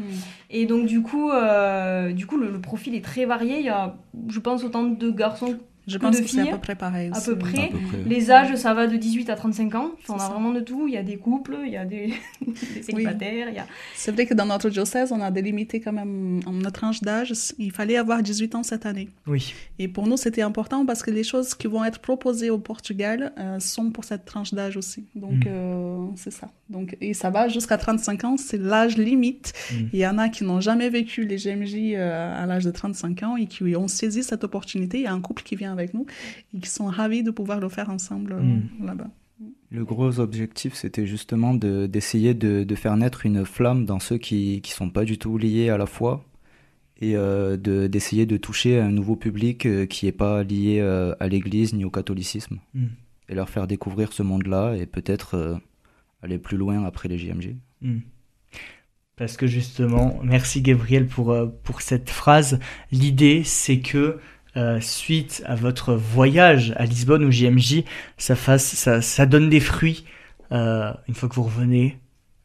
Et 0.50 0.64
donc 0.66 0.86
du 0.86 1.02
coup, 1.02 1.30
euh, 1.30 2.12
du 2.12 2.26
coup 2.26 2.38
le, 2.38 2.50
le 2.50 2.60
profil 2.60 2.94
est 2.94 3.04
très 3.04 3.24
varié. 3.26 3.41
Il 3.44 3.64
y 3.64 3.68
a, 3.68 3.96
je 4.28 4.40
pense, 4.40 4.64
autant 4.64 4.84
de 4.84 5.10
garçons. 5.10 5.58
Je 5.86 5.98
Que 5.98 6.02
pense 6.02 6.16
de 6.16 6.22
que 6.22 6.28
c'est 6.28 6.40
à 6.40 6.46
peu 6.52 6.58
près 6.58 6.74
pareil. 6.76 7.10
à 7.12 7.16
aussi, 7.16 7.26
peu 7.26 7.32
oui. 7.32 7.38
près. 7.52 7.64
À 7.64 7.68
peu 7.68 7.78
près. 7.78 7.98
Les 8.06 8.30
âges, 8.30 8.54
ça 8.56 8.72
va 8.74 8.86
de 8.86 8.96
18 8.96 9.30
à 9.30 9.34
35 9.36 9.74
ans. 9.74 9.90
Enfin, 10.02 10.14
on 10.14 10.16
a 10.16 10.18
ça. 10.20 10.28
vraiment 10.28 10.52
de 10.52 10.60
tout. 10.60 10.86
Il 10.88 10.94
y 10.94 10.96
a 10.96 11.02
des 11.02 11.16
couples, 11.16 11.58
il 11.64 11.72
y 11.72 11.76
a 11.76 11.84
des, 11.84 12.12
des 12.74 12.82
célibataires, 12.82 13.48
il 13.48 13.54
y 13.54 13.58
a... 13.58 13.66
C'est 13.96 14.12
vrai 14.12 14.26
que 14.26 14.34
dans 14.34 14.46
notre 14.46 14.70
diocèse, 14.70 15.12
on 15.12 15.20
a 15.20 15.30
délimité 15.30 15.80
quand 15.80 15.92
même 15.92 16.40
notre 16.46 16.72
tranche 16.80 17.00
d'âge. 17.00 17.32
Il 17.58 17.72
fallait 17.72 17.96
avoir 17.96 18.22
18 18.22 18.54
ans 18.54 18.62
cette 18.62 18.86
année. 18.86 19.08
Oui. 19.26 19.54
Et 19.78 19.88
pour 19.88 20.06
nous, 20.06 20.16
c'était 20.16 20.42
important 20.42 20.86
parce 20.86 21.02
que 21.02 21.10
les 21.10 21.24
choses 21.24 21.54
qui 21.54 21.66
vont 21.66 21.84
être 21.84 21.98
proposées 22.00 22.50
au 22.50 22.58
Portugal 22.58 23.32
euh, 23.38 23.58
sont 23.60 23.90
pour 23.90 24.04
cette 24.04 24.24
tranche 24.24 24.54
d'âge 24.54 24.76
aussi. 24.76 25.06
Donc, 25.14 25.32
Mm. 25.44 25.48
euh, 25.48 26.06
c'est 26.16 26.30
ça. 26.32 26.48
Donc, 26.70 26.96
et 27.00 27.12
ça 27.14 27.30
va 27.30 27.48
jusqu'à 27.48 27.76
35 27.76 28.24
ans, 28.24 28.36
c'est 28.36 28.56
l'âge 28.58 28.96
limite. 28.96 29.52
Mm. 29.72 29.76
Il 29.92 29.98
y 29.98 30.06
en 30.06 30.16
a 30.18 30.28
qui 30.28 30.44
n'ont 30.44 30.60
jamais 30.60 30.88
vécu 30.90 31.24
les 31.26 31.36
GMJ 31.36 31.94
euh, 31.94 32.42
à 32.42 32.46
l'âge 32.46 32.64
de 32.64 32.70
35 32.70 33.22
ans 33.24 33.36
et 33.36 33.46
qui 33.46 33.62
ont 33.76 33.88
saisi 33.88 34.22
cette 34.22 34.44
opportunité. 34.44 34.98
Il 34.98 35.04
y 35.04 35.06
a 35.06 35.12
un 35.12 35.20
couple 35.20 35.42
qui 35.42 35.56
vient 35.56 35.71
avec 35.72 35.94
nous 35.94 36.06
et 36.54 36.60
qui 36.60 36.68
sont 36.68 36.86
ravis 36.86 37.22
de 37.22 37.30
pouvoir 37.30 37.58
le 37.60 37.68
faire 37.68 37.90
ensemble 37.90 38.34
Mm. 38.36 38.84
là-bas. 38.86 39.10
Le 39.70 39.84
gros 39.84 40.20
objectif, 40.20 40.74
c'était 40.74 41.06
justement 41.06 41.54
de- 41.54 41.86
d'essayer 41.86 42.34
de, 42.34 42.62
de 42.62 42.74
faire 42.74 42.96
naître 42.96 43.24
une 43.26 43.44
flamme 43.44 43.86
dans 43.86 43.98
ceux 44.00 44.18
qui 44.18 44.60
ne 44.64 44.68
sont 44.68 44.90
pas 44.90 45.04
du 45.04 45.18
tout 45.18 45.36
liés 45.38 45.70
à 45.70 45.78
la 45.78 45.86
foi 45.86 46.24
et 47.00 47.16
euh, 47.16 47.56
de- 47.56 47.86
d'essayer 47.88 48.26
de, 48.26 48.36
toucher 48.36 48.78
un 48.78 48.90
nouveau 48.92 49.16
public 49.16 49.66
euh, 49.66 49.86
qui 49.86 50.04
n'est 50.06 50.12
pas 50.12 50.42
lié 50.44 50.78
euh, 50.80 51.14
à 51.18 51.26
l'Église 51.28 51.72
ni 51.74 51.84
au 51.84 51.90
catholicisme 51.90 52.58
Mm. 52.74 52.84
et 53.30 53.34
leur 53.34 53.48
faire 53.48 53.66
découvrir 53.66 54.12
ce 54.12 54.22
monde-là 54.22 54.74
et 54.76 54.86
peut-être 54.86 55.34
euh, 55.36 55.56
aller 56.22 56.38
plus 56.38 56.58
loin 56.58 56.84
après 56.84 57.08
les 57.08 57.18
JMJ. 57.18 57.56
Mm. 57.80 57.98
Parce 59.16 59.36
que 59.36 59.46
justement, 59.46 60.20
merci 60.22 60.62
Gabriel 60.62 61.06
pour, 61.06 61.34
pour 61.64 61.80
cette 61.82 62.10
phrase. 62.10 62.58
L'idée, 62.90 63.42
c'est 63.44 63.80
que 63.80 64.18
euh, 64.56 64.80
suite 64.80 65.42
à 65.46 65.54
votre 65.54 65.94
voyage 65.94 66.74
à 66.76 66.84
Lisbonne 66.84 67.24
ou 67.24 67.30
JMJ, 67.30 67.84
ça, 68.18 68.36
fasse, 68.36 68.64
ça, 68.64 69.00
ça 69.00 69.26
donne 69.26 69.48
des 69.48 69.60
fruits 69.60 70.04
euh, 70.52 70.92
une 71.08 71.14
fois 71.14 71.28
que 71.28 71.34
vous 71.34 71.44
revenez 71.44 71.98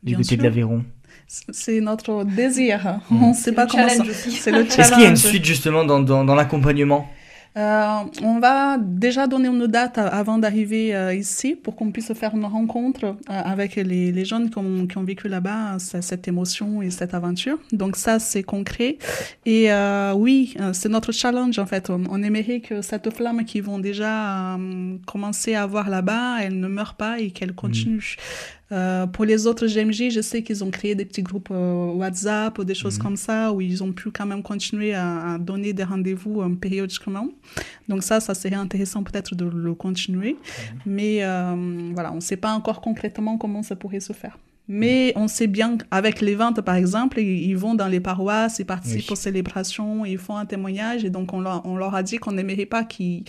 du 0.03 0.11
Bien 0.11 0.17
côté 0.17 0.29
sûr. 0.29 0.37
de 0.37 0.43
l'Aveyron. 0.43 0.85
C'est 1.27 1.81
notre 1.81 2.23
désir. 2.23 2.99
Mm. 3.09 3.23
On 3.23 3.29
ne 3.29 3.33
sait 3.33 3.41
c'est 3.41 3.51
pas 3.51 3.65
le 3.65 3.71
comment 3.71 3.89
ça. 3.89 3.95
challenge 3.95 4.09
aussi. 4.09 4.31
C'est 4.31 4.51
le 4.51 4.59
Est-ce 4.65 4.91
qu'il 4.93 5.01
y 5.01 5.05
a 5.05 5.09
une 5.09 5.17
challenge. 5.17 5.17
suite 5.17 5.45
justement 5.45 5.83
dans, 5.83 5.99
dans, 5.99 6.23
dans 6.23 6.35
l'accompagnement? 6.35 7.09
Euh, 7.55 8.03
on 8.21 8.39
va 8.39 8.77
déjà 8.77 9.25
donner 9.27 9.47
une 9.47 9.67
date 9.67 9.97
avant 9.97 10.37
d'arriver 10.37 10.95
euh, 10.95 11.13
ici 11.13 11.55
pour 11.55 11.75
qu'on 11.75 11.91
puisse 11.91 12.13
faire 12.13 12.35
une 12.35 12.45
rencontre 12.45 13.05
euh, 13.05 13.13
avec 13.27 13.75
les, 13.75 14.11
les 14.11 14.25
jeunes 14.25 14.49
qui 14.49 14.57
ont, 14.57 14.85
qui 14.85 14.97
ont 14.97 15.03
vécu 15.03 15.27
là-bas 15.27 15.77
cette 15.79 16.27
émotion 16.27 16.81
et 16.81 16.91
cette 16.91 17.13
aventure. 17.13 17.57
Donc 17.71 17.95
ça, 17.95 18.19
c'est 18.19 18.43
concret. 18.43 18.97
Et 19.45 19.69
oui, 20.15 20.55
c'est 20.73 20.89
notre 20.89 21.11
challenge 21.11 21.59
en 21.59 21.65
fait. 21.65 21.89
On, 21.89 22.23
aimerait 22.23 22.59
que 22.59 22.81
cette 22.81 23.13
flamme 23.13 23.45
qu'ils 23.45 23.63
vont 23.63 23.79
déjà 23.79 24.57
commencer 25.05 25.53
à 25.55 25.63
avoir 25.63 25.89
là-bas, 25.89 26.37
elle 26.41 26.59
ne 26.59 26.67
meure 26.67 26.95
pas 26.95 27.19
et 27.19 27.31
qu'elle 27.31 27.53
continue. 27.53 28.15
Euh, 28.71 29.07
pour 29.07 29.23
les 29.23 29.47
autres 29.47 29.65
GMJ, 29.65 30.09
je 30.09 30.21
sais 30.21 30.43
qu'ils 30.43 30.63
ont 30.63 30.71
créé 30.71 30.93
des 30.93 31.05
petits 31.05 31.23
groupes 31.23 31.49
euh, 31.51 31.93
WhatsApp 31.93 32.57
ou 32.59 32.63
des 32.65 32.73
choses 32.75 32.97
comme 32.97 33.15
ça 33.15 33.53
où 33.53 33.61
ils 33.61 33.83
ont 33.83 33.93
pu 33.93 34.11
quand 34.11 34.25
même 34.25 34.43
continuer 34.43 34.93
à, 34.93 35.33
à 35.33 35.37
donner 35.37 35.71
des 35.73 35.83
rendez-vous 35.83 36.41
euh, 36.41 36.53
périodiquement. 36.55 37.29
Donc 37.87 38.03
ça, 38.03 38.19
ça 38.19 38.33
serait 38.33 38.55
intéressant 38.55 39.03
peut-être 39.03 39.35
de 39.35 39.45
le 39.45 39.73
continuer. 39.73 40.37
Mais 40.85 41.23
euh, 41.23 41.91
voilà, 41.93 42.11
on 42.11 42.15
ne 42.15 42.21
sait 42.21 42.37
pas 42.37 42.51
encore 42.51 42.81
concrètement 42.81 43.37
comment 43.37 43.63
ça 43.63 43.75
pourrait 43.75 44.01
se 44.01 44.13
faire. 44.13 44.37
Mais 44.67 45.13
on 45.15 45.27
sait 45.27 45.47
bien 45.47 45.77
qu'avec 45.77 46.19
les 46.21 46.35
ventes, 46.35 46.61
par 46.61 46.75
exemple, 46.75 47.19
ils, 47.19 47.55
vont 47.55 47.73
dans 47.75 47.87
les 47.87 47.99
paroisses, 48.01 48.59
ils 48.59 48.65
participent 48.65 49.09
Oui. 49.09 49.13
aux 49.13 49.15
célébrations, 49.15 50.03
ils 50.05 50.17
font 50.17 50.35
un 50.35 50.45
témoignage. 50.45 51.05
Et 51.05 51.09
donc, 51.09 51.33
on 51.33 51.39
leur, 51.39 51.65
on 51.65 51.77
leur 51.77 51.95
a 51.95 52.03
dit 52.03 52.17
qu'on 52.17 52.33
n'aimerait 52.33 52.65
pas 52.65 52.83
qu'ils 52.83 53.23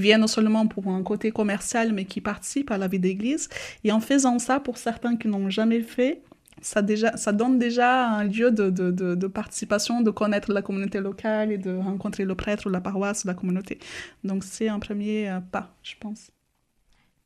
viennent 0.00 0.26
seulement 0.28 0.66
pour 0.66 0.88
un 0.88 1.02
côté 1.02 1.30
commercial, 1.32 1.92
mais 1.92 2.04
qu'ils 2.04 2.22
participent 2.22 2.70
à 2.70 2.78
la 2.78 2.88
vie 2.88 3.00
d'église. 3.00 3.48
Et 3.84 3.92
en 3.92 4.00
faisant 4.00 4.38
ça, 4.38 4.60
pour 4.60 4.78
certains 4.78 5.16
qui 5.16 5.28
n'ont 5.28 5.50
jamais 5.50 5.82
fait, 5.82 6.22
ça, 6.62 6.82
déjà, 6.82 7.16
ça 7.16 7.32
donne 7.32 7.58
déjà 7.58 8.08
un 8.08 8.24
lieu 8.24 8.50
de, 8.50 8.70
de, 8.70 8.90
de, 8.90 9.14
de 9.14 9.26
participation, 9.26 10.00
de 10.00 10.10
connaître 10.10 10.52
la 10.52 10.62
communauté 10.62 11.00
locale 11.00 11.52
et 11.52 11.58
de 11.58 11.76
rencontrer 11.76 12.24
le 12.24 12.34
prêtre 12.34 12.66
ou 12.66 12.70
la 12.70 12.80
paroisse 12.80 13.24
ou 13.24 13.28
la 13.28 13.34
communauté. 13.34 13.78
Donc, 14.24 14.42
c'est 14.44 14.68
un 14.68 14.78
premier 14.78 15.28
euh, 15.28 15.40
pas, 15.40 15.74
je 15.82 15.94
pense. 16.00 16.30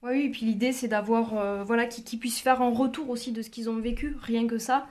Oui, 0.03 0.23
et 0.27 0.31
puis 0.31 0.47
l'idée 0.47 0.73
c'est 0.73 0.89
d'avoir, 0.89 1.35
euh, 1.37 1.63
voilà, 1.63 1.87
qu'ils 1.87 2.05
qu'ils 2.05 2.19
puissent 2.19 2.41
faire 2.41 2.63
un 2.63 2.71
retour 2.71 3.11
aussi 3.11 3.33
de 3.33 3.43
ce 3.43 3.51
qu'ils 3.51 3.69
ont 3.69 3.77
vécu, 3.79 4.17
rien 4.23 4.47
que 4.47 4.57
ça. 4.59 4.87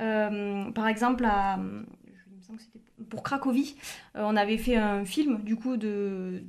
Euh, 0.00 0.70
par 0.72 0.88
exemple, 0.88 1.24
à, 1.26 1.58
il 1.58 2.36
me 2.36 2.42
semble 2.42 2.58
que 2.58 2.64
c'était 2.64 2.80
pour 3.10 3.22
Cracovie, 3.22 3.76
euh, 4.16 4.22
on 4.24 4.36
avait 4.36 4.56
fait 4.56 4.76
un 4.76 5.04
film 5.04 5.42
du 5.42 5.56
coup 5.56 5.76
de, 5.76 6.42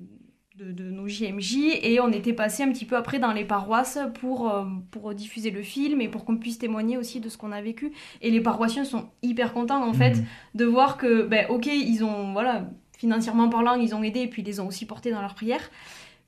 de, 0.56 0.72
de 0.72 0.90
nos 0.90 1.08
JMJ 1.08 1.58
et 1.84 2.00
on 2.00 2.10
était 2.12 2.32
passé 2.34 2.64
un 2.64 2.72
petit 2.72 2.86
peu 2.86 2.96
après 2.96 3.20
dans 3.20 3.34
les 3.34 3.44
paroisses 3.46 4.00
pour, 4.22 4.54
pour 4.92 5.14
diffuser 5.14 5.52
le 5.52 5.62
film 5.62 6.00
et 6.00 6.08
pour 6.08 6.24
qu'on 6.24 6.38
puisse 6.38 6.60
témoigner 6.60 6.98
aussi 6.98 7.20
de 7.20 7.28
ce 7.30 7.38
qu'on 7.38 7.52
a 7.52 7.62
vécu. 7.62 7.92
Et 8.22 8.32
les 8.32 8.40
paroissiens 8.42 8.86
sont 8.86 9.10
hyper 9.22 9.52
contents 9.54 9.84
en 9.86 9.94
fait 9.94 10.16
Mhm. 10.16 10.26
de 10.56 10.66
voir 10.66 10.98
que, 10.98 11.24
ben, 11.24 11.46
ok, 11.50 11.66
ils 11.68 12.04
ont, 12.06 12.32
voilà, 12.32 12.70
financièrement 12.98 13.50
parlant, 13.50 13.76
ils 13.76 13.94
ont 13.94 14.02
aidé 14.04 14.22
et 14.22 14.28
puis 14.28 14.42
ils 14.44 14.46
les 14.46 14.60
ont 14.62 14.68
aussi 14.68 14.86
portés 14.86 15.12
dans 15.12 15.22
leurs 15.22 15.36
prières. 15.36 15.70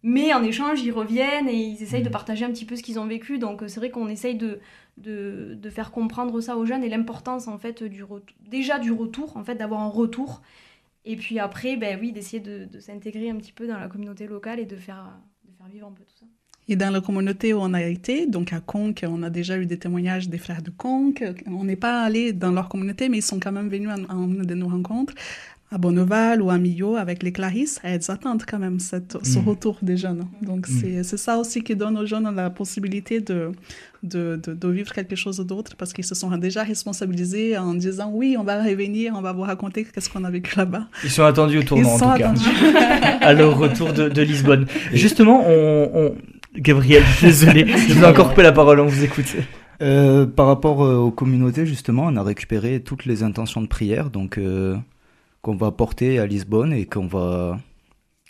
Mais 0.03 0.33
en 0.33 0.43
échange, 0.43 0.81
ils 0.83 0.91
reviennent 0.91 1.49
et 1.49 1.55
ils 1.55 1.83
essayent 1.83 2.03
de 2.03 2.07
Mhm. 2.07 2.13
partager 2.13 2.45
un 2.45 2.51
petit 2.51 2.65
peu 2.65 2.75
ce 2.77 2.83
qu'ils 2.83 2.99
ont 2.99 3.05
vécu. 3.07 3.37
Donc 3.39 3.63
c'est 3.67 3.79
vrai 3.79 3.89
qu'on 3.89 4.07
essaye 4.09 4.35
de, 4.35 4.59
de, 4.97 5.57
de 5.61 5.69
faire 5.69 5.91
comprendre 5.91 6.39
ça 6.41 6.57
aux 6.57 6.65
jeunes 6.65 6.83
et 6.83 6.89
l'importance 6.89 7.47
en 7.47 7.57
fait 7.59 7.83
du 7.83 8.03
déjà 8.49 8.79
du 8.79 8.91
retour, 8.91 9.35
en 9.37 9.43
fait 9.43 9.55
d'avoir 9.55 9.81
un 9.81 9.89
retour. 9.89 10.41
Et 11.05 11.15
puis 11.17 11.39
après, 11.39 11.77
ben 11.77 11.97
oui, 12.01 12.11
d'essayer 12.11 12.39
de, 12.41 12.65
de 12.65 12.79
s'intégrer 12.79 13.29
un 13.29 13.37
petit 13.37 13.53
peu 13.53 13.67
dans 13.67 13.77
la 13.79 13.87
communauté 13.89 14.27
locale 14.27 14.59
et 14.59 14.65
de 14.65 14.75
faire, 14.75 15.05
de 15.45 15.53
faire 15.57 15.67
vivre 15.67 15.87
un 15.87 15.91
peu 15.91 16.03
tout 16.03 16.15
ça. 16.19 16.25
Et 16.67 16.75
dans 16.75 16.91
la 16.91 17.01
communauté 17.01 17.53
où 17.53 17.57
on 17.59 17.73
a 17.73 17.81
été, 17.81 18.27
donc 18.27 18.53
à 18.53 18.59
Conques, 18.59 19.03
on 19.07 19.23
a 19.23 19.31
déjà 19.31 19.57
eu 19.57 19.65
des 19.65 19.79
témoignages 19.79 20.29
des 20.29 20.37
frères 20.37 20.61
de 20.61 20.69
Conques. 20.69 21.23
On 21.47 21.63
n'est 21.63 21.75
pas 21.75 22.03
allé 22.03 22.31
dans 22.31 22.51
leur 22.51 22.69
communauté, 22.69 23.09
mais 23.09 23.17
ils 23.17 23.23
sont 23.23 23.39
quand 23.39 23.51
même 23.51 23.69
venus 23.69 23.89
à, 23.89 23.93
à 23.95 24.15
une 24.15 24.43
de 24.45 24.53
nos 24.53 24.67
rencontres. 24.67 25.15
À 25.71 25.77
Bonneval 25.77 26.41
ou 26.41 26.49
à 26.49 26.57
Millau 26.57 26.95
avec 26.95 27.21
les 27.21 27.31
Clarisses, 27.31 27.79
elles 27.83 28.09
attendent 28.09 28.43
quand 28.49 28.57
même 28.57 28.79
cette, 28.79 29.17
ce 29.23 29.37
Mhm. 29.37 29.45
retour 29.49 29.77
des 29.83 29.97
jeunes. 29.97 30.25
Donc 30.41 30.67
Mhm. 30.67 30.75
c'est 30.81 31.03
c'est 31.03 31.17
ça 31.17 31.37
aussi 31.37 31.61
qui 31.61 31.75
donne 31.75 31.95
aux 31.95 32.07
jeunes 32.07 32.27
la 32.35 32.49
possibilité 32.49 33.19
de, 33.21 33.51
de, 34.01 34.39
de, 34.43 34.53
de 34.55 34.67
vivre 34.69 34.91
quelque 34.91 35.15
chose 35.15 35.37
d'autre 35.45 35.75
parce 35.77 35.93
qu'ils 35.93 36.05
se 36.05 36.15
sont 36.15 36.35
déjà 36.37 36.63
responsabilisés 36.63 37.55
en 37.57 37.75
disant 37.75 38.09
oui, 38.11 38.35
on 38.39 38.43
va 38.43 38.63
revenir, 38.63 39.13
on 39.15 39.21
va 39.21 39.31
vous 39.31 39.43
raconter 39.43 39.83
qu'est-ce 39.85 40.09
qu'on 40.09 40.23
a 40.23 40.31
vécu 40.31 40.57
là-bas. 40.57 40.87
Ils 41.03 41.11
sont 41.11 41.23
attendus 41.23 41.59
au 41.59 41.61
Ils 41.61 41.65
tournant 41.65 41.89
en 41.93 41.97
sont 41.99 42.11
tout 42.13 42.17
cas. 42.17 42.33
à 43.21 43.33
leur 43.33 43.55
retour 43.57 43.93
de, 43.93 44.09
de 44.09 44.21
Lisbonne. 44.23 44.65
Justement, 44.93 45.43
on, 45.47 45.91
on- 45.93 46.15
Gabriel, 46.57 47.03
désolé, 47.21 47.67
je 47.67 47.93
vous 47.93 48.03
ai 48.03 48.07
encore 48.07 48.29
coupé 48.29 48.41
la 48.41 48.51
parole, 48.51 48.79
on 48.79 48.87
vous 48.87 49.03
écoute. 49.03 49.35
Euh, 49.83 50.25
par 50.25 50.47
rapport 50.47 50.83
euh, 50.83 50.95
aux 50.95 51.11
communautés, 51.11 51.67
justement, 51.67 52.05
on 52.07 52.15
a 52.17 52.23
récupéré 52.23 52.81
toutes 52.81 53.05
les 53.05 53.21
intentions 53.21 53.61
de 53.61 53.67
prière, 53.67 54.09
donc 54.09 54.39
euh, 54.39 54.75
qu'on 55.41 55.55
va 55.55 55.71
porter 55.71 56.19
à 56.19 56.25
Lisbonne 56.25 56.73
et 56.73 56.85
qu'on 56.85 57.07
va 57.07 57.59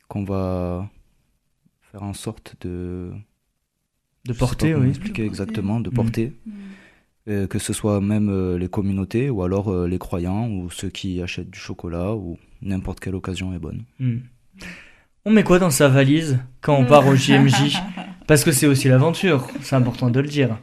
qu'on 0.08 0.24
va 0.24 0.90
faire 1.92 2.04
en 2.04 2.14
sorte 2.14 2.56
de 2.62 3.12
De 4.26 4.34
porter, 4.34 4.76
oui. 4.76 4.90
expliquer 4.90 5.22
De 5.24 5.28
exactement, 5.28 5.80
de 5.80 5.90
Mm. 5.90 5.94
porter, 5.94 6.34
Euh, 7.28 7.46
que 7.46 7.60
ce 7.60 7.74
soit 7.74 8.02
même 8.02 8.30
euh, 8.30 8.58
les 8.58 8.70
communautés 8.70 9.30
ou 9.30 9.44
alors 9.44 9.68
euh, 9.72 9.88
les 9.88 10.00
croyants 10.00 10.50
ou 10.50 10.72
ceux 10.72 10.90
qui 10.90 11.22
achètent 11.22 11.52
du 11.52 11.60
chocolat 11.60 12.16
ou 12.16 12.40
n'importe 12.64 13.00
quelle 13.00 13.14
occasion 13.14 13.54
est 13.54 13.60
bonne. 13.60 13.84
Hmm. 14.00 14.20
On 15.26 15.32
met 15.32 15.44
quoi 15.44 15.60
dans 15.60 15.70
sa 15.70 15.90
valise 15.90 16.40
quand 16.62 16.76
on 16.76 16.86
part 16.86 17.06
au 17.08 17.16
JMJ 17.16 17.78
Parce 18.28 18.44
que 18.44 18.52
c'est 18.52 18.66
aussi 18.68 18.88
l'aventure, 18.88 19.48
c'est 19.62 19.76
important 19.76 20.10
de 20.10 20.20
le 20.20 20.28
dire. 20.28 20.58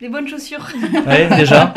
Les 0.00 0.08
bonnes 0.10 0.28
chaussures, 0.28 0.68
Ouais, 1.06 1.26
déjà. 1.36 1.72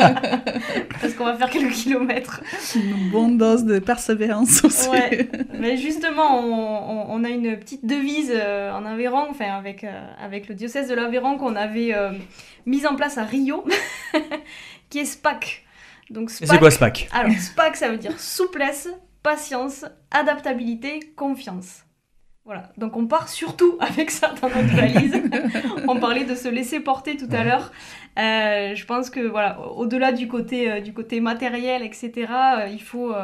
parce 1.00 1.14
qu'on 1.14 1.24
va 1.24 1.36
faire 1.36 1.48
quelques 1.48 1.72
kilomètres. 1.72 2.42
Une 2.74 3.10
bonne 3.10 3.38
dose 3.38 3.64
de 3.64 3.78
persévérance 3.78 4.62
aussi. 4.62 4.88
Ouais, 4.90 5.28
mais 5.58 5.78
justement, 5.78 6.38
on, 6.40 6.52
on- 6.52 7.06
on 7.14 7.24
a 7.24 7.28
une 7.30 7.56
petite 7.58 7.86
devise 7.86 8.30
euh, 8.34 8.72
en 8.72 8.84
Aveyron, 8.84 9.26
enfin 9.30 9.46
avec, 9.56 9.84
euh, 9.84 10.06
avec 10.22 10.48
le 10.48 10.54
diocèse 10.54 10.88
de 10.88 10.94
l'Aveyron 10.94 11.38
qu'on 11.38 11.56
avait 11.56 11.94
euh, 11.94 12.10
mise 12.66 12.86
en 12.86 12.94
place 12.94 13.16
à 13.16 13.24
Rio, 13.24 13.64
qui 14.90 14.98
est 14.98 15.04
SPAC. 15.06 15.64
Donc 16.10 16.30
Et 16.42 16.46
c'est 16.46 16.58
quoi 16.58 16.70
SPAC 16.70 17.08
Alors, 17.12 17.32
SPAC, 17.32 17.76
ça 17.76 17.88
veut 17.88 17.96
dire 17.96 18.18
souplesse, 18.20 18.88
patience, 19.22 19.84
adaptabilité, 20.10 21.00
confiance. 21.16 21.84
Voilà, 22.50 22.72
donc 22.78 22.96
on 22.96 23.06
part 23.06 23.28
surtout 23.28 23.76
avec 23.80 24.10
ça 24.10 24.34
dans 24.42 24.48
notre 24.48 24.74
valise. 24.74 25.22
on 25.86 26.00
parlait 26.00 26.24
de 26.24 26.34
se 26.34 26.48
laisser 26.48 26.80
porter 26.80 27.16
tout 27.16 27.28
à 27.30 27.44
l'heure. 27.44 27.70
Euh, 28.18 28.74
je 28.74 28.84
pense 28.86 29.08
que 29.08 29.20
voilà, 29.20 29.60
au-delà 29.60 30.10
du 30.10 30.26
côté, 30.26 30.68
euh, 30.68 30.80
du 30.80 30.92
côté 30.92 31.20
matériel, 31.20 31.84
etc., 31.84 32.10
euh, 32.18 32.66
il, 32.66 32.82
faut, 32.82 33.14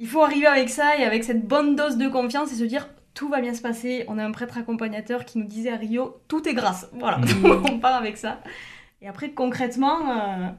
il 0.00 0.08
faut 0.08 0.24
arriver 0.24 0.48
avec 0.48 0.70
ça 0.70 0.98
et 0.98 1.04
avec 1.04 1.22
cette 1.22 1.46
bonne 1.46 1.76
dose 1.76 1.96
de 1.98 2.08
confiance 2.08 2.50
et 2.50 2.56
se 2.56 2.64
dire 2.64 2.88
tout 3.14 3.28
va 3.28 3.40
bien 3.40 3.54
se 3.54 3.62
passer. 3.62 4.04
On 4.08 4.18
a 4.18 4.24
un 4.24 4.32
prêtre 4.32 4.58
accompagnateur 4.58 5.24
qui 5.24 5.38
nous 5.38 5.46
disait 5.46 5.70
à 5.70 5.76
Rio 5.76 6.20
tout 6.26 6.48
est 6.48 6.54
grâce. 6.54 6.90
Voilà, 6.94 7.20
on 7.44 7.78
part 7.78 7.94
avec 7.94 8.16
ça. 8.16 8.40
Et 9.02 9.06
après, 9.06 9.30
concrètement, 9.30 10.52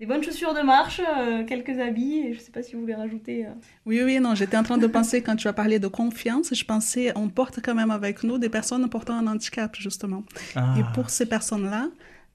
des 0.00 0.06
bonnes 0.06 0.22
chaussures 0.22 0.54
de 0.54 0.60
marche, 0.60 1.00
euh, 1.00 1.44
quelques 1.44 1.78
habits, 1.80 2.18
et 2.18 2.34
je 2.34 2.38
sais 2.40 2.52
pas 2.52 2.62
si 2.62 2.74
vous 2.74 2.80
voulez 2.82 2.94
rajouter. 2.94 3.46
euh. 3.46 3.50
Oui, 3.84 4.00
oui, 4.04 4.20
non, 4.20 4.34
j'étais 4.34 4.56
en 4.56 4.62
train 4.62 4.78
de 4.78 4.86
penser, 4.86 5.22
quand 5.22 5.36
tu 5.36 5.48
as 5.48 5.52
parlé 5.52 5.78
de 5.78 5.88
confiance, 5.88 6.54
je 6.54 6.64
pensais, 6.64 7.12
on 7.16 7.28
porte 7.28 7.60
quand 7.62 7.74
même 7.74 7.90
avec 7.90 8.22
nous 8.22 8.38
des 8.38 8.48
personnes 8.48 8.88
portant 8.88 9.14
un 9.14 9.26
handicap, 9.26 9.74
justement. 9.76 10.22
Ah. 10.54 10.74
Et 10.78 10.82
pour 10.94 11.10
ces 11.10 11.26
personnes-là, 11.26 11.88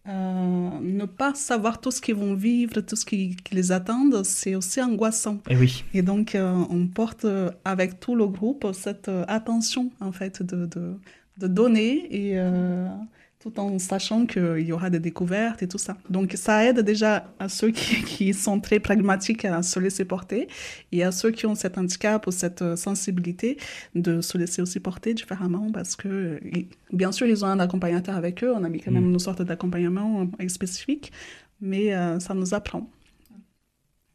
euh, 0.09 0.69
ne 0.81 1.05
pas 1.05 1.33
savoir 1.33 1.79
tout 1.79 1.89
ce 1.91 2.01
qu'ils 2.01 2.15
vont 2.15 2.33
vivre, 2.33 2.81
tout 2.81 2.97
ce 2.97 3.05
qui, 3.05 3.37
qui 3.37 3.55
les 3.55 3.71
attend, 3.71 4.09
c'est 4.25 4.55
aussi 4.55 4.81
angoissant. 4.81 5.37
Et 5.49 5.55
oui. 5.55 5.85
Et 5.93 6.01
donc, 6.01 6.35
euh, 6.35 6.53
on 6.69 6.87
porte 6.87 7.25
avec 7.63 8.01
tout 8.01 8.15
le 8.15 8.27
groupe 8.27 8.67
cette 8.73 9.09
attention, 9.29 9.91
en 10.01 10.11
fait, 10.11 10.43
de, 10.43 10.65
de, 10.65 10.97
de 11.37 11.47
donner 11.47 12.07
et 12.11 12.33
euh, 12.37 12.87
tout 13.43 13.59
en 13.59 13.77
sachant 13.77 14.25
qu'il 14.25 14.61
y 14.61 14.71
aura 14.71 14.89
des 14.89 15.01
découvertes 15.01 15.61
et 15.63 15.67
tout 15.67 15.77
ça. 15.77 15.97
Donc, 16.09 16.31
ça 16.37 16.65
aide 16.65 16.79
déjà 16.79 17.29
à 17.39 17.49
ceux 17.49 17.71
qui, 17.71 18.01
qui 18.05 18.33
sont 18.33 18.61
très 18.61 18.79
pragmatiques 18.79 19.43
à 19.43 19.61
se 19.61 19.79
laisser 19.81 20.05
porter 20.05 20.47
et 20.93 21.03
à 21.03 21.11
ceux 21.11 21.31
qui 21.31 21.45
ont 21.45 21.53
cet 21.53 21.77
handicap 21.77 22.25
ou 22.25 22.31
cette 22.31 22.61
euh, 22.61 22.77
sensibilité 22.77 23.57
de 23.95 24.21
se 24.21 24.37
laisser 24.37 24.61
aussi 24.61 24.79
porter 24.79 25.13
différemment 25.13 25.69
parce 25.73 25.97
que, 25.97 26.07
euh, 26.07 26.39
bien 26.93 27.11
sûr, 27.11 27.27
ils 27.27 27.43
ont 27.43 27.49
un 27.49 27.59
accompagnateur 27.59 28.15
avec 28.15 28.45
eux. 28.45 28.53
On 28.55 28.63
a 28.63 28.69
mis 28.69 28.79
quand 28.79 28.91
même 28.91 29.09
une 29.09 29.19
sorte 29.19 29.41
d'accompagnement 29.41 30.25
euh, 30.41 30.47
spécifique, 30.47 31.11
mais 31.59 31.93
euh, 31.93 32.19
ça 32.19 32.33
nous 32.33 32.53
apprend. 32.53 32.89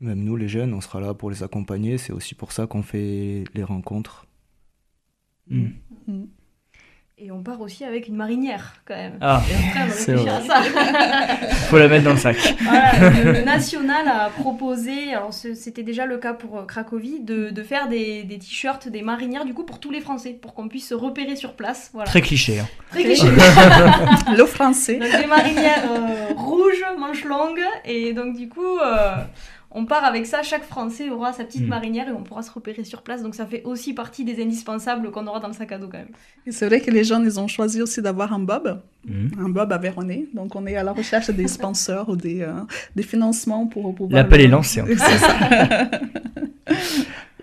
Même 0.01 0.25
nous, 0.25 0.37
les 0.37 0.49
jeunes, 0.49 0.73
on 0.73 0.81
sera 0.81 1.01
là 1.01 1.13
pour 1.13 1.29
les 1.29 1.43
accompagner. 1.43 1.99
C'est 1.99 2.15
aussi 2.15 2.35
pour 2.35 2.53
ça 2.53 2.67
qu'on 2.67 2.83
fait 2.83 3.45
les 3.53 3.65
rencontres. 3.65 4.27
Hmm. 5.51 5.69
Et 7.21 7.33
on 7.33 7.43
part 7.43 7.61
aussi 7.61 7.85
avec 7.85 8.07
une 8.07 8.15
marinière, 8.15 8.75
quand 8.87 8.95
même. 8.95 9.19
Ah, 9.21 9.43
C'est 9.91 10.13
à 10.29 10.41
ça. 10.41 10.63
faut 11.69 11.77
la 11.77 11.89
mettre 11.89 12.05
dans 12.05 12.13
le 12.13 12.17
sac. 12.17 12.37
Voilà, 12.63 13.11
le, 13.11 13.33
le 13.33 13.41
national 13.43 14.07
a 14.07 14.31
proposé, 14.31 15.13
alors 15.13 15.35
c'était 15.35 15.83
déjà 15.83 16.07
le 16.07 16.19
cas 16.19 16.33
pour 16.33 16.59
euh, 16.59 16.65
Cracovie, 16.65 17.19
de, 17.19 17.51
de 17.51 17.63
faire 17.65 17.89
des, 17.89 18.23
des 18.23 18.39
t-shirts, 18.39 18.87
des 18.87 19.03
marinières, 19.03 19.45
du 19.45 19.53
coup, 19.53 19.65
pour 19.65 19.81
tous 19.81 19.91
les 19.91 20.01
Français, 20.01 20.31
pour 20.41 20.55
qu'on 20.55 20.69
puisse 20.69 20.87
se 20.89 20.95
repérer 20.95 21.35
sur 21.35 21.55
place. 21.55 21.91
Voilà. 21.93 22.09
Très 22.09 22.21
cliché. 22.21 22.61
hein. 22.61 22.69
Très 22.93 23.03
cliché. 23.03 23.27
Le 24.37 24.45
français. 24.47 24.95
Donc 25.01 25.11
des 25.21 25.27
marinières 25.27 25.91
euh, 25.91 26.35
rouges, 26.37 26.85
manches 27.01 27.25
longues, 27.25 27.65
et 27.85 28.13
donc 28.13 28.37
du 28.37 28.49
coup, 28.49 28.79
euh, 28.79 29.15
on 29.71 29.85
part 29.85 30.05
avec 30.05 30.25
ça, 30.27 30.43
chaque 30.43 30.65
Français 30.65 31.11
aura 31.11 31.33
sa 31.33 31.45
petite 31.45 31.63
Mm. 31.63 31.69
marinière 31.69 32.09
et 32.09 32.13
on 32.13 32.23
pourra 32.23 32.43
se 32.43 32.51
repérer 32.51 32.85
sur 32.85 33.03
place. 33.03 33.23
Donc 33.23 33.35
ça 33.35 33.45
fait 33.47 33.63
aussi 33.65 33.93
partie 33.93 34.25
des 34.25 34.43
indispensables 34.43 35.11
qu'on 35.11 35.27
aura 35.27 35.41
dans 35.41 35.49
le 35.49 35.53
sac 35.55 35.73
à 35.73 35.79
dos 35.79 35.89
quand 35.89 35.99
même. 35.99 36.09
Et 36.47 36.53
c'est 36.53 36.67
vrai 36.67 36.81
que 36.81 36.91
les 36.91 37.05
jeunes, 37.05 37.25
ils 37.25 37.39
ont 37.39 37.49
choisi 37.49 37.83
aussi 37.83 38.01
d'avoir 38.01 38.33
un 38.33 38.39
bob, 38.39 38.81
Mhm. 39.07 39.31
un 39.41 39.49
bob 39.51 39.73
à 39.73 39.79
Véronée. 39.79 40.27
Donc, 40.35 40.57
on 40.57 40.67
est 40.67 40.77
à 40.77 40.83
la 40.83 40.93
recherche 40.93 41.31
des 41.31 41.49
sponsors 41.49 42.09
ou 42.09 42.17
des, 42.17 42.41
euh, 42.43 42.53
des 42.97 43.03
financements 43.03 43.67
pour 43.67 43.95
pouvoir... 43.95 44.23
L'appel 44.23 44.39
le- 44.41 44.45
est 44.47 44.49
lancé, 44.49 44.81
en 44.81 44.87
tout 44.87 44.93
C'est 44.97 45.19
ça. 45.19 45.91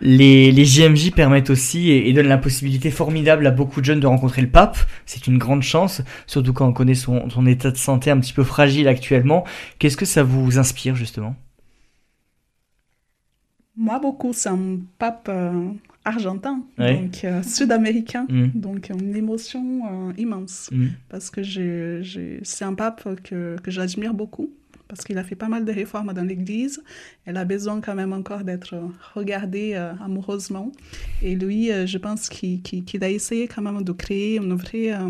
Les, 0.02 0.52
les 0.52 0.66
JMJ 0.66 1.12
permettent 1.12 1.50
aussi 1.50 1.90
et, 1.90 2.10
et 2.10 2.14
donnent 2.14 2.28
la 2.28 2.38
possibilité 2.38 2.92
formidable 2.92 3.48
à 3.48 3.52
beaucoup 3.52 3.80
de 3.80 3.86
jeunes 3.86 4.02
de 4.02 4.08
rencontrer 4.08 4.42
le 4.42 4.50
pape. 4.50 4.78
C'est 5.06 5.26
une 5.26 5.38
grande 5.38 5.64
chance, 5.64 6.02
surtout 6.28 6.52
quand 6.52 6.68
on 6.68 6.74
connaît 6.74 6.96
son, 6.96 7.30
son 7.30 7.46
état 7.48 7.72
de 7.72 7.78
santé 7.78 8.12
un 8.12 8.20
petit 8.20 8.34
peu 8.34 8.44
fragile 8.44 8.90
actuellement. 8.90 9.46
Qu'est-ce 9.80 9.96
que 9.96 10.06
ça 10.06 10.22
vous 10.22 10.60
inspire 10.60 10.96
justement? 10.96 11.36
Moi, 13.78 14.00
beaucoup, 14.00 14.32
c'est 14.34 14.50
un 14.50 14.80
pape 14.98 15.28
euh, 15.30 15.70
argentin, 16.06 16.64
Ouais. 16.78 16.96
donc 17.02 17.24
euh, 17.26 17.42
sud-américain. 17.44 18.26
Mhm. 18.30 18.52
Donc, 18.56 18.90
une 18.90 19.16
émotion 19.16 20.10
euh, 20.10 20.14
immense. 20.18 20.70
Mhm. 20.72 20.92
Parce 21.10 21.30
que 21.30 21.42
c'est 22.44 22.66
un 22.66 22.74
pape 22.74 23.22
que, 23.24 23.58
que 23.62 23.72
j'admire 23.72 24.14
beaucoup. 24.14 24.50
Parce 24.88 25.04
qu'il 25.04 25.18
a 25.18 25.24
fait 25.24 25.36
pas 25.36 25.48
mal 25.48 25.66
de 25.66 25.72
réformes 25.72 26.14
dans 26.14 26.24
l'Église. 26.24 26.82
Elle 27.26 27.38
a 27.38 27.44
besoin 27.44 27.82
quand 27.82 27.96
même 27.96 28.14
encore 28.14 28.44
d'être 28.44 28.76
regardée 29.16 29.72
euh, 29.74 29.94
amoureusement. 29.96 30.72
Et 31.24 31.36
lui, 31.36 31.72
euh, 31.72 31.88
je 31.88 31.98
pense 31.98 32.30
qu'il 32.30 33.04
a 33.04 33.10
essayé 33.10 33.48
quand 33.48 33.64
même 33.64 33.82
de 33.82 33.92
créer 33.92 34.38
une 34.38 34.54
vraie, 34.54 34.94
euh, 34.94 35.10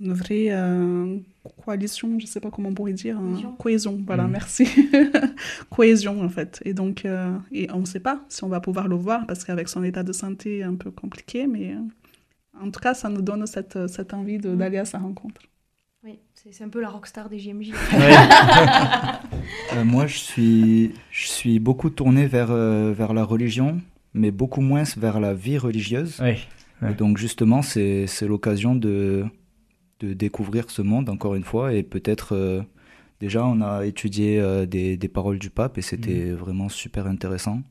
une 0.00 0.12
vraie 0.14 0.46
euh, 0.50 1.18
coalition, 1.64 2.18
je 2.18 2.26
sais 2.26 2.40
pas 2.40 2.50
comment 2.50 2.70
on 2.70 2.74
pourrait 2.74 2.92
dire. 2.94 3.18
hein. 3.18 3.54
Cohésion. 3.58 4.00
Voilà, 4.06 4.24
Mhm. 4.24 4.30
merci. 4.32 4.66
Cohésion, 5.70 6.22
en 6.22 6.28
fait. 6.28 6.60
Et 6.64 6.72
donc, 6.74 7.04
euh, 7.04 7.30
et 7.52 7.68
on 7.72 7.80
ne 7.80 7.84
sait 7.86 8.00
pas 8.00 8.20
si 8.28 8.42
on 8.44 8.48
va 8.48 8.60
pouvoir 8.60 8.88
le 8.88 8.96
voir 8.96 9.26
parce 9.26 9.44
qu'avec 9.44 9.68
son 9.68 9.82
état 9.84 10.02
de 10.02 10.12
santé 10.12 10.62
un 10.62 10.74
peu 10.74 10.90
compliqué, 10.90 11.46
mais 11.46 11.72
euh, 11.74 12.60
en 12.64 12.70
tout 12.70 12.80
cas, 12.80 12.94
ça 12.94 13.08
nous 13.08 13.22
donne 13.22 13.46
cette, 13.46 13.86
cette 13.88 14.14
envie 14.14 14.38
de- 14.38 14.50
Mhm. 14.50 14.56
d'aller 14.58 14.78
à 14.78 14.84
sa 14.84 14.98
rencontre. 14.98 15.40
Oui, 16.02 16.18
c'est 16.34 16.54
c'est 16.54 16.64
un 16.64 16.70
peu 16.70 16.80
la 16.80 16.88
rockstar 16.88 17.28
des 17.28 17.38
JMJ. 17.38 17.72
Ouais. 17.92 18.14
Euh, 19.74 19.84
moi, 19.84 20.06
je 20.06 20.16
suis, 20.16 20.92
je 21.10 21.26
suis 21.28 21.58
beaucoup 21.58 21.90
tourné 21.90 22.26
vers, 22.26 22.50
euh, 22.50 22.92
vers 22.96 23.12
la 23.12 23.22
religion, 23.24 23.80
mais 24.14 24.30
beaucoup 24.30 24.62
moins 24.62 24.84
vers 24.96 25.20
la 25.20 25.34
vie 25.34 25.58
religieuse. 25.58 26.18
Ouais. 26.20 26.38
Ouais. 26.82 26.92
Et 26.92 26.94
donc, 26.94 27.18
justement, 27.18 27.60
c'est 27.60 28.06
c'est 28.06 28.26
l'occasion 28.26 28.74
de, 28.74 29.26
de 30.00 30.12
découvrir 30.14 30.70
ce 30.70 30.82
monde, 30.82 31.08
encore 31.08 31.34
une 31.34 31.44
fois, 31.44 31.72
et 31.74 31.82
peut-être. 31.82 32.34
euh, 32.34 32.62
déjà, 33.20 33.44
on 33.44 33.60
a 33.60 33.84
étudié 33.86 34.40
euh, 34.40 34.66
des, 34.66 34.96
des 34.96 35.08
paroles 35.08 35.38
du 35.38 35.50
pape, 35.50 35.78
et 35.78 35.82
c'était 35.82 36.30
vraiment 36.30 36.68
super 36.68 37.06
intéressant. 37.06 37.62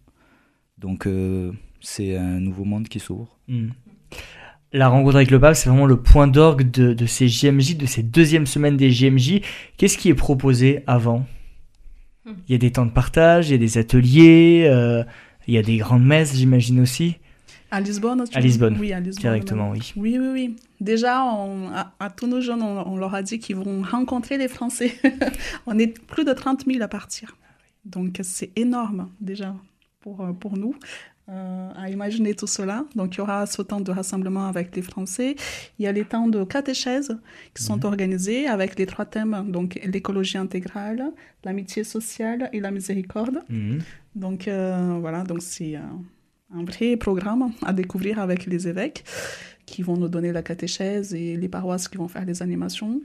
Donc, 0.78 1.08
euh, 1.08 1.52
c'est 1.82 2.16
un 2.16 2.40
nouveau 2.40 2.64
monde 2.66 2.88
qui 2.88 3.00
s'ouvre. 3.00 3.38
Mhm. 3.48 3.72
La 4.72 4.88
rencontre 4.88 5.16
avec 5.16 5.32
le 5.32 5.40
pape, 5.40 5.56
c'est 5.56 5.68
vraiment 5.68 5.88
le 5.88 6.00
point 6.00 6.28
d'orgue 6.28 6.70
de, 6.70 6.94
de 6.94 7.06
ces 7.08 7.28
JMJ, 7.28 7.76
de 7.76 7.88
ces 7.88 8.04
deuxièmes 8.04 8.46
semaines 8.46 8.78
des 8.78 8.92
JMJ. 8.92 9.42
Qu'est-ce 9.78 9.98
qui 9.98 10.10
est 10.10 10.16
proposé 10.16 10.84
avant? 10.86 11.26
Hmm. 12.26 12.34
Il 12.48 12.52
y 12.52 12.56
a 12.56 12.60
des 12.60 12.72
temps 12.72 12.86
de 12.86 12.92
partage, 12.92 13.50
il 13.50 13.54
y 13.54 13.56
a 13.56 13.58
des 13.58 13.80
ateliers, 13.80 14.68
euh, 14.70 15.04
il 15.48 15.56
y 15.56 15.58
a 15.58 15.64
des 15.64 15.78
grandes 15.78 16.06
messes, 16.06 16.36
j'imagine 16.36 16.80
aussi. 16.82 17.16
À 17.72 17.82
Lisbonne 17.82 18.24
tu 18.30 18.38
À 18.38 18.42
dis 18.42 18.48
Lisbonne, 18.48 18.78
Oui, 18.80 18.94
à 18.94 19.00
Lisbonne. 19.00 19.22
Directement, 19.22 19.70
oui. 19.72 19.94
Oui, 19.96 20.18
oui, 20.20 20.28
oui. 20.34 20.56
Déjà, 20.82 21.24
on- 21.24 21.70
à, 21.70 21.94
à 22.00 22.10
tous 22.10 22.28
nos 22.28 22.42
jeunes, 22.42 22.62
on, 22.64 22.88
on 22.88 22.98
leur 22.98 23.14
a 23.14 23.22
dit 23.22 23.40
qu'ils 23.40 23.56
vont 23.58 23.82
rencontrer 23.84 24.38
les 24.38 24.48
Français. 24.48 24.94
on 25.68 25.78
est 25.78 26.00
plus 26.08 26.26
de 26.26 26.34
30 26.34 26.66
000 26.66 26.82
à 26.82 26.88
partir. 26.88 27.36
Donc, 27.86 28.20
c'est 28.24 28.52
énorme 28.58 29.10
déjà 29.22 29.56
pour, 30.02 30.22
euh, 30.22 30.34
pour 30.34 30.58
nous. 30.58 30.74
euh, 31.32 31.70
à 31.76 31.92
imaginer 31.92 32.34
tout 32.34 32.48
cela. 32.48 32.86
Donc, 32.96 33.14
il 33.14 33.18
y 33.20 33.22
aura 33.22 33.46
ce 33.46 33.62
temps 33.62 33.82
de 33.82 33.92
rassemblement 33.92 34.48
avec 34.48 34.76
les 34.76 34.82
Français. 34.82 35.36
Il 35.78 35.84
y 35.86 35.88
a 35.88 35.92
les 35.92 36.04
temps 36.04 36.28
de 36.28 36.44
catéchèse 36.44 37.16
qui 37.54 37.62
sont 37.62 37.86
organisés 37.86 38.48
avec 38.48 38.80
les 38.80 38.88
trois 38.88 39.06
thèmes, 39.06 39.46
donc 39.52 39.80
l'écologie 39.86 40.40
intégrale, 40.40 41.12
l'amitié 41.44 41.84
sociale 41.84 42.50
et 42.52 42.60
la 42.60 42.72
miséricorde. 42.72 43.44
Mhm. 43.48 43.78
Donc 44.16 44.48
euh, 44.48 44.98
voilà, 45.00 45.22
donc 45.24 45.44
c'est 45.44 45.76
euh, 45.76 45.82
un 46.54 46.64
vrai 46.64 46.97
programme 46.97 47.52
à 47.66 47.74
découvrir 47.74 48.20
avec 48.20 48.45
les 48.45 48.68
évêques 48.68 49.04
qui 49.66 49.84
vont 49.84 49.97
nous 49.97 50.08
donner 50.08 50.32
la 50.32 50.41
catéchèse 50.41 51.14
et 51.14 51.36
les 51.36 51.47
paroisses 51.47 51.88
qui 51.88 51.97
vont 51.97 52.08
faire 52.08 52.26
les 52.26 52.41
animations. 52.41 53.02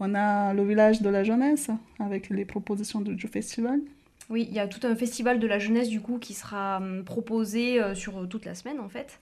On 0.00 0.14
a 0.14 0.52
le 0.54 0.64
village 0.64 1.02
de 1.02 1.08
la 1.08 1.22
jeunesse 1.22 1.70
avec 2.00 2.30
les 2.30 2.44
propositions 2.44 3.00
du, 3.00 3.28
festival. 3.28 3.80
Oui, 4.28 4.46
il 4.48 4.54
y 4.54 4.58
a 4.58 4.66
tout 4.66 4.84
un 4.86 4.96
festival 4.96 5.38
de 5.38 5.46
la 5.46 5.58
jeunesse 5.58 5.88
du 5.88 6.00
coup 6.00 6.18
qui 6.18 6.34
sera 6.34 6.78
hum, 6.78 7.04
proposé 7.04 7.80
euh, 7.80 7.94
sur 7.94 8.18
euh, 8.18 8.26
toute 8.26 8.44
la 8.44 8.54
semaine 8.54 8.80
en 8.80 8.88
fait, 8.88 9.20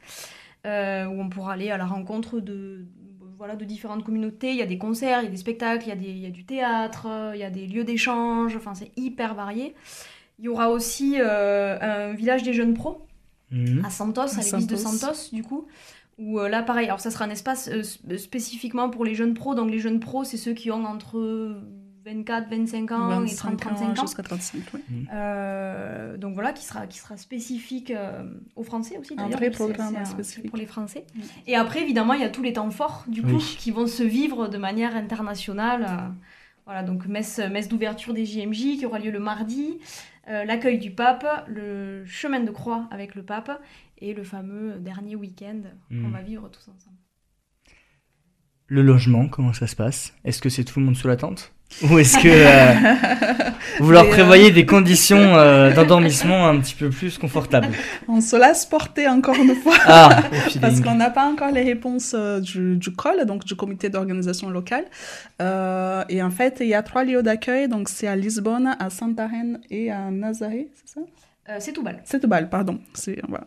euh, 0.67 1.07
où 1.07 1.21
on 1.21 1.29
pourra 1.29 1.53
aller 1.55 1.71
à 1.71 1.77
la 1.77 1.87
rencontre 1.87 2.41
de 2.41 2.87
voilà 3.39 3.55
de 3.55 3.65
différentes 3.65 4.05
communautés. 4.05 4.51
Il 4.51 4.57
y 4.57 4.63
a 4.63 4.67
des 4.67 4.79
concerts, 4.79 5.21
il 5.21 5.25
y 5.25 5.29
a 5.29 5.31
des 5.31 5.37
spectacles, 5.37 5.85
il 5.87 6.19
y 6.19 6.27
a, 6.27 6.31
du 6.31 6.45
théâtre, 6.45 7.07
euh, 7.09 7.33
il 7.35 7.41
y 7.41 7.45
a 7.45 7.51
des 7.51 7.67
lieux 7.67 7.85
d'échange. 7.85 8.57
Enfin, 8.57 8.75
c'est 8.75 8.91
hyper 8.97 9.35
varié. 9.35 9.75
Il 10.39 10.45
y 10.45 10.49
aura 10.49 10.71
aussi 10.71 11.17
euh, 11.19 11.79
un 11.81 12.13
village 12.15 12.43
des 12.43 12.53
jeunes 12.53 12.75
pros 12.75 13.07
Mhm. 13.51 13.85
à 13.85 13.91
Santos, 13.91 14.21
à, 14.21 14.25
À 14.39 14.43
l'église 14.43 14.67
de 14.67 14.77
Santos. 14.77 15.31
Du 15.33 15.43
coup. 15.43 15.67
Où 16.19 16.41
euh, 16.41 16.49
là, 16.49 16.63
pareil, 16.65 16.87
alors 16.87 16.99
ça 17.01 17.11
sera 17.13 17.25
un 17.27 17.31
espace 17.31 17.69
euh, 17.69 17.83
sp- 17.83 18.19
spécifiquement 18.19 18.91
pour 18.91 19.05
les 19.05 19.15
jeunes 19.15 19.35
pros. 19.35 19.55
Donc 19.55 19.71
les 19.71 19.79
jeunes 19.79 20.01
pros, 20.01 20.25
c'est 20.25 20.37
ceux 20.37 20.53
qui 20.53 20.71
ont 20.73 20.85
entre 20.85 21.57
24, 22.05 22.49
25 22.51 22.91
ans 22.93 23.25
et 23.25 23.35
30, 23.35 23.57
35 23.61 23.99
ans. 23.99 24.03
jusqu'à 24.03 24.23
35, 24.23 24.63
oui. 24.75 24.81
Euh, 25.13 26.17
donc 26.17 26.35
voilà, 26.35 26.53
qui 26.53 26.65
sera, 26.65 26.87
qui 26.87 26.99
sera 26.99 27.17
spécifique 27.17 27.91
euh, 27.91 28.25
aux 28.57 28.63
Français 28.65 28.99
aussi. 28.99 29.13
Un 29.15 29.17
d'ailleurs, 29.25 29.39
vrai 29.39 29.47
c'est- 29.47 29.51
programme 29.57 29.93
c'est 29.95 30.01
un- 30.01 30.05
spécifique. 30.07 30.49
pour 30.51 30.59
les 30.59 30.67
Français. 30.67 31.05
Et 31.47 31.55
après, 31.55 31.83
évidemment, 31.83 32.15
il 32.15 32.21
y 32.21 32.25
a 32.25 32.31
tous 32.31 32.43
les 32.43 32.55
temps 32.55 32.71
forts, 32.71 33.05
du 33.09 33.23
coup, 33.23 33.29
Oui. 33.37 33.57
qui 33.59 33.71
vont 33.71 33.87
se 33.87 34.03
vivre 34.03 34.49
de 34.49 34.59
manière 34.59 34.97
internationale. 34.97 35.87
euh, 35.89 36.09
voilà, 36.67 36.83
donc 36.83 37.07
messe, 37.07 37.39
messe 37.51 37.69
d'ouverture 37.69 38.13
des 38.13 38.27
JMJ 38.27 38.77
qui 38.79 38.85
aura 38.87 38.99
lieu 38.99 39.11
le 39.11 39.21
mardi, 39.21 39.79
euh, 40.29 40.45
l'accueil 40.45 40.79
du 40.79 40.91
pape, 40.91 41.27
le 41.49 42.05
chemin 42.07 42.41
de 42.41 42.51
croix 42.51 42.87
avec 42.91 43.15
le 43.15 43.23
pape 43.23 43.61
et 43.99 44.15
le 44.15 44.23
fameux 44.25 44.79
dernier 44.79 45.17
week-end 45.17 45.61
qu'on 45.89 45.95
Mm. 45.95 46.13
va 46.13 46.23
vivre 46.23 46.49
tous 46.51 46.69
ensemble. 46.69 46.97
Le 48.71 48.83
logement, 48.83 49.29
comment 49.29 49.55
ça 49.55 49.67
se 49.67 49.75
passe? 49.75 50.13
Est-ce 50.27 50.43
que 50.43 50.51
c'est 50.51 50.63
tout 50.63 50.79
le 50.79 50.85
monde 50.85 50.95
sous 50.95 51.09
la 51.09 51.17
tente? 51.17 51.53
Ou 51.83 51.99
est-ce 51.99 52.19
que 52.19 52.29
euh, 52.29 53.51
vous 53.81 53.91
leur 53.91 54.05
euh, 54.05 54.11
prévoyez 54.11 54.51
des 54.51 54.67
conditions 54.67 55.37
euh, 55.37 55.73
d'endormissement 55.73 56.47
un 56.47 56.59
petit 56.61 56.75
peu 56.75 56.91
plus 56.91 57.17
confortables? 57.17 57.69
On 58.09 58.21
se 58.21 58.37
laisse 58.37 58.67
porter 58.67 59.09
encore 59.09 59.37
une 59.37 59.55
fois. 59.55 59.77
Ah. 59.87 60.23
Parce 60.61 60.83
qu'on 60.83 60.97
n'a 60.97 61.09
pas 61.09 61.25
encore 61.25 61.51
les 61.51 61.63
réponses 61.63 62.15
du, 62.15 62.77
du 62.77 62.93
COL, 62.93 63.25
donc 63.25 63.47
du 63.47 63.57
comité 63.57 63.89
d'organisation 63.89 64.51
locale. 64.51 64.85
Euh, 65.41 66.05
et 66.11 66.23
en 66.23 66.31
fait, 66.31 66.59
il 66.61 66.69
y 66.69 66.75
a 66.75 66.83
trois 66.83 67.05
lieux 67.05 67.23
d'accueil. 67.23 67.69
Donc, 67.69 67.89
c'est 67.89 68.07
à 68.07 68.17
Lisbonne, 68.17 68.77
à 68.79 68.91
Santarém 68.91 69.59
et 69.71 69.91
à 69.91 70.11
Nazaré, 70.11 70.69
c'est 70.75 70.93
ça? 70.93 71.01
Euh, 71.49 71.57
c'est 71.61 71.73
tout 71.73 71.83
bal. 71.83 72.03
C'est 72.05 72.25
balles, 72.27 72.51
pardon. 72.51 72.79
Voilà. 73.29 73.47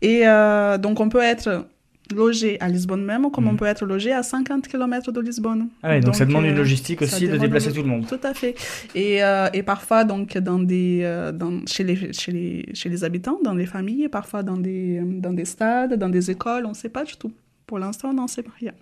Et 0.00 0.22
euh, 0.24 0.78
donc, 0.78 1.00
on 1.00 1.08
peut 1.08 1.22
être 1.22 1.66
logé 2.12 2.60
à 2.60 2.68
Lisbonne 2.68 3.04
même, 3.04 3.30
comme 3.30 3.48
on 3.48 3.52
Mhm. 3.52 3.58
peut 3.58 3.64
être 3.66 3.84
logé 3.84 4.12
à 4.12 4.22
50 4.22 4.68
km 4.68 5.12
de 5.12 5.20
Lisbonne. 5.20 5.68
Ah 5.82 5.88
ouais, 5.90 6.00
donc, 6.00 6.14
ça 6.14 6.24
demande 6.24 6.44
une 6.44 6.52
euh, 6.52 6.56
logistique 6.56 7.02
aussi 7.02 7.26
de 7.28 7.36
déplacer 7.36 7.68
une- 7.68 7.74
tout 7.76 7.82
le 7.82 7.88
monde. 7.88 8.06
Tout 8.06 8.20
à 8.22 8.34
fait. 8.34 8.54
Et, 8.94 9.22
euh, 9.24 9.48
et 9.52 9.62
parfois, 9.62 10.04
donc, 10.04 10.36
dans 10.38 10.58
des, 10.58 11.00
euh, 11.02 11.32
dans, 11.32 11.60
chez, 11.66 11.84
les, 11.84 12.12
chez, 12.12 12.32
les, 12.32 12.66
chez 12.74 12.88
les 12.88 13.04
habitants, 13.04 13.38
dans 13.44 13.54
les 13.54 13.66
familles, 13.66 14.08
parfois 14.08 14.42
dans 14.42 14.56
des, 14.56 15.00
dans 15.04 15.32
des 15.32 15.44
stades, 15.44 15.94
dans 15.94 16.08
des 16.08 16.30
écoles, 16.30 16.64
on 16.66 16.70
ne 16.70 16.74
sait 16.74 16.88
pas 16.88 17.04
du 17.04 17.16
tout. 17.16 17.32
Pour 17.66 17.78
l'instant, 17.78 18.10
on 18.10 18.14
n'en 18.14 18.28
sait 18.28 18.44
rien. 18.60 18.72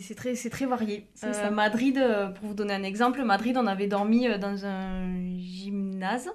C'est 0.00 0.14
très, 0.14 0.34
c'est 0.34 0.50
très 0.50 0.66
varié. 0.66 1.06
Euh, 1.24 1.32
ça. 1.32 1.50
Madrid, 1.50 1.98
pour 2.38 2.48
vous 2.48 2.54
donner 2.54 2.74
un 2.74 2.82
exemple, 2.82 3.22
Madrid, 3.24 3.56
on 3.58 3.66
avait 3.66 3.86
dormi 3.86 4.26
dans 4.40 4.64
un 4.66 5.06
gymnase. 5.38 6.28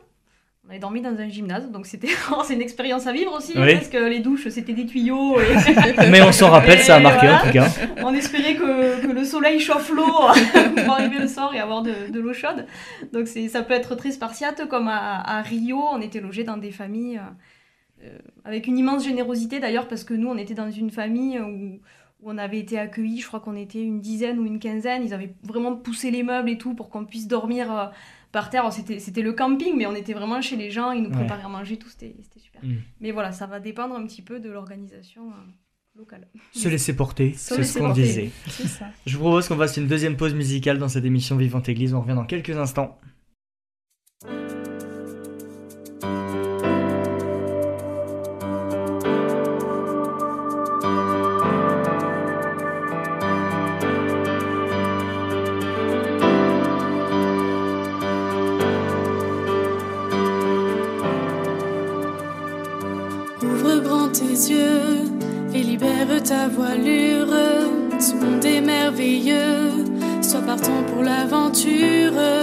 On 0.65 0.69
avait 0.69 0.79
dormi 0.79 1.01
dans 1.01 1.19
un 1.19 1.27
gymnase, 1.27 1.69
donc 1.71 1.85
c'était 1.85 2.07
c'est 2.45 2.53
une 2.53 2.61
expérience 2.61 3.05
à 3.05 3.11
vivre 3.11 3.33
aussi, 3.33 3.51
Oui. 3.57 3.73
parce 3.73 3.89
que 3.89 3.97
les 3.97 4.19
douches, 4.19 4.47
c'était 4.47 4.71
des 4.71 4.85
tuyaux. 4.85 5.37
Et 5.39 6.07
Mais 6.09 6.21
on 6.21 6.31
s'en 6.31 6.49
rappelle, 6.49 6.79
ça 6.79 6.95
a 6.95 6.99
marqué 7.01 7.27
voilà. 7.27 7.41
en 7.41 7.45
tout 7.45 7.51
cas. 7.51 7.67
on 8.03 8.13
espérait 8.13 8.55
que, 8.55 9.01
que 9.01 9.07
le 9.11 9.25
soleil 9.25 9.59
chauffe 9.59 9.91
l'eau 9.91 10.05
pour 10.05 10.93
arriver 10.93 11.19
le 11.19 11.27
soir 11.27 11.53
et 11.53 11.59
avoir 11.59 11.81
de, 11.81 12.09
de 12.09 12.19
l'eau 12.19 12.33
chaude. 12.33 12.65
Donc 13.11 13.27
ça 13.27 13.61
peut 13.63 13.73
être 13.73 13.95
très 13.95 14.11
spartiate, 14.11 14.67
comme 14.69 14.87
à, 14.87 15.19
à 15.37 15.41
Rio, 15.41 15.77
on 15.91 15.99
était 15.99 16.21
logés 16.21 16.45
dans 16.45 16.57
des 16.57 16.71
familles 16.71 17.17
euh, 17.17 18.05
euh, 18.07 18.17
avec 18.45 18.65
une 18.67 18.77
immense 18.77 19.03
générosité 19.03 19.59
d'ailleurs, 19.59 19.89
parce 19.89 20.05
que 20.05 20.13
nous, 20.13 20.29
on 20.29 20.37
était 20.37 20.53
dans 20.53 20.71
une 20.71 20.91
famille 20.91 21.39
où, 21.41 21.81
où 22.21 22.31
on 22.31 22.37
avait 22.37 22.59
été 22.59 22.79
accueillis, 22.79 23.19
je 23.19 23.27
crois 23.27 23.41
qu'on 23.41 23.57
était 23.57 23.81
une 23.81 23.99
dizaine 23.99 24.39
ou 24.39 24.45
une 24.45 24.59
quinzaine, 24.59 25.03
ils 25.03 25.13
avaient 25.13 25.33
vraiment 25.43 25.75
poussé 25.75 26.09
les 26.09 26.23
meubles 26.23 26.49
et 26.49 26.57
tout 26.57 26.73
pour 26.73 26.89
qu'on 26.89 27.03
puisse 27.03 27.27
dormir 27.27 27.69
euh, 27.69 27.85
par 28.33 28.49
terre. 28.49 28.69
C'était 28.73 29.21
le 29.21 29.31
camping, 29.31 29.77
mais 29.77 29.85
on 29.85 29.95
était 29.95 30.13
vraiment 30.13 30.41
chez 30.41 30.57
les 30.57 30.69
gens, 30.71 30.91
ils 30.91 31.01
nous 31.03 31.09
Ouais. 31.09 31.15
préparaient 31.15 31.45
à 31.45 31.47
manger, 31.47 31.77
tout, 31.77 31.87
c'était 31.87 32.15
c'était 32.21 32.39
super. 32.41 32.61
Mm. 32.65 32.73
Mais 32.99 33.11
voilà, 33.11 33.31
ça 33.31 33.47
va 33.47 33.61
dépendre 33.61 33.95
un 33.95 34.05
petit 34.05 34.21
peu 34.21 34.41
de 34.41 34.49
l'organisation 34.49 35.29
euh, 35.29 35.99
locale. 35.99 36.27
Se 36.51 36.67
laisser 36.67 36.93
porter, 36.95 37.33
c'est 37.37 37.63
ce 37.63 37.79
qu'on 37.79 37.93
disait. 37.93 38.31
Ça. 38.47 38.87
Je 39.05 39.15
vous 39.15 39.23
propose 39.23 39.47
qu'on 39.47 39.55
fasse 39.55 39.77
une 39.77 39.87
deuxième 39.87 40.17
pause 40.17 40.33
musicale 40.33 40.79
dans 40.79 40.89
cette 40.89 41.05
émission 41.05 41.37
Vivante 41.37 41.69
Église. 41.69 41.93
On 41.93 42.01
revient 42.01 42.15
dans 42.15 42.25
quelques 42.25 42.57
instants. 42.57 42.99
Partant 70.45 70.83
pour 70.83 71.03
l'aventure. 71.03 72.42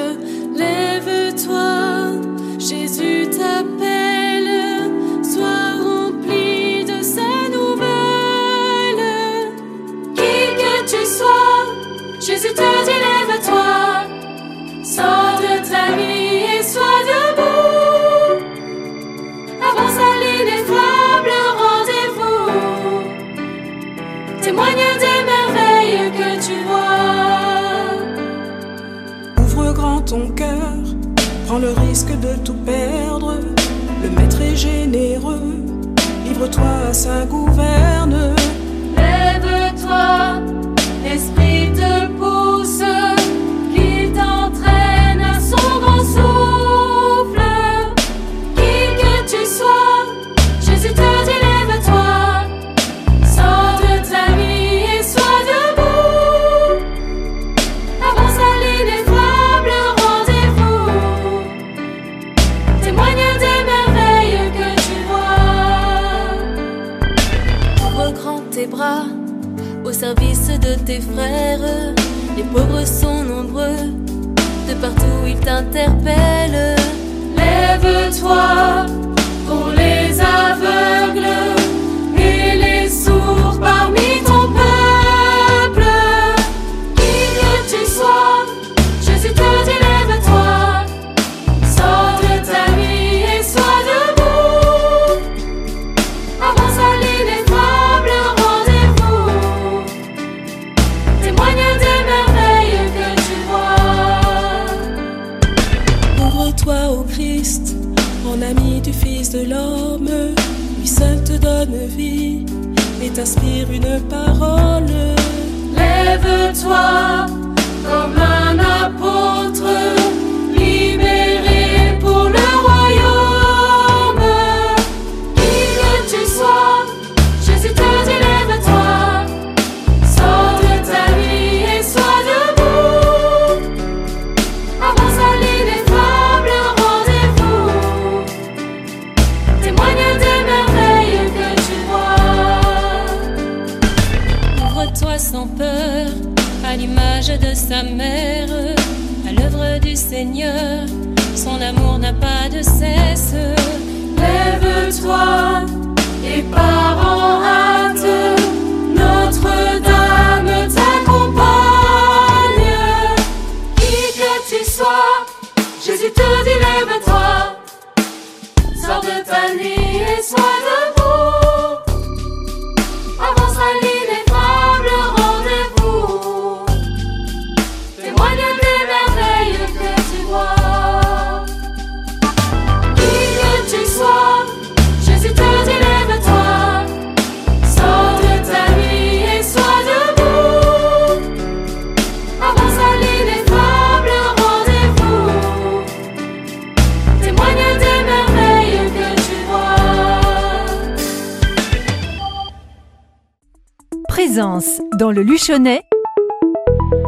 Dans 204.41 205.11
le 205.11 205.23
Luchonnet 205.23 205.83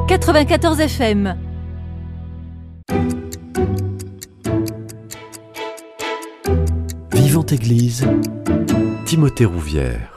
94 0.07 0.81
FM. 0.81 1.35
Vivante 7.15 7.53
Église, 7.53 8.07
Timothée 9.07 9.47
Rouvière. 9.47 10.12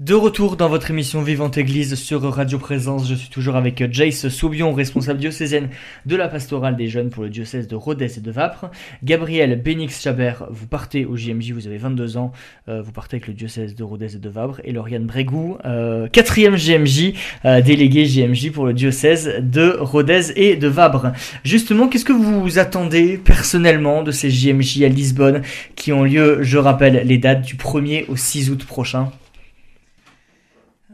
De 0.00 0.14
retour 0.14 0.56
dans 0.56 0.68
votre 0.68 0.92
émission 0.92 1.22
Vivante 1.22 1.58
Église 1.58 1.96
sur 1.96 2.22
Radio 2.22 2.56
Présence, 2.56 3.08
je 3.08 3.16
suis 3.16 3.30
toujours 3.30 3.56
avec 3.56 3.92
Jace 3.92 4.28
Soubion, 4.28 4.72
responsable 4.72 5.18
diocésaine 5.18 5.70
de 6.06 6.14
la 6.14 6.28
pastorale 6.28 6.76
des 6.76 6.86
jeunes 6.86 7.10
pour 7.10 7.24
le 7.24 7.30
diocèse 7.30 7.66
de 7.66 7.74
Rodez 7.74 8.16
et 8.16 8.20
de 8.20 8.30
Vapres. 8.30 8.70
Gabriel 9.02 9.60
Bénix 9.60 10.00
Chabert, 10.00 10.46
vous 10.50 10.68
partez 10.68 11.04
au 11.04 11.16
JMJ, 11.16 11.50
vous 11.50 11.66
avez 11.66 11.78
22 11.78 12.16
ans, 12.16 12.30
euh, 12.68 12.80
vous 12.80 12.92
partez 12.92 13.16
avec 13.16 13.26
le 13.26 13.34
diocèse 13.34 13.74
de 13.74 13.82
Rodez 13.82 14.14
et 14.14 14.20
de 14.20 14.28
Vapres. 14.28 14.60
Et 14.62 14.70
Lauriane 14.70 15.04
Brégou, 15.04 15.58
euh, 15.64 16.06
quatrième 16.06 16.54
JMJ, 16.54 17.14
euh, 17.44 17.60
délégué 17.60 18.04
JMJ 18.04 18.52
pour 18.52 18.66
le 18.66 18.74
diocèse 18.74 19.40
de 19.40 19.78
Rodez 19.80 20.30
et 20.36 20.54
de 20.54 20.68
Vabre. 20.68 21.10
Justement, 21.42 21.88
qu'est-ce 21.88 22.04
que 22.04 22.12
vous 22.12 22.60
attendez 22.60 23.18
personnellement 23.18 24.04
de 24.04 24.12
ces 24.12 24.30
JMJ 24.30 24.84
à 24.84 24.88
Lisbonne 24.88 25.42
qui 25.74 25.92
ont 25.92 26.04
lieu, 26.04 26.38
je 26.42 26.56
rappelle, 26.56 27.04
les 27.04 27.18
dates 27.18 27.42
du 27.42 27.56
1er 27.56 28.04
au 28.06 28.14
6 28.14 28.50
août 28.50 28.64
prochain? 28.64 29.10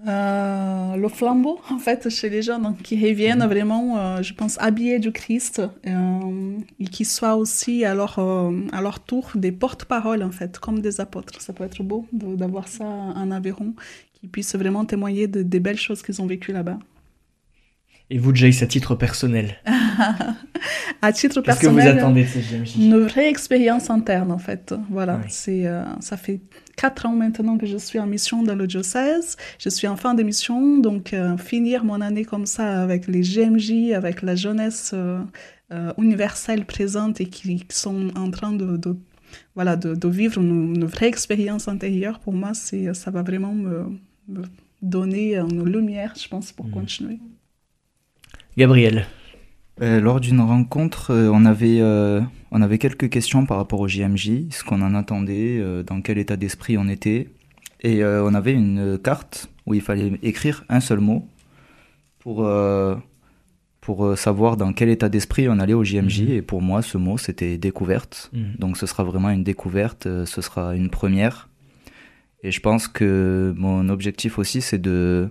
Euh, 0.07 0.97
le 0.97 1.09
flambeau, 1.09 1.61
en 1.71 1.79
fait, 1.79 2.09
chez 2.11 2.29
les 2.29 2.43
jeunes 2.43 2.75
qui 2.83 2.95
reviennent 3.09 3.45
vraiment, 3.47 3.97
euh, 3.99 4.23
je 4.23 4.35
pense, 4.35 4.59
habillés 4.61 4.99
du 4.99 5.13
Christ 5.13 5.63
euh, 5.87 6.59
et 6.79 6.85
qui 6.85 7.05
soient 7.05 7.37
aussi 7.37 7.85
à 7.85 7.95
leur, 7.95 8.19
à 8.19 8.81
leur 8.83 9.01
tour 9.01 9.31
des 9.35 9.53
porte-paroles, 9.53 10.23
en 10.23 10.31
fait, 10.31 10.59
comme 10.59 10.81
des 10.81 11.01
apôtres. 11.01 11.41
Ça 11.41 11.53
peut 11.53 11.65
être 11.65 11.83
beau 11.83 12.07
d'avoir 12.13 12.69
ça 12.69 12.85
en 12.85 13.31
Aveyron, 13.31 13.75
qui 14.13 14.27
puissent 14.29 14.57
vraiment 14.57 14.85
témoigner 14.85 15.27
de- 15.27 15.43
des 15.43 15.61
belles 15.61 15.79
choses 15.79 16.03
qu'ils 16.03 16.21
ont 16.21 16.27
vécues 16.27 16.53
là-bas. 16.53 16.79
Et 18.11 18.19
vous, 18.19 18.35
Jace, 18.35 18.63
à 18.63 18.67
titre 18.67 18.95
personnel? 18.95 19.57
À 21.03 21.13
titre 21.13 21.43
Qu'est-ce 21.43 21.61
que 21.61 21.67
personnel, 21.67 21.93
vous 21.95 21.99
attendez 21.99 22.23
de 22.25 22.29
ces 22.29 22.81
une 22.81 22.99
vraie 23.01 23.29
expérience 23.29 23.91
interne, 23.91 24.33
en 24.33 24.39
fait. 24.39 24.75
Voilà, 24.91 25.17
Oui. 25.23 25.27
c'est, 25.29 25.67
ça 26.01 26.17
fait 26.17 26.41
quatre 26.77 27.07
ans 27.07 27.15
maintenant 27.15 27.57
que 27.59 27.67
je 27.67 27.77
suis 27.77 27.99
en 27.99 28.07
mission 28.07 28.43
dans 28.43 28.55
le 28.55 28.67
diocèse. 28.67 29.37
Je 29.59 29.69
suis 29.69 29.87
en 29.89 29.97
fin 29.97 30.15
de 30.15 30.23
mission, 30.23 30.79
donc 30.79 31.13
euh, 31.13 31.37
finir 31.37 31.85
mon 31.85 32.01
année 32.01 32.25
comme 32.25 32.47
ça 32.47 32.83
avec 32.83 33.07
les 33.07 33.21
GMJ, 33.23 33.93
avec 33.93 34.23
la 34.23 34.35
jeunesse 34.35 34.93
euh, 34.95 35.21
euh, 35.73 35.93
universelle 35.99 36.65
présente 36.67 37.21
et 37.21 37.27
qui, 37.27 37.57
qui 37.57 37.77
sont 37.77 38.09
en 38.17 38.31
train 38.31 38.53
de, 38.53 38.77
de- 38.77 38.97
voilà, 39.55 39.77
de, 39.77 39.95
de 39.95 40.09
vivre 40.09 40.41
une, 40.41 40.75
une 40.77 40.85
vraie 40.85 41.09
expérience 41.09 41.67
intérieure, 41.69 42.21
pour 42.21 42.33
moi, 42.33 42.55
c'est, 42.55 42.93
ça 42.95 43.11
va 43.11 43.23
vraiment 43.23 43.53
me, 43.55 43.87
me 44.29 44.43
donner 44.83 45.37
une 45.37 45.65
lumière, 45.65 46.13
je 46.21 46.29
pense, 46.29 46.53
pour 46.53 46.67
Mhm. 46.67 46.73
continuer. 46.73 47.19
Gabriel. 48.57 49.07
Euh, 49.83 50.01
lors 50.01 50.21
d'une 50.21 50.41
rencontre, 50.41 51.11
euh, 51.11 51.31
on, 51.33 51.45
avait, 51.45 51.81
euh, 51.81 52.21
on 52.53 52.63
avait 52.63 52.79
quelques 52.79 53.11
questions 53.11 53.45
par 53.45 53.57
rapport 53.57 53.81
au 53.81 53.89
JMJ, 53.89 54.51
ce 54.51 54.63
qu'on 54.63 54.83
en 54.83 54.95
attendait, 54.95 55.59
euh, 55.59 55.83
dans 55.83 56.01
quel 56.01 56.19
état 56.19 56.37
d'esprit 56.37 56.79
on 56.79 56.89
était. 56.89 57.29
Et 57.81 58.05
euh, 58.05 58.25
on 58.25 58.35
avait 58.35 58.53
une 58.53 58.99
carte 59.03 59.51
où 59.67 59.75
il 59.75 59.81
fallait 59.81 60.13
écrire 60.23 60.65
un 60.69 60.81
seul 60.81 61.01
mot 61.01 61.29
pour, 62.21 62.49
pour 63.81 64.19
savoir 64.19 64.57
dans 64.57 64.73
quel 64.73 64.89
état 64.89 65.11
d'esprit 65.11 65.49
on 65.49 65.59
allait 65.59 65.75
au 65.75 65.85
JMJ. 65.85 66.23
Mhm. 66.23 66.31
Et 66.31 66.43
pour 66.43 66.63
moi, 66.63 66.81
ce 66.81 66.97
mot, 66.97 67.19
c'était 67.19 67.59
découverte. 67.59 68.31
Mhm. 68.33 68.55
Donc 68.59 68.77
ce 68.77 68.87
sera 68.87 69.05
vraiment 69.05 69.31
une 69.31 69.45
découverte, 69.45 70.05
ce 70.25 70.41
sera 70.41 70.75
une 70.77 70.89
première. 70.89 71.51
Et 72.43 72.53
je 72.53 72.61
pense 72.61 72.89
que 72.89 73.55
mon 73.57 73.89
objectif 73.89 74.39
aussi, 74.39 74.61
c'est 74.61 74.79
de, 74.79 75.31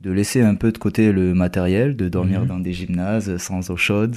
de 0.00 0.10
laisser 0.10 0.40
un 0.42 0.54
peu 0.54 0.72
de 0.72 0.78
côté 0.78 1.12
le 1.12 1.34
matériel, 1.34 1.96
de 1.96 2.08
dormir 2.08 2.40
Mhm. 2.42 2.46
dans 2.46 2.58
des 2.60 2.72
gymnases 2.72 3.36
sans 3.36 3.70
eau 3.70 3.76
chaude, 3.76 4.16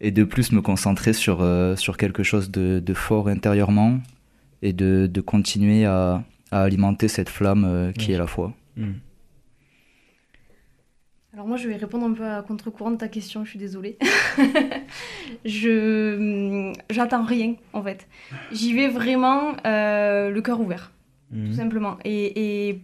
et 0.00 0.10
de 0.10 0.24
plus 0.24 0.52
me 0.52 0.60
concentrer 0.60 1.12
sur, 1.14 1.38
euh, 1.40 1.74
sur 1.76 1.96
quelque 1.96 2.22
chose 2.22 2.50
de, 2.50 2.80
de 2.80 2.94
fort 2.94 3.28
intérieurement, 3.28 3.98
et 4.62 4.72
de, 4.72 5.08
de 5.10 5.20
continuer 5.20 5.84
à, 5.86 6.22
à 6.50 6.62
alimenter 6.62 7.08
cette 7.08 7.28
flamme 7.30 7.64
euh, 7.64 7.92
qui 7.92 8.12
est 8.12 8.18
la 8.18 8.26
foi. 8.26 8.52
Hmm. 8.76 8.92
Alors 11.32 11.46
moi, 11.46 11.56
je 11.58 11.68
vais 11.68 11.76
répondre 11.76 12.06
un 12.06 12.12
peu 12.14 12.24
à 12.26 12.40
contre-courant 12.42 12.90
de 12.92 12.96
ta 12.96 13.08
question, 13.08 13.44
je 13.44 13.50
suis 13.50 13.58
désolée. 13.58 13.98
je 15.44 16.72
j'attends 16.90 17.24
rien 17.24 17.56
en 17.72 17.82
fait. 17.82 18.06
J'y 18.52 18.72
vais 18.74 18.88
vraiment 18.88 19.54
euh, 19.66 20.30
le 20.30 20.40
cœur 20.40 20.60
ouvert, 20.60 20.92
tout 21.30 21.52
simplement. 21.52 21.98
Et, 22.04 22.68
et 22.68 22.80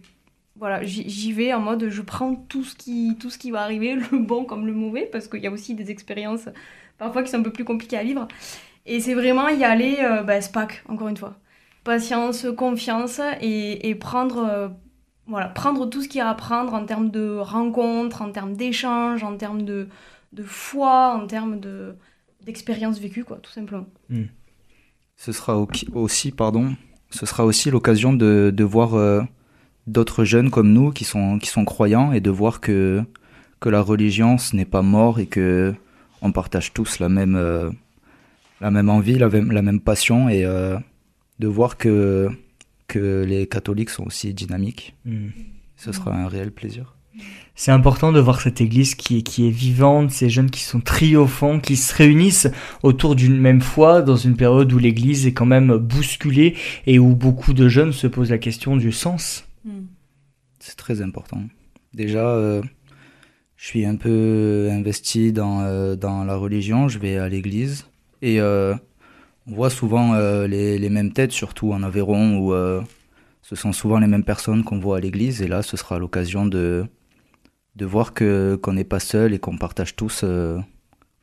voilà, 0.55 0.83
j'y 0.83 1.33
vais 1.33 1.53
en 1.53 1.59
mode 1.59 1.89
je 1.89 2.01
prends 2.01 2.35
tout 2.35 2.63
ce 2.63 2.75
qui 2.75 3.17
tout 3.19 3.29
ce 3.29 3.37
qui 3.37 3.51
va 3.51 3.61
arriver, 3.63 3.95
le 4.11 4.19
bon 4.19 4.45
comme 4.45 4.65
le 4.67 4.73
mauvais, 4.73 5.07
parce 5.11 5.27
qu'il 5.27 5.41
y 5.41 5.47
a 5.47 5.51
aussi 5.51 5.75
des 5.75 5.91
expériences 5.91 6.47
parfois 6.97 7.23
qui 7.23 7.31
sont 7.31 7.39
un 7.39 7.43
peu 7.43 7.51
plus 7.53 7.65
compliquées 7.65 7.97
à 7.97 8.03
vivre. 8.03 8.27
Et 8.85 8.99
c'est 8.99 9.13
vraiment 9.13 9.49
y 9.49 9.63
aller, 9.63 9.97
euh, 10.01 10.23
bah, 10.23 10.41
SPAC, 10.41 10.83
encore 10.87 11.07
une 11.09 11.17
fois. 11.17 11.35
Patience, 11.83 12.45
confiance 12.57 13.19
et, 13.41 13.89
et 13.89 13.95
prendre 13.95 14.37
euh, 14.39 14.69
voilà, 15.27 15.47
prendre 15.49 15.85
tout 15.89 16.01
ce 16.01 16.07
qu'il 16.09 16.19
y 16.19 16.21
a 16.21 16.29
à 16.29 16.35
prendre 16.35 16.73
en 16.73 16.85
termes 16.85 17.09
de 17.11 17.37
rencontres, 17.37 18.21
en 18.21 18.31
termes 18.31 18.55
d'échanges, 18.55 19.23
en 19.23 19.37
termes 19.37 19.63
de, 19.63 19.87
de 20.33 20.43
foi, 20.43 21.13
en 21.15 21.27
termes 21.27 21.59
de 21.59 21.95
d'expériences 22.41 22.99
vécues, 22.99 23.23
quoi, 23.23 23.37
tout 23.37 23.51
simplement. 23.51 23.85
Ce 25.15 25.31
sera 25.31 25.57
au- 25.57 25.67
aussi, 25.95 26.31
pardon, 26.31 26.75
ce 27.09 27.25
sera 27.25 27.45
aussi 27.45 27.71
l'occasion 27.71 28.13
de, 28.13 28.51
de 28.55 28.63
voir 28.63 28.95
euh, 28.95 29.21
d'autres 29.87 30.23
jeunes 30.23 30.49
comme 30.49 30.71
nous 30.71 30.91
qui 30.91 31.03
sont, 31.03 31.39
qui 31.39 31.49
sont 31.49 31.65
croyants 31.65 32.11
et 32.11 32.21
de 32.21 32.29
voir 32.29 32.61
que, 32.61 33.03
que 33.59 33.69
la 33.69 33.81
religion, 33.81 34.37
ce 34.37 34.55
n'est 34.55 34.65
pas 34.65 34.81
mort 34.81 35.19
et 35.19 35.25
que 35.25 35.73
on 36.21 36.31
partage 36.31 36.73
tous 36.73 36.99
la 36.99 37.09
même, 37.09 37.35
euh, 37.35 37.69
la 38.61 38.71
même 38.71 38.89
envie, 38.89 39.17
la 39.17 39.29
même, 39.29 39.51
la 39.51 39.61
même 39.61 39.81
passion 39.81 40.29
et 40.29 40.45
euh, 40.45 40.77
de 41.39 41.47
voir 41.47 41.77
que, 41.77 42.29
que 42.87 43.23
les 43.27 43.47
catholiques 43.47 43.89
sont 43.89 44.05
aussi 44.05 44.33
dynamiques. 44.33 44.95
Hmm. 45.05 45.29
Ce 45.75 45.91
sera 45.91 46.15
un 46.15 46.27
réel 46.27 46.51
plaisir. 46.51 46.95
C'est 47.55 47.71
important 47.71 48.11
de 48.11 48.19
voir 48.19 48.41
cette 48.41 48.61
église 48.61 48.95
qui 48.95 49.17
est, 49.17 49.21
qui 49.21 49.47
est 49.47 49.51
vivante, 49.51 50.09
ces 50.09 50.29
jeunes 50.29 50.49
qui 50.49 50.61
sont 50.61 50.79
triomphants, 50.79 51.59
qui 51.59 51.75
se 51.75 51.93
réunissent 51.93 52.49
autour 52.81 53.15
d'une 53.15 53.37
même 53.37 53.61
foi 53.61 54.01
dans 54.01 54.15
une 54.15 54.35
période 54.35 54.73
où 54.73 54.79
l'église 54.79 55.27
est 55.27 55.33
quand 55.33 55.45
même 55.45 55.77
bousculée 55.77 56.55
et 56.87 56.97
où 56.97 57.15
beaucoup 57.15 57.53
de 57.53 57.67
jeunes 57.69 57.93
se 57.93 58.07
posent 58.07 58.31
la 58.31 58.39
question 58.39 58.75
du 58.75 58.91
sens. 58.91 59.45
C'est 60.65 60.77
très 60.77 61.01
important. 61.01 61.41
Déjà, 61.93 62.25
euh, 62.25 62.61
je 63.57 63.65
suis 63.67 63.85
un 63.85 63.97
peu 63.97 64.69
investi 64.71 65.33
dans, 65.33 65.59
euh, 65.59 65.97
dans 65.97 66.23
la 66.23 66.37
religion, 66.37 66.87
je 66.87 66.99
vais 66.99 67.17
à 67.17 67.27
l'église 67.27 67.85
et 68.21 68.39
euh, 68.39 68.73
on 69.45 69.55
voit 69.55 69.69
souvent 69.69 70.13
les, 70.47 70.79
les 70.79 70.89
mêmes 70.89 71.11
têtes, 71.11 71.33
surtout 71.33 71.73
en 71.73 71.83
Aveyron, 71.83 72.37
où 72.37 72.53
ce 73.41 73.55
sont 73.57 73.73
souvent 73.73 73.99
les 73.99 74.07
mêmes 74.07 74.23
personnes 74.23 74.63
qu'on 74.63 74.79
voit 74.79 74.97
à 74.97 74.99
l'église. 75.01 75.41
Et 75.41 75.47
là, 75.47 75.63
ce 75.63 75.75
sera 75.75 75.99
l'occasion 75.99 76.45
de, 76.45 76.85
de 77.75 77.85
voir 77.85 78.13
que 78.13 78.57
qu'on 78.63 78.71
n'est 78.71 78.85
pas 78.85 79.01
seul 79.01 79.33
et 79.33 79.39
qu'on 79.39 79.57
partage 79.57 79.97
tous, 79.97 80.23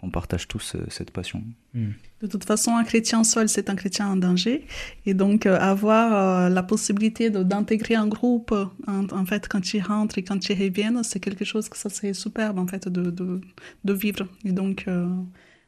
qu'on 0.00 0.10
partage 0.10 0.48
tous 0.48 0.74
euh, 0.74 0.84
cette 0.88 1.10
passion. 1.10 1.44
De 1.74 2.26
toute 2.26 2.44
façon, 2.44 2.74
un 2.76 2.84
chrétien 2.84 3.22
seul, 3.22 3.48
c'est 3.48 3.68
un 3.68 3.76
chrétien 3.76 4.08
en 4.08 4.16
danger. 4.16 4.66
Et 5.04 5.12
donc, 5.12 5.44
euh, 5.44 5.58
avoir 5.58 6.14
euh, 6.14 6.48
la 6.48 6.62
possibilité 6.62 7.28
d'intégrer 7.28 7.96
un 7.96 8.06
groupe, 8.06 8.54
en, 8.86 9.04
en 9.10 9.26
fait, 9.26 9.46
quand 9.46 9.74
ils 9.74 9.82
rentrent 9.82 10.16
et 10.16 10.24
quand 10.24 10.48
ils 10.48 10.58
reviennent, 10.58 11.02
c'est 11.02 11.20
quelque 11.20 11.44
chose 11.44 11.68
que 11.68 11.76
ça 11.76 11.90
serait 11.90 12.14
superbe, 12.14 12.58
en 12.58 12.66
fait, 12.66 12.88
de, 12.88 13.10
de, 13.10 13.40
de 13.84 13.92
vivre. 13.92 14.26
Et 14.44 14.52
donc, 14.52 14.84
euh, 14.88 15.06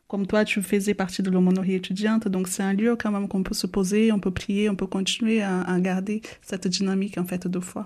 comme 0.09 0.27
toi, 0.27 0.45
tu 0.45 0.63
faisais 0.63 0.95
partie 0.95 1.23
de 1.23 1.31
l'aumônerie 1.31 1.75
étudiante, 1.75 2.29
donc 2.29 2.49
c'est 2.49 2.63
un 2.63 2.75
lieu 2.75 2.97
quand 2.97 3.11
même 3.11 3.29
qu'on 3.29 3.43
peut 3.43 3.55
se 3.55 3.67
poser, 3.67 4.13
on 4.13 4.19
peut 4.19 4.31
prier, 4.31 4.69
on 4.71 4.77
peut 4.77 4.87
continuer 4.87 5.43
à, 5.43 5.63
à 5.63 5.79
garder 5.81 6.23
cette 6.43 6.69
dynamique, 6.69 7.19
en 7.19 7.25
fait, 7.25 7.47
de 7.47 7.61
foi. 7.61 7.85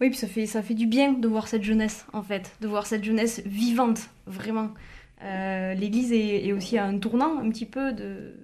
Oui, 0.00 0.08
puis 0.10 0.18
ça 0.18 0.26
fait, 0.26 0.46
ça 0.46 0.62
fait 0.62 0.74
du 0.74 0.86
bien 0.86 1.12
de 1.12 1.28
voir 1.28 1.46
cette 1.48 1.62
jeunesse, 1.62 2.06
en 2.12 2.22
fait, 2.22 2.56
de 2.60 2.66
voir 2.66 2.86
cette 2.86 3.04
jeunesse 3.04 3.40
vivante, 3.46 4.00
vraiment. 4.26 4.70
Euh, 5.22 5.74
L'Église 5.74 6.12
est, 6.12 6.52
aussi 6.52 6.78
à 6.78 6.84
un 6.86 6.98
tournant 6.98 7.38
un 7.38 7.48
petit 7.50 7.66
peu 7.66 7.92
de, 7.92 8.02
de- 8.02 8.34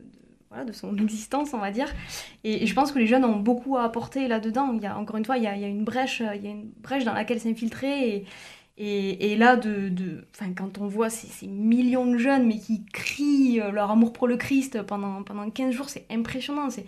voilà, 0.51 0.65
de 0.65 0.73
son 0.73 0.97
existence, 1.03 1.53
on 1.55 1.59
va 1.59 1.71
dire. 1.73 1.93
Et, 2.45 2.67
je 2.67 2.75
pense 2.75 2.93
que 2.93 2.99
les 2.99 3.07
jeunes 3.07 3.25
ont 3.25 3.37
beaucoup 3.41 3.77
à 3.77 3.83
apporter 3.85 4.29
là-dedans. 4.29 4.73
Il 4.77 4.83
y 4.83 4.87
a, 4.87 4.97
encore 4.97 5.17
une 5.17 5.25
fois, 5.25 5.37
il 5.39 5.45
y 5.45 5.47
a, 5.49 5.55
une 5.55 5.85
brèche, 5.85 6.21
il 6.21 6.45
y 6.45 6.47
a 6.47 6.51
une 6.51 6.71
brèche 6.81 7.05
dans 7.05 7.15
laquelle 7.15 7.41
s'infiltrer. 7.41 8.25
Et, 8.81 9.37
là, 9.37 9.57
de, 9.57 9.89
de, 9.89 10.25
quand 10.57 10.79
on 10.79 10.87
voit 10.87 11.11
ces, 11.11 11.27
ces 11.27 11.49
millions 11.49 12.07
de 12.07 12.17
jeunes, 12.17 12.47
mais 12.47 12.59
qui 12.59 12.85
crient 12.87 13.61
euh, 13.61 13.73
leur 13.73 13.91
amour 13.91 14.13
pour 14.13 14.29
le 14.29 14.37
Christ 14.37 14.83
pendant, 14.83 15.25
pendant 15.25 15.51
15 15.51 15.75
jours, 15.75 15.89
c'est 15.89 16.07
impressionnant. 16.11 16.71
C'est 16.71 16.87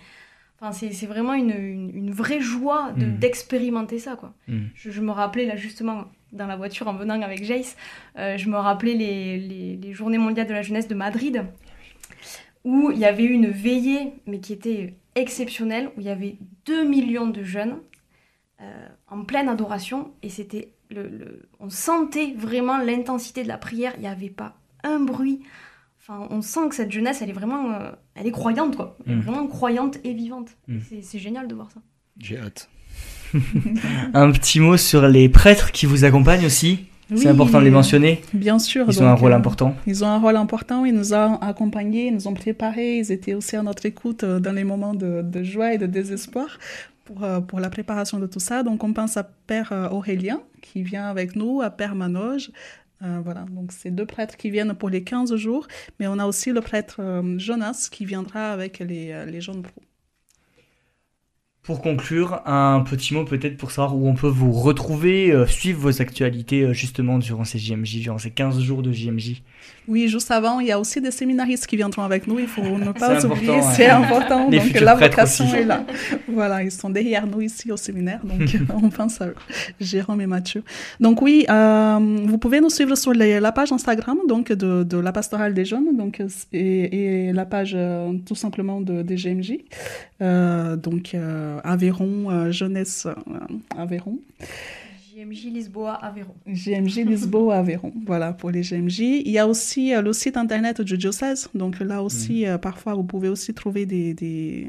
enfin, 0.61 0.73
c'est- 0.73 1.07
vraiment 1.07 1.35
une, 1.35 1.51
une, 1.51 1.91
une 1.97 2.11
vraie 2.13 2.41
joie 2.41 2.93
de- 2.93 3.07
Mm. 3.07 3.19
d'expérimenter 3.19 3.99
ça, 3.99 4.17
quoi. 4.17 4.35
Mm. 4.49 4.59
Je, 4.75 4.91
je 4.91 5.01
me 5.01 5.11
rappelais 5.11 5.47
là 5.47 5.57
justement 5.57 6.05
dans 6.33 6.47
la 6.47 6.57
voiture 6.57 6.87
en 6.89 6.95
venant 6.95 7.21
avec 7.23 7.43
Jace, 7.45 7.77
euh, 8.17 8.37
je 8.37 8.49
me 8.49 8.57
rappelais 8.57 8.95
les, 8.95 9.39
les- 9.39 9.77
les 9.77 9.93
Journées 9.93 10.19
mondiales 10.19 10.47
de 10.47 10.53
la 10.53 10.63
jeunesse 10.63 10.87
de 10.89 10.95
Madrid, 10.95 11.45
où 12.65 12.91
il 12.91 12.99
y 12.99 13.05
avait 13.05 13.25
une 13.25 13.49
veillée, 13.49 14.13
mais 14.27 14.41
qui 14.41 14.53
était 14.53 14.95
exceptionnelle, 15.15 15.89
où 15.97 16.01
il 16.01 16.07
y 16.07 16.11
avait 16.11 16.37
2 16.67 16.85
millions 16.85 17.27
de 17.27 17.43
jeunes 17.43 17.79
euh, 18.61 18.87
en 19.09 19.25
pleine 19.25 19.49
adoration, 19.49 20.13
et 20.23 20.29
c'était 20.29 20.73
le, 20.91 21.09
le- 21.09 21.49
on 21.59 21.71
sentait 21.71 22.33
vraiment 22.37 22.79
l'intensité 22.79 23.43
de 23.43 23.49
la 23.49 23.57
prière, 23.59 23.95
il 23.97 24.03
n'y 24.03 24.07
avait 24.09 24.29
pas 24.29 24.55
un 24.85 25.01
bruit. 25.01 25.41
Enfin, 26.13 26.27
on 26.31 26.43
sent 26.43 26.69
que 26.71 26.75
cette 26.75 26.91
jeunesse, 26.91 27.23
elle 27.23 27.31
est 27.31 27.35
vraiment, 27.35 27.73
euh, 27.73 27.91
elle 28.17 28.27
est 28.27 28.33
croyante, 28.33 28.75
quoi. 28.77 28.97
Elle 29.07 29.13
est 29.13 29.17
Mm. 29.17 29.21
vraiment 29.21 29.47
croyante 29.47 29.99
et 30.03 30.13
vivante. 30.13 30.49
Mm. 30.67 30.79
C'est- 31.03 31.19
génial 31.21 31.47
de 31.47 31.55
voir 31.55 31.71
ça. 31.71 31.81
J'ai 32.19 32.39
hâte. 32.39 32.69
Un 34.15 34.33
petit 34.33 34.59
mot 34.59 34.77
sur 34.77 35.07
les 35.07 35.29
prêtres 35.29 35.71
qui 35.71 35.87
vous 35.87 36.05
accompagnent 36.05 36.47
aussi. 36.47 36.87
Oui, 37.11 37.19
C'est 37.19 37.29
important 37.29 37.59
de 37.61 37.65
les 37.65 37.71
mentionner. 37.71 38.21
Bien 38.35 38.59
sûr. 38.59 38.87
Ils 38.89 39.03
ont 39.03 39.07
un 39.07 39.15
rôle 39.15 39.33
euh, 39.33 39.37
important. 39.37 39.75
Ils 39.87 40.05
ont 40.05 40.09
un 40.09 40.19
rôle 40.19 40.37
important, 40.37 40.85
ils 40.85 40.95
nous 40.95 41.13
ont 41.13 41.37
accompagnés, 41.41 42.07
ils 42.07 42.15
nous 42.15 42.29
ont 42.29 42.35
préparés, 42.35 42.99
ils 42.99 43.11
étaient 43.13 43.35
aussi 43.35 43.57
à 43.57 43.63
notre 43.63 43.85
écoute 43.87 44.23
euh, 44.25 44.39
dans 44.41 44.53
les 44.53 44.63
moments 44.65 44.95
de, 44.95 45.23
de 45.23 45.43
joie 45.43 45.75
et 45.75 45.79
de 45.79 45.87
désespoir 45.87 46.59
pour, 47.05 47.27
pour 47.49 47.59
la 47.61 47.69
préparation 47.71 48.19
de 48.21 48.27
tout 48.27 48.39
ça. 48.39 48.63
Donc 48.63 48.85
on 48.85 48.93
pense 48.93 49.17
à 49.17 49.25
Père 49.25 49.73
Aurélien 49.93 50.41
qui 50.63 50.83
vient 50.85 51.07
avec 51.09 51.35
nous, 51.35 51.61
à 51.63 51.71
Père 51.71 51.95
Manoge. 51.97 52.51
Euh, 53.03 53.20
voilà, 53.24 53.46
donc 53.51 53.72
c'est 53.72 53.90
deux 53.90 54.05
prêtres 54.05 54.36
qui 54.36 54.51
viennent 54.51 54.74
pour 54.74 54.90
les 54.90 55.03
15 55.03 55.34
jours, 55.36 55.66
mais 55.98 56.07
on 56.07 56.18
a 56.18 56.26
aussi 56.26 56.53
le 56.53 56.61
prêtre 56.61 56.96
euh, 57.01 57.38
Jonas 57.38 57.88
qui 57.90 58.05
viendra 58.05 58.53
avec 58.53 58.78
les, 58.80 59.12
euh, 59.12 59.24
les 59.24 59.40
jeunes 59.40 59.62
pros. 59.62 59.82
Pour 61.62 61.80
conclure, 61.80 62.42
un 62.46 62.80
petit 62.80 63.14
mot 63.14 63.24
peut-être 63.24 63.57
pour 63.57 63.70
savoir 63.70 63.96
où 63.96 64.09
on 64.09 64.14
peut 64.14 64.28
vous 64.28 64.51
retrouver, 64.51 65.44
suivre 65.46 65.80
vos 65.80 66.03
actualités 66.03 66.72
justement 66.74 67.18
durant 67.18 67.44
ces 67.44 67.59
JMJ, 67.59 68.01
durant 68.01 68.18
ces 68.18 68.30
15 68.30 68.61
jours 68.61 68.82
de 68.82 68.90
JMJ. 68.90 69.42
Oui, 69.89 70.07
juste 70.09 70.31
avant, 70.31 70.61
il 70.61 70.68
y 70.68 70.73
a 70.73 70.79
aussi 70.79 71.01
des 71.01 71.11
séminaristes 71.11 71.66
qui 71.66 71.77
viendront 71.77 72.03
avec 72.03 72.27
nous, 72.29 72.39
il 72.39 72.47
faut 72.47 72.62
ne 72.62 72.93
pas 72.93 73.25
oublier, 73.27 73.61
c'est 73.75 73.89
important. 73.89 74.49
Les 74.49 74.59
donc 74.61 74.81
la 74.81 74.95
vocation 74.95 75.47
aussi. 75.47 75.57
est 75.57 75.64
là. 75.64 75.85
Voilà, 76.29 76.62
ils 76.62 76.71
sont 76.71 76.91
derrière 76.91 77.27
nous 77.27 77.41
ici 77.41 77.73
au 77.73 77.77
séminaire, 77.77 78.21
donc 78.25 78.41
on 78.83 78.89
pense 78.89 79.21
à 79.21 79.29
eux, 79.29 79.35
Jérôme 79.81 80.21
et 80.21 80.27
Mathieu. 80.27 80.62
Donc 81.01 81.23
oui, 81.23 81.45
euh, 81.51 81.99
vous 82.25 82.39
pouvez 82.39 82.61
nous 82.61 82.71
suivre 82.71 82.95
sur 82.97 83.12
les- 83.12 83.41
la 83.41 83.51
page 83.53 83.73
Instagram 83.73 84.18
donc 84.29 84.53
de, 84.53 84.85
de 84.85 84.97
la 84.99 85.11
pastorale 85.12 85.55
des 85.55 85.64
jeunes 85.64 85.97
donc, 85.97 86.23
et, 86.53 87.27
et 87.29 87.33
la 87.33 87.47
page 87.47 87.73
euh, 87.75 88.12
tout 88.27 88.37
simplement 88.37 88.81
de, 88.81 89.03
des 89.03 89.16
GMJ. 89.16 89.55
Euh, 90.23 90.77
donc 90.77 91.16
Aveyron, 91.64 92.51
jeunesse 92.53 93.09
Aveyron. 93.77 94.18
JMJ 95.21 95.45
Lisboa 95.53 95.95
Aveyron. 95.95 96.35
GMJ 96.47 97.05
Lisboa 97.05 97.59
Aveyron, 97.59 97.93
voilà 98.07 98.33
pour 98.33 98.51
les 98.51 98.62
GMJ. 98.62 99.01
Il 99.01 99.29
y 99.29 99.39
a 99.39 99.47
aussi 99.47 99.95
euh, 99.95 100.03
le 100.03 100.12
site 100.12 100.37
internet 100.37 100.81
du 100.81 100.97
diocèse, 100.97 101.49
donc 101.55 101.79
là 101.81 102.03
aussi, 102.03 102.47
euh, 102.47 102.59
parfois 102.59 102.95
vous 102.95 103.05
pouvez 103.05 103.29
aussi 103.29 103.53
trouver 103.53 103.87
des, 103.87 104.14
des, 104.14 104.68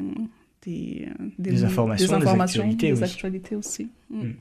des, 0.63 1.07
des, 1.39 1.63
informations, 1.63 2.19
des, 2.19 2.27
actualités, 2.27 2.91
des 2.91 3.03
actualités 3.03 3.55
aussi. 3.55 3.89
Mm. 4.09 4.23
Mm. 4.23 4.35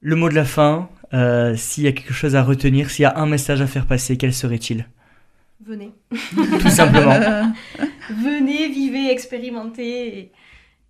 Le 0.00 0.16
mot 0.16 0.28
de 0.28 0.34
la 0.34 0.44
fin, 0.44 0.90
euh, 1.14 1.56
s'il 1.56 1.84
y 1.84 1.86
a 1.86 1.92
quelque 1.92 2.12
chose 2.12 2.36
à 2.36 2.42
retenir, 2.42 2.90
s'il 2.90 3.04
y 3.04 3.06
a 3.06 3.16
un 3.16 3.26
message 3.26 3.62
à 3.62 3.66
faire 3.66 3.86
passer, 3.86 4.16
quel 4.16 4.34
serait-il? 4.34 4.86
Venez. 5.64 5.90
Tout 6.60 6.68
simplement. 6.68 7.18
Venez, 8.10 8.68
vivez, 8.68 9.10
expérimentez 9.10 10.32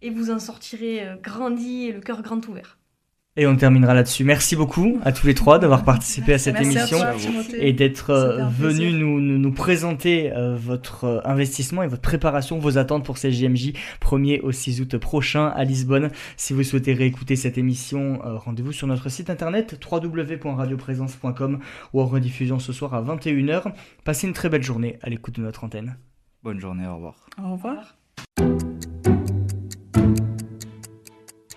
et, 0.03 0.11
vous 0.11 0.31
en 0.31 0.39
sortirez 0.39 1.03
grandi 1.23 1.87
et 1.87 1.93
le 1.93 2.01
cœur 2.01 2.23
grand 2.23 2.47
ouvert. 2.47 2.76
Et 3.39 3.47
on 3.47 3.55
terminera 3.55 3.93
là-dessus. 3.93 4.25
Merci 4.25 4.57
beaucoup 4.57 4.99
à 5.05 5.13
tous 5.13 5.27
les 5.27 5.35
trois 5.35 5.59
d'avoir 5.59 5.85
participé 5.85 6.33
à 6.33 6.39
cette 6.39 6.59
émission 6.59 6.99
et 7.59 7.75
d'être 7.75 8.09
euh, 8.09 8.47
venus 8.47 8.95
nous, 8.95 9.21
nous, 9.21 9.53
présenter 9.53 10.33
euh, 10.33 10.57
votre 10.57 11.05
euh, 11.05 11.21
investissement 11.25 11.83
et 11.83 11.87
votre 11.87 12.01
préparation, 12.01 12.59
vos 12.59 12.79
attentes 12.79 13.05
pour 13.05 13.19
ces 13.19 13.31
JMJ 13.31 13.73
1er 14.01 14.41
au 14.41 14.53
6 14.53 14.81
août 14.81 14.97
prochain 14.97 15.49
à 15.49 15.65
Lisbonne. 15.65 16.11
Si 16.39 16.55
vous 16.55 16.63
souhaitez 16.63 16.95
réécouter 16.95 17.37
cette 17.37 17.59
émission, 17.59 18.21
rendez-vous 18.23 18.73
sur 18.73 18.87
notre 18.87 19.11
site 19.11 19.29
internet 19.29 19.79
www.radioprésence.com 19.91 21.59
ou 21.93 22.01
en 22.01 22.07
rediffusion 22.07 22.59
ce 22.59 22.73
soir 22.73 22.95
à 22.95 23.03
21h. 23.03 23.73
Passez 24.05 24.27
une 24.27 24.33
très 24.33 24.49
belle 24.49 24.63
journée 24.63 24.99
à 25.03 25.11
l'écoute 25.11 25.37
de 25.37 25.43
notre 25.43 25.65
antenne. 25.65 25.99
Bonne 26.43 26.59
journée, 26.61 26.87
au 26.87 26.95
revoir. 26.95 27.27
Au 27.43 27.53
revoir. 27.53 27.97